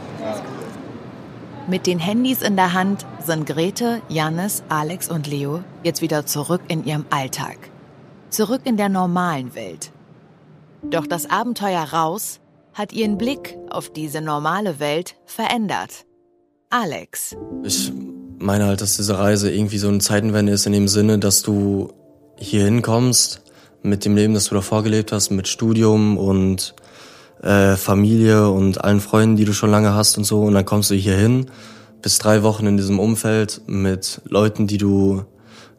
Mit 1.69 1.87
den 1.87 2.01
Handys 2.01 2.43
in 2.43 2.57
der 2.57 2.73
Hand 2.73 3.07
sind 3.25 3.47
Grete, 3.47 4.01
Jannis, 4.09 4.65
Alex 4.69 5.09
und 5.09 5.29
Leo 5.29 5.61
jetzt 5.85 6.03
wieder 6.03 6.27
zurück 6.27 6.61
in 6.67 6.85
ihrem 6.85 7.07
Alltag. 7.11 7.57
Zurück 8.33 8.63
in 8.65 8.79
der 8.79 8.89
normalen 8.89 9.55
Welt. 9.55 9.93
Doch 10.91 11.07
das 11.07 11.29
Abenteuer 11.29 11.83
raus 11.83 12.41
hat 12.73 12.95
ihren 12.95 13.19
Blick 13.19 13.59
auf 13.69 13.93
diese 13.93 14.23
normale 14.23 14.81
Welt 14.81 15.17
verändert. 15.27 16.07
Alex. 16.71 17.37
Ich 17.63 17.93
meine 18.39 18.65
halt, 18.65 18.81
dass 18.81 18.97
diese 18.97 19.19
Reise 19.19 19.53
irgendwie 19.53 19.77
so 19.77 19.89
eine 19.89 19.99
Zeitenwende 19.99 20.51
ist 20.51 20.65
in 20.65 20.73
dem 20.73 20.89
Sinne, 20.89 21.19
dass 21.19 21.43
du 21.43 21.93
hier 22.39 22.65
hinkommst 22.65 23.43
mit 23.83 24.07
dem 24.07 24.17
Leben, 24.17 24.33
das 24.33 24.47
du 24.47 24.55
davor 24.55 24.83
gelebt 24.83 25.13
hast, 25.13 25.29
mit 25.29 25.47
Studium 25.47 26.17
und 26.17 26.75
äh, 27.43 27.77
Familie 27.77 28.49
und 28.49 28.83
allen 28.83 29.01
Freunden, 29.01 29.37
die 29.37 29.45
du 29.45 29.53
schon 29.53 29.71
lange 29.71 29.93
hast 29.93 30.17
und 30.17 30.25
so. 30.25 30.41
Und 30.41 30.55
dann 30.55 30.65
kommst 30.65 30.91
du 30.91 30.95
hier 30.95 31.17
hin, 31.17 31.51
bist 32.01 32.25
drei 32.25 32.43
Wochen 32.43 32.67
in 32.67 32.79
diesem 32.79 32.99
Umfeld 32.99 33.61
mit 33.67 34.23
Leuten, 34.25 34.67
die 34.67 34.79
du 34.79 35.27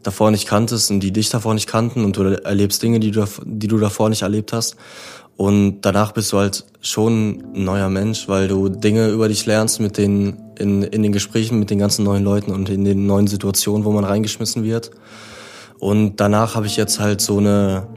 davor 0.03 0.31
nicht 0.31 0.47
kanntest 0.47 0.91
und 0.91 0.99
die 0.99 1.11
dich 1.11 1.29
davor 1.29 1.53
nicht 1.53 1.67
kannten 1.67 2.05
und 2.05 2.17
du 2.17 2.23
erlebst 2.43 2.83
Dinge, 2.83 2.99
die 2.99 3.11
du, 3.11 3.25
die 3.45 3.67
du 3.67 3.77
davor 3.77 4.09
nicht 4.09 4.21
erlebt 4.21 4.53
hast. 4.53 4.75
Und 5.35 5.81
danach 5.81 6.11
bist 6.11 6.31
du 6.31 6.37
halt 6.37 6.63
schon 6.81 7.43
ein 7.55 7.63
neuer 7.63 7.89
Mensch, 7.89 8.27
weil 8.27 8.47
du 8.47 8.69
Dinge 8.69 9.09
über 9.09 9.27
dich 9.27 9.45
lernst 9.45 9.79
mit 9.79 9.97
den, 9.97 10.37
in, 10.59 10.83
in 10.83 11.01
den 11.01 11.11
Gesprächen 11.11 11.57
mit 11.59 11.69
den 11.69 11.79
ganzen 11.79 12.03
neuen 12.03 12.23
Leuten 12.23 12.51
und 12.51 12.69
in 12.69 12.85
den 12.85 13.07
neuen 13.07 13.27
Situationen, 13.27 13.83
wo 13.83 13.91
man 13.91 14.03
reingeschmissen 14.03 14.63
wird. 14.63 14.91
Und 15.79 16.17
danach 16.17 16.55
habe 16.55 16.67
ich 16.67 16.77
jetzt 16.77 16.99
halt 16.99 17.19
so 17.19 17.39
eine 17.39 17.87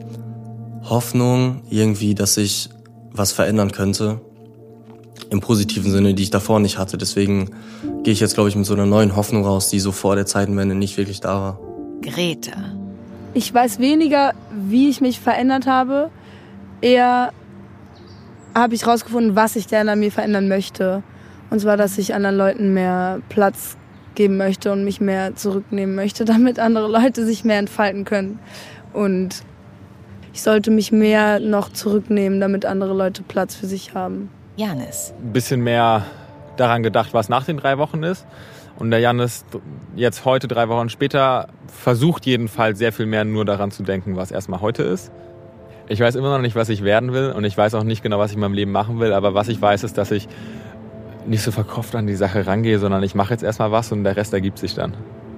Hoffnung 0.84 1.62
irgendwie, 1.68 2.14
dass 2.14 2.34
sich 2.34 2.70
was 3.12 3.32
verändern 3.32 3.70
könnte. 3.70 4.20
Im 5.30 5.40
positiven 5.40 5.90
Sinne, 5.90 6.14
die 6.14 6.22
ich 6.22 6.30
davor 6.30 6.60
nicht 6.60 6.78
hatte. 6.78 6.96
Deswegen 6.96 7.50
gehe 8.02 8.12
ich 8.12 8.20
jetzt, 8.20 8.34
glaube 8.34 8.48
ich, 8.48 8.56
mit 8.56 8.66
so 8.66 8.74
einer 8.74 8.86
neuen 8.86 9.16
Hoffnung 9.16 9.44
raus, 9.44 9.68
die 9.68 9.80
so 9.80 9.92
vor 9.92 10.14
der 10.14 10.26
Zeitenwende 10.26 10.74
nicht 10.74 10.96
wirklich 10.96 11.20
da 11.20 11.40
war. 11.40 11.65
Grete. 12.02 12.52
Ich 13.34 13.52
weiß 13.52 13.78
weniger, 13.78 14.32
wie 14.50 14.88
ich 14.88 15.00
mich 15.00 15.20
verändert 15.20 15.66
habe. 15.66 16.10
Eher 16.80 17.32
habe 18.54 18.74
ich 18.74 18.86
rausgefunden, 18.86 19.36
was 19.36 19.56
ich 19.56 19.68
gerne 19.68 19.92
an 19.92 20.00
mir 20.00 20.10
verändern 20.10 20.48
möchte. 20.48 21.02
Und 21.50 21.60
zwar, 21.60 21.76
dass 21.76 21.98
ich 21.98 22.14
anderen 22.14 22.36
Leuten 22.36 22.74
mehr 22.74 23.20
Platz 23.28 23.76
geben 24.14 24.36
möchte 24.36 24.72
und 24.72 24.84
mich 24.84 25.00
mehr 25.00 25.36
zurücknehmen 25.36 25.94
möchte, 25.94 26.24
damit 26.26 26.58
andere 26.58 26.88
Leute 26.88 27.24
sich 27.24 27.44
mehr 27.44 27.58
entfalten 27.58 28.04
können. 28.04 28.38
Und 28.92 29.42
ich 30.32 30.42
sollte 30.42 30.70
mich 30.70 30.92
mehr 30.92 31.40
noch 31.40 31.72
zurücknehmen, 31.72 32.40
damit 32.40 32.64
andere 32.64 32.94
Leute 32.94 33.22
Platz 33.22 33.54
für 33.54 33.66
sich 33.66 33.94
haben. 33.94 34.30
Janis. 34.56 35.12
Ein 35.22 35.32
bisschen 35.32 35.60
mehr 35.60 36.04
daran 36.56 36.82
gedacht, 36.82 37.12
was 37.12 37.28
nach 37.28 37.44
den 37.44 37.58
drei 37.58 37.78
Wochen 37.78 38.02
ist. 38.02 38.26
Und 38.78 38.90
der 38.90 39.00
Janis 39.00 39.44
jetzt 39.94 40.24
heute, 40.24 40.48
drei 40.48 40.68
Wochen 40.68 40.88
später, 40.88 41.48
versucht 41.68 42.26
jedenfalls 42.26 42.78
sehr 42.78 42.92
viel 42.92 43.06
mehr 43.06 43.24
nur 43.24 43.44
daran 43.44 43.70
zu 43.70 43.82
denken, 43.82 44.16
was 44.16 44.30
erstmal 44.30 44.60
heute 44.60 44.82
ist. 44.82 45.10
Ich 45.88 46.00
weiß 46.00 46.16
immer 46.16 46.30
noch 46.30 46.42
nicht, 46.42 46.56
was 46.56 46.68
ich 46.68 46.82
werden 46.82 47.12
will 47.12 47.30
und 47.30 47.44
ich 47.44 47.56
weiß 47.56 47.74
auch 47.74 47.84
nicht 47.84 48.02
genau, 48.02 48.18
was 48.18 48.30
ich 48.30 48.36
in 48.36 48.40
meinem 48.40 48.54
Leben 48.54 48.72
machen 48.72 48.98
will, 48.98 49.12
aber 49.12 49.34
was 49.34 49.48
ich 49.48 49.60
weiß, 49.60 49.84
ist, 49.84 49.96
dass 49.96 50.10
ich 50.10 50.28
nicht 51.26 51.42
so 51.42 51.52
verkopft 51.52 51.94
an 51.94 52.06
die 52.06 52.16
Sache 52.16 52.46
rangehe, 52.46 52.78
sondern 52.78 53.02
ich 53.02 53.14
mache 53.14 53.32
jetzt 53.32 53.42
erstmal 53.42 53.72
was 53.72 53.92
und 53.92 54.04
der 54.04 54.16
Rest 54.16 54.32
ergibt 54.32 54.58
sich 54.58 54.74
dann. 54.74 54.94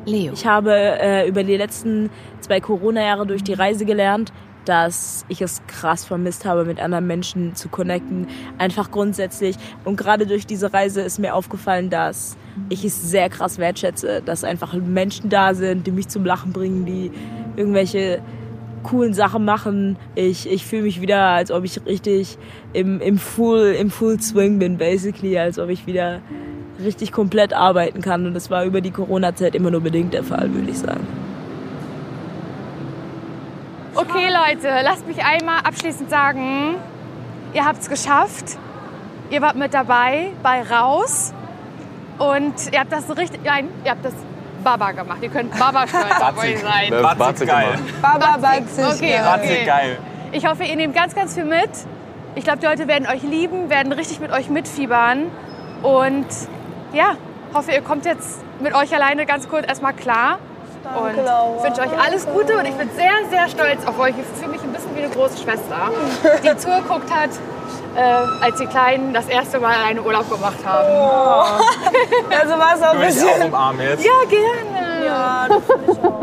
Leo. 0.06 0.32
Ich 0.32 0.46
habe 0.46 0.72
äh, 0.72 1.28
über 1.28 1.44
die 1.44 1.56
letzten 1.56 2.10
zwei 2.40 2.60
Corona-Jahre 2.60 3.26
durch 3.26 3.42
die 3.42 3.52
Reise 3.52 3.84
gelernt, 3.84 4.32
dass 4.64 5.24
ich 5.28 5.40
es 5.40 5.62
krass 5.66 6.04
vermisst 6.04 6.44
habe, 6.44 6.64
mit 6.64 6.80
anderen 6.80 7.06
Menschen 7.06 7.54
zu 7.54 7.68
connecten. 7.68 8.26
Einfach 8.58 8.90
grundsätzlich. 8.90 9.56
Und 9.84 9.96
gerade 9.96 10.26
durch 10.26 10.46
diese 10.46 10.72
Reise 10.72 11.00
ist 11.00 11.18
mir 11.18 11.34
aufgefallen, 11.34 11.90
dass 11.90 12.36
ich 12.68 12.84
es 12.84 13.10
sehr 13.10 13.28
krass 13.28 13.58
wertschätze, 13.58 14.22
dass 14.24 14.44
einfach 14.44 14.74
Menschen 14.74 15.30
da 15.30 15.54
sind, 15.54 15.86
die 15.86 15.90
mich 15.90 16.08
zum 16.08 16.24
Lachen 16.24 16.52
bringen, 16.52 16.84
die 16.84 17.10
irgendwelche 17.56 18.20
coolen 18.82 19.14
Sachen 19.14 19.44
machen. 19.44 19.96
Ich, 20.14 20.50
ich 20.50 20.64
fühle 20.64 20.82
mich 20.82 21.00
wieder, 21.00 21.20
als 21.20 21.50
ob 21.50 21.64
ich 21.64 21.84
richtig 21.86 22.38
im, 22.72 23.00
im, 23.00 23.18
Full, 23.18 23.76
im 23.78 23.90
Full 23.90 24.20
Swing 24.20 24.58
bin, 24.58 24.78
basically, 24.78 25.38
als 25.38 25.58
ob 25.58 25.68
ich 25.68 25.86
wieder 25.86 26.20
richtig 26.82 27.12
komplett 27.12 27.52
arbeiten 27.52 28.00
kann. 28.00 28.26
Und 28.26 28.34
das 28.34 28.50
war 28.50 28.64
über 28.64 28.80
die 28.80 28.90
Corona-Zeit 28.90 29.54
immer 29.54 29.70
nur 29.70 29.80
bedingt 29.80 30.14
der 30.14 30.24
Fall, 30.24 30.52
würde 30.54 30.70
ich 30.70 30.78
sagen. 30.78 31.06
Okay, 33.94 34.28
Leute, 34.28 34.68
lasst 34.84 35.06
mich 35.08 35.24
einmal 35.24 35.58
abschließend 35.64 36.08
sagen, 36.08 36.76
ihr 37.52 37.64
habt 37.64 37.82
es 37.82 37.88
geschafft. 37.88 38.56
Ihr 39.30 39.42
wart 39.42 39.56
mit 39.56 39.74
dabei 39.74 40.30
bei 40.42 40.62
Raus. 40.62 41.34
Und 42.18 42.54
ihr 42.72 42.80
habt 42.80 42.92
das 42.92 43.06
so 43.06 43.12
richtig, 43.12 43.40
nein, 43.44 43.68
ihr 43.84 43.90
habt 43.92 44.04
das 44.04 44.14
Baba 44.64 44.90
gemacht. 44.92 45.18
Ihr 45.22 45.28
könnt 45.28 45.56
Baba 45.58 45.86
stolz 45.86 46.20
auf 46.20 46.38
euch 46.38 46.60
sein. 46.60 46.90
Das 46.90 47.12
ist 47.12 47.18
Batzig 47.18 47.48
geil. 47.48 47.78
Baba 48.02 48.36
Batzig. 48.36 48.84
Okay, 48.84 49.18
Batzig 49.22 49.50
okay. 49.50 49.64
geil. 49.64 49.98
Ich 50.32 50.46
hoffe, 50.46 50.64
ihr 50.64 50.76
nehmt 50.76 50.94
ganz, 50.94 51.14
ganz 51.14 51.34
viel 51.34 51.44
mit. 51.44 51.70
Ich 52.34 52.44
glaube, 52.44 52.58
die 52.58 52.66
Leute 52.66 52.86
werden 52.88 53.08
euch 53.08 53.22
lieben, 53.22 53.70
werden 53.70 53.92
richtig 53.92 54.20
mit 54.20 54.30
euch 54.30 54.50
mitfiebern. 54.50 55.30
Und 55.82 56.26
ja, 56.92 57.16
hoffe, 57.54 57.72
ihr 57.72 57.82
kommt 57.82 58.04
jetzt 58.04 58.40
mit 58.60 58.74
euch 58.74 58.94
alleine 58.94 59.26
ganz 59.26 59.48
kurz 59.48 59.66
erstmal 59.66 59.94
klar. 59.94 60.38
und 60.96 61.12
ich 61.12 61.64
wünsche 61.64 61.80
euch 61.80 62.04
alles 62.04 62.26
Gute 62.26 62.58
und 62.58 62.66
ich 62.66 62.74
bin 62.74 62.90
sehr, 62.90 63.12
sehr 63.30 63.48
stolz 63.48 63.86
auf 63.86 63.98
euch. 63.98 64.14
Ich 64.18 64.38
fühle 64.38 64.52
mich 64.52 64.62
ein 64.62 64.72
bisschen 64.72 64.94
wie 64.96 65.02
eine 65.02 65.10
große 65.10 65.42
Schwester, 65.42 65.90
die 66.42 66.56
zugeguckt 66.56 67.10
hat, 67.14 67.30
äh, 67.98 68.44
als 68.44 68.58
die 68.58 68.66
Kleinen 68.66 69.12
das 69.12 69.26
erste 69.26 69.58
Mal 69.58 69.74
alleine 69.74 70.02
Urlaub 70.02 70.30
gemacht 70.30 70.58
haben. 70.64 70.86
Also 72.30 72.58
war 72.58 72.74
es 72.76 72.82
auch 72.82 72.94
ein 72.94 73.00
dich 73.00 73.22
auch 73.22 73.26
bisschen. 73.34 73.46
umarmen 73.48 73.80
jetzt? 73.82 74.04
Ja, 74.04 74.12
gerne. 74.28 75.06
Ja, 75.06 75.48
das 75.48 75.62
ich 75.88 76.04
auch. 76.04 76.20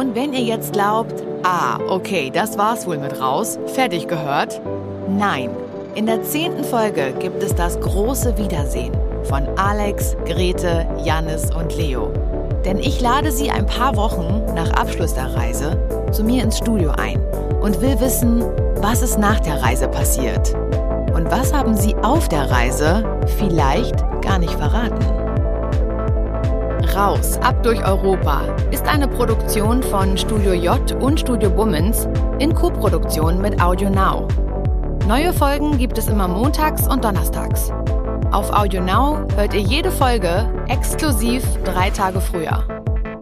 Und 0.00 0.16
wenn 0.16 0.32
ihr 0.32 0.40
jetzt 0.40 0.72
glaubt, 0.72 1.22
ah, 1.44 1.78
okay, 1.88 2.30
das 2.34 2.58
war's 2.58 2.86
wohl 2.86 2.98
mit 2.98 3.20
raus, 3.20 3.58
fertig 3.66 4.08
gehört? 4.08 4.60
Nein. 5.08 5.50
In 5.94 6.06
der 6.06 6.24
zehnten 6.24 6.64
Folge 6.64 7.12
gibt 7.20 7.40
es 7.42 7.54
das 7.54 7.78
große 7.80 8.36
Wiedersehen 8.36 8.96
von 9.24 9.46
Alex, 9.56 10.16
Grete, 10.26 10.88
Jannis 11.04 11.54
und 11.54 11.76
Leo. 11.76 12.12
Denn 12.64 12.78
ich 12.78 13.00
lade 13.00 13.30
sie 13.30 13.50
ein 13.50 13.66
paar 13.66 13.94
Wochen 13.94 14.42
nach 14.54 14.72
Abschluss 14.72 15.14
der 15.14 15.36
Reise 15.36 15.78
zu 16.10 16.24
mir 16.24 16.42
ins 16.42 16.58
Studio 16.58 16.90
ein 16.90 17.20
und 17.64 17.80
will 17.80 17.98
wissen, 17.98 18.44
was 18.82 19.00
ist 19.00 19.18
nach 19.18 19.40
der 19.40 19.62
Reise 19.62 19.88
passiert. 19.88 20.54
Und 21.14 21.30
was 21.30 21.54
haben 21.54 21.74
sie 21.74 21.96
auf 21.96 22.28
der 22.28 22.50
Reise 22.50 23.02
vielleicht 23.38 24.04
gar 24.20 24.38
nicht 24.38 24.52
verraten. 24.52 25.02
Raus, 26.94 27.38
ab 27.38 27.62
durch 27.62 27.82
Europa 27.82 28.42
ist 28.70 28.86
eine 28.86 29.08
Produktion 29.08 29.82
von 29.82 30.18
Studio 30.18 30.52
J 30.52 30.92
und 31.02 31.18
Studio 31.18 31.48
Bummens 31.48 32.06
in 32.38 32.54
Koproduktion 32.54 33.40
mit 33.40 33.60
Audio 33.62 33.88
Now. 33.88 34.28
Neue 35.08 35.32
Folgen 35.32 35.78
gibt 35.78 35.96
es 35.96 36.08
immer 36.08 36.28
montags 36.28 36.86
und 36.86 37.02
donnerstags. 37.02 37.72
Auf 38.30 38.50
Audio 38.50 38.82
Now 38.82 39.26
hört 39.36 39.54
ihr 39.54 39.60
jede 39.60 39.90
Folge 39.90 40.52
exklusiv 40.68 41.42
drei 41.64 41.88
Tage 41.88 42.20
früher. 42.20 42.62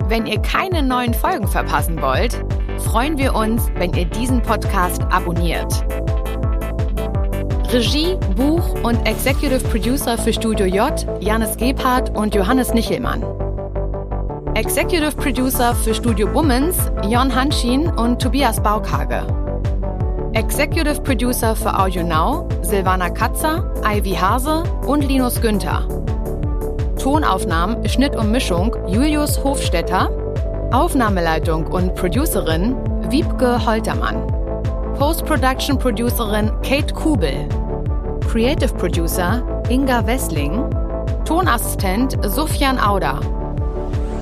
Wenn 0.09 0.27
ihr 0.27 0.43
keine 0.43 0.83
neuen 0.83 1.15
Folgen 1.15 1.47
verpassen 1.47 2.03
wollt, 2.03 2.45
freuen 2.83 3.17
wir 3.17 3.35
uns, 3.35 3.71
wenn 3.77 3.93
ihr 3.95 4.05
diesen 4.05 4.43
Podcast 4.43 5.03
abonniert. 5.11 5.85
Regie, 7.73 8.19
Buch 8.37 8.63
und 8.83 9.07
Executive 9.09 9.67
Producer 9.69 10.19
für 10.19 10.33
Studio 10.33 10.67
J, 10.67 11.07
Janis 11.21 11.57
Gebhardt 11.57 12.11
und 12.11 12.35
Johannes 12.35 12.75
Nichelmann. 12.75 13.25
Executive 14.55 15.17
Producer 15.17 15.75
für 15.75 15.95
Studio 15.95 16.33
Womans, 16.35 16.77
Jon 17.09 17.35
Hanschin 17.35 17.87
und 17.89 18.21
Tobias 18.21 18.63
Baukage. 18.63 19.27
Executive 20.35 21.01
Producer 21.01 21.57
für 21.57 21.79
Audio 21.79 22.03
Now, 22.03 22.47
Silvana 22.61 23.09
Katzer, 23.09 23.73
Ivy 23.85 24.15
Hase 24.15 24.65
und 24.87 25.03
Linus 25.03 25.41
Günther. 25.41 25.89
Tonaufnahmen, 27.03 27.89
Schnitt 27.89 28.15
und 28.15 28.31
Mischung 28.31 28.77
Julius 28.87 29.43
Hofstetter. 29.43 30.22
Aufnahmeleitung 30.73 31.67
und 31.67 31.95
Producerin 31.95 32.75
Wiebke 33.11 33.67
Holtermann. 33.67 34.27
Post-Production 34.99 35.79
Producerin 35.79 36.51
Kate 36.63 36.95
Kubel. 36.95 37.47
Creative 38.27 38.73
Producer 38.75 39.43
Inga 39.69 40.07
Wessling. 40.07 40.65
Tonassistent 41.27 42.17
Sufjan 42.25 42.79
Auder. 42.79 43.21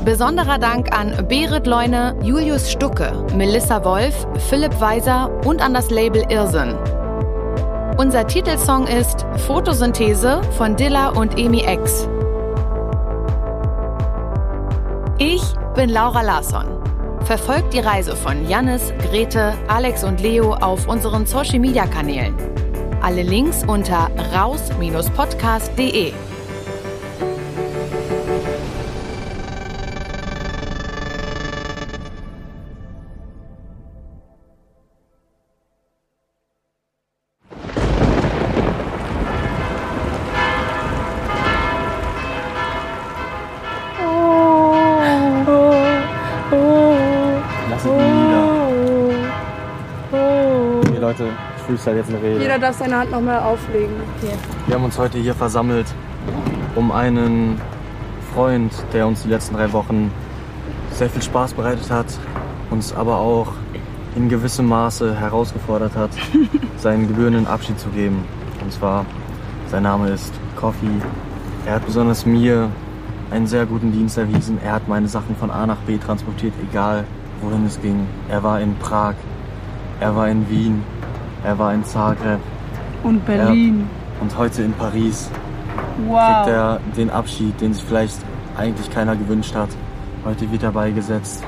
Besonderer 0.05 0.59
Dank 0.59 0.93
an 0.93 1.13
Berit 1.29 1.69
Leune, 1.69 2.17
Julius 2.23 2.69
Stucke, 2.73 3.13
Melissa 3.37 3.85
Wolf, 3.85 4.27
Philipp 4.49 4.81
Weiser 4.81 5.31
und 5.45 5.63
an 5.63 5.73
das 5.73 5.91
Label 5.91 6.25
Irrsinn. 6.31 6.75
Unser 7.97 8.27
Titelsong 8.27 8.89
ist 8.89 9.25
Photosynthese 9.47 10.41
von 10.57 10.75
Dilla 10.75 11.11
und 11.11 11.39
Emi 11.39 11.65
X. 11.65 12.09
Ich 15.19 15.43
bin 15.75 15.91
Laura 15.91 16.23
Larsson. 16.23 16.67
Verfolgt 17.23 17.75
die 17.75 17.81
Reise 17.81 18.17
von 18.17 18.49
Jannis, 18.49 18.93
Grete, 19.03 19.55
Alex 19.69 20.05
und 20.05 20.21
Leo 20.21 20.55
auf 20.55 20.89
unseren 20.89 21.27
Social 21.27 21.59
Media 21.59 21.87
Kanälen. 21.87 22.35
Alle 23.03 23.23
Links 23.23 23.63
unter 23.65 24.11
raus-podcast.de. 24.35 26.13
Freestyle 51.71 51.97
jetzt 51.99 52.09
eine 52.09 52.21
Rede. 52.21 52.41
Jeder 52.41 52.59
darf 52.59 52.77
seine 52.77 52.97
Hand 52.99 53.13
nochmal 53.13 53.39
auflegen. 53.39 53.95
Hier. 54.21 54.33
Wir 54.67 54.75
haben 54.75 54.85
uns 54.85 54.99
heute 54.99 55.19
hier 55.19 55.35
versammelt, 55.35 55.87
um 56.75 56.91
einen 56.91 57.61
Freund, 58.35 58.73
der 58.93 59.07
uns 59.07 59.23
die 59.23 59.29
letzten 59.29 59.55
drei 59.55 59.73
Wochen 59.73 60.11
sehr 60.91 61.09
viel 61.09 61.23
Spaß 61.23 61.55
bereitet 61.55 61.89
hat, 61.91 62.07
uns 62.71 62.93
aber 62.93 63.19
auch 63.19 63.53
in 64.17 64.29
gewissem 64.29 64.67
Maße 64.67 65.15
herausgefordert 65.15 65.95
hat, 65.95 66.11
seinen 66.77 67.07
gebührenden 67.07 67.47
Abschied 67.47 67.79
zu 67.79 67.89
geben. 67.91 68.25
Und 68.63 68.73
zwar, 68.73 69.07
sein 69.69 69.85
Name 69.85 70.11
ist 70.11 70.33
Coffee. 70.57 71.01
Er 71.67 71.77
hat 71.77 71.87
besonders 71.87 72.27
mir 72.27 72.69
einen 73.31 73.47
sehr 73.47 73.65
guten 73.67 73.93
Dienst 73.93 74.19
erwiesen. 74.19 74.59
Er 74.65 74.73
hat 74.73 74.89
meine 74.89 75.07
Sachen 75.07 75.37
von 75.37 75.53
A 75.53 75.67
nach 75.67 75.79
B 75.87 75.99
transportiert, 75.99 76.53
egal 76.69 77.05
wohin 77.41 77.65
es 77.65 77.81
ging. 77.81 78.09
Er 78.29 78.43
war 78.43 78.61
in 78.61 78.77
Prag, 78.79 79.15
er 80.01 80.17
war 80.17 80.29
in 80.29 80.51
Wien, 80.51 80.83
er 81.45 81.59
war 81.59 81.73
in 81.75 81.85
Zagreb. 81.85 82.41
Und 83.03 83.25
Berlin. 83.25 83.89
Er, 84.19 84.23
und 84.23 84.37
heute 84.37 84.63
in 84.63 84.73
Paris 84.73 85.31
Wow. 86.07 86.45
kriegt 86.45 86.49
er 86.57 86.81
den 86.97 87.11
Abschied, 87.11 87.61
den 87.61 87.73
sich 87.75 87.85
vielleicht 87.85 88.19
eigentlich 88.57 88.91
keiner 88.91 89.17
gewünscht 89.17 89.55
hat. 89.55 89.69
Heute 90.25 90.51
wird 90.51 90.63
er 90.63 90.73
beigesetzt. 90.73 91.43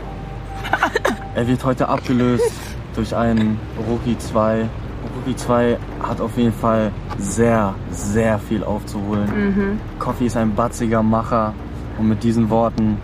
er 1.35 1.47
wird 1.47 1.65
heute 1.65 1.89
abgelöst 1.89 2.53
durch 2.95 3.15
einen 3.15 3.59
Rookie 3.89 4.17
2. 4.19 4.69
Rookie 5.17 5.37
2 5.37 5.79
hat 6.03 6.21
auf 6.21 6.37
jeden 6.37 6.53
Fall 6.53 6.91
sehr, 7.19 7.75
sehr 7.91 8.39
viel 8.39 8.65
aufzuholen. 8.65 9.27
Mhm. 9.35 9.81
Coffee 9.99 10.27
ist 10.27 10.37
ein 10.37 10.55
batziger 10.55 11.03
Macher 11.03 11.55
und 11.99 12.09
mit 12.09 12.23
diesen 12.23 12.49
Worten 12.51 12.97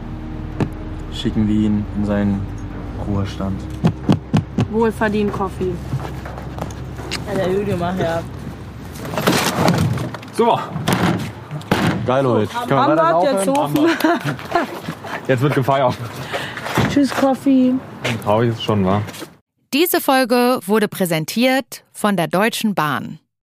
schicken 1.13 1.49
wir 1.49 1.55
ihn 1.55 1.85
in 1.97 2.05
seinen 2.05 2.41
Ruhestand. 3.07 3.61
Wohlverdient 4.71 5.33
Coffee. 5.33 5.73
Der 7.37 7.51
Video 7.51 7.77
macht 7.77 8.01
ja. 8.01 8.23
So. 10.33 10.59
Geil, 12.07 12.25
Leute. 12.25 12.51
Am 12.57 12.73
Ambert, 12.73 13.23
jetzt 13.25 13.49
Hofen. 13.49 13.91
Jetzt 15.27 15.43
wird 15.43 15.55
gefeiert. 15.55 15.95
Tschüss, 16.91 17.15
Coffee. 17.15 17.75
Traurig 18.25 18.51
ist 18.51 18.63
schon, 18.63 18.85
wa? 18.87 19.03
Diese 19.75 20.01
Folge 20.01 20.61
wurde 20.65 20.89
präsentiert 20.89 21.85
von 21.93 22.17
der 22.17 22.29
Deutschen 22.29 22.75
Bahn. 22.75 23.19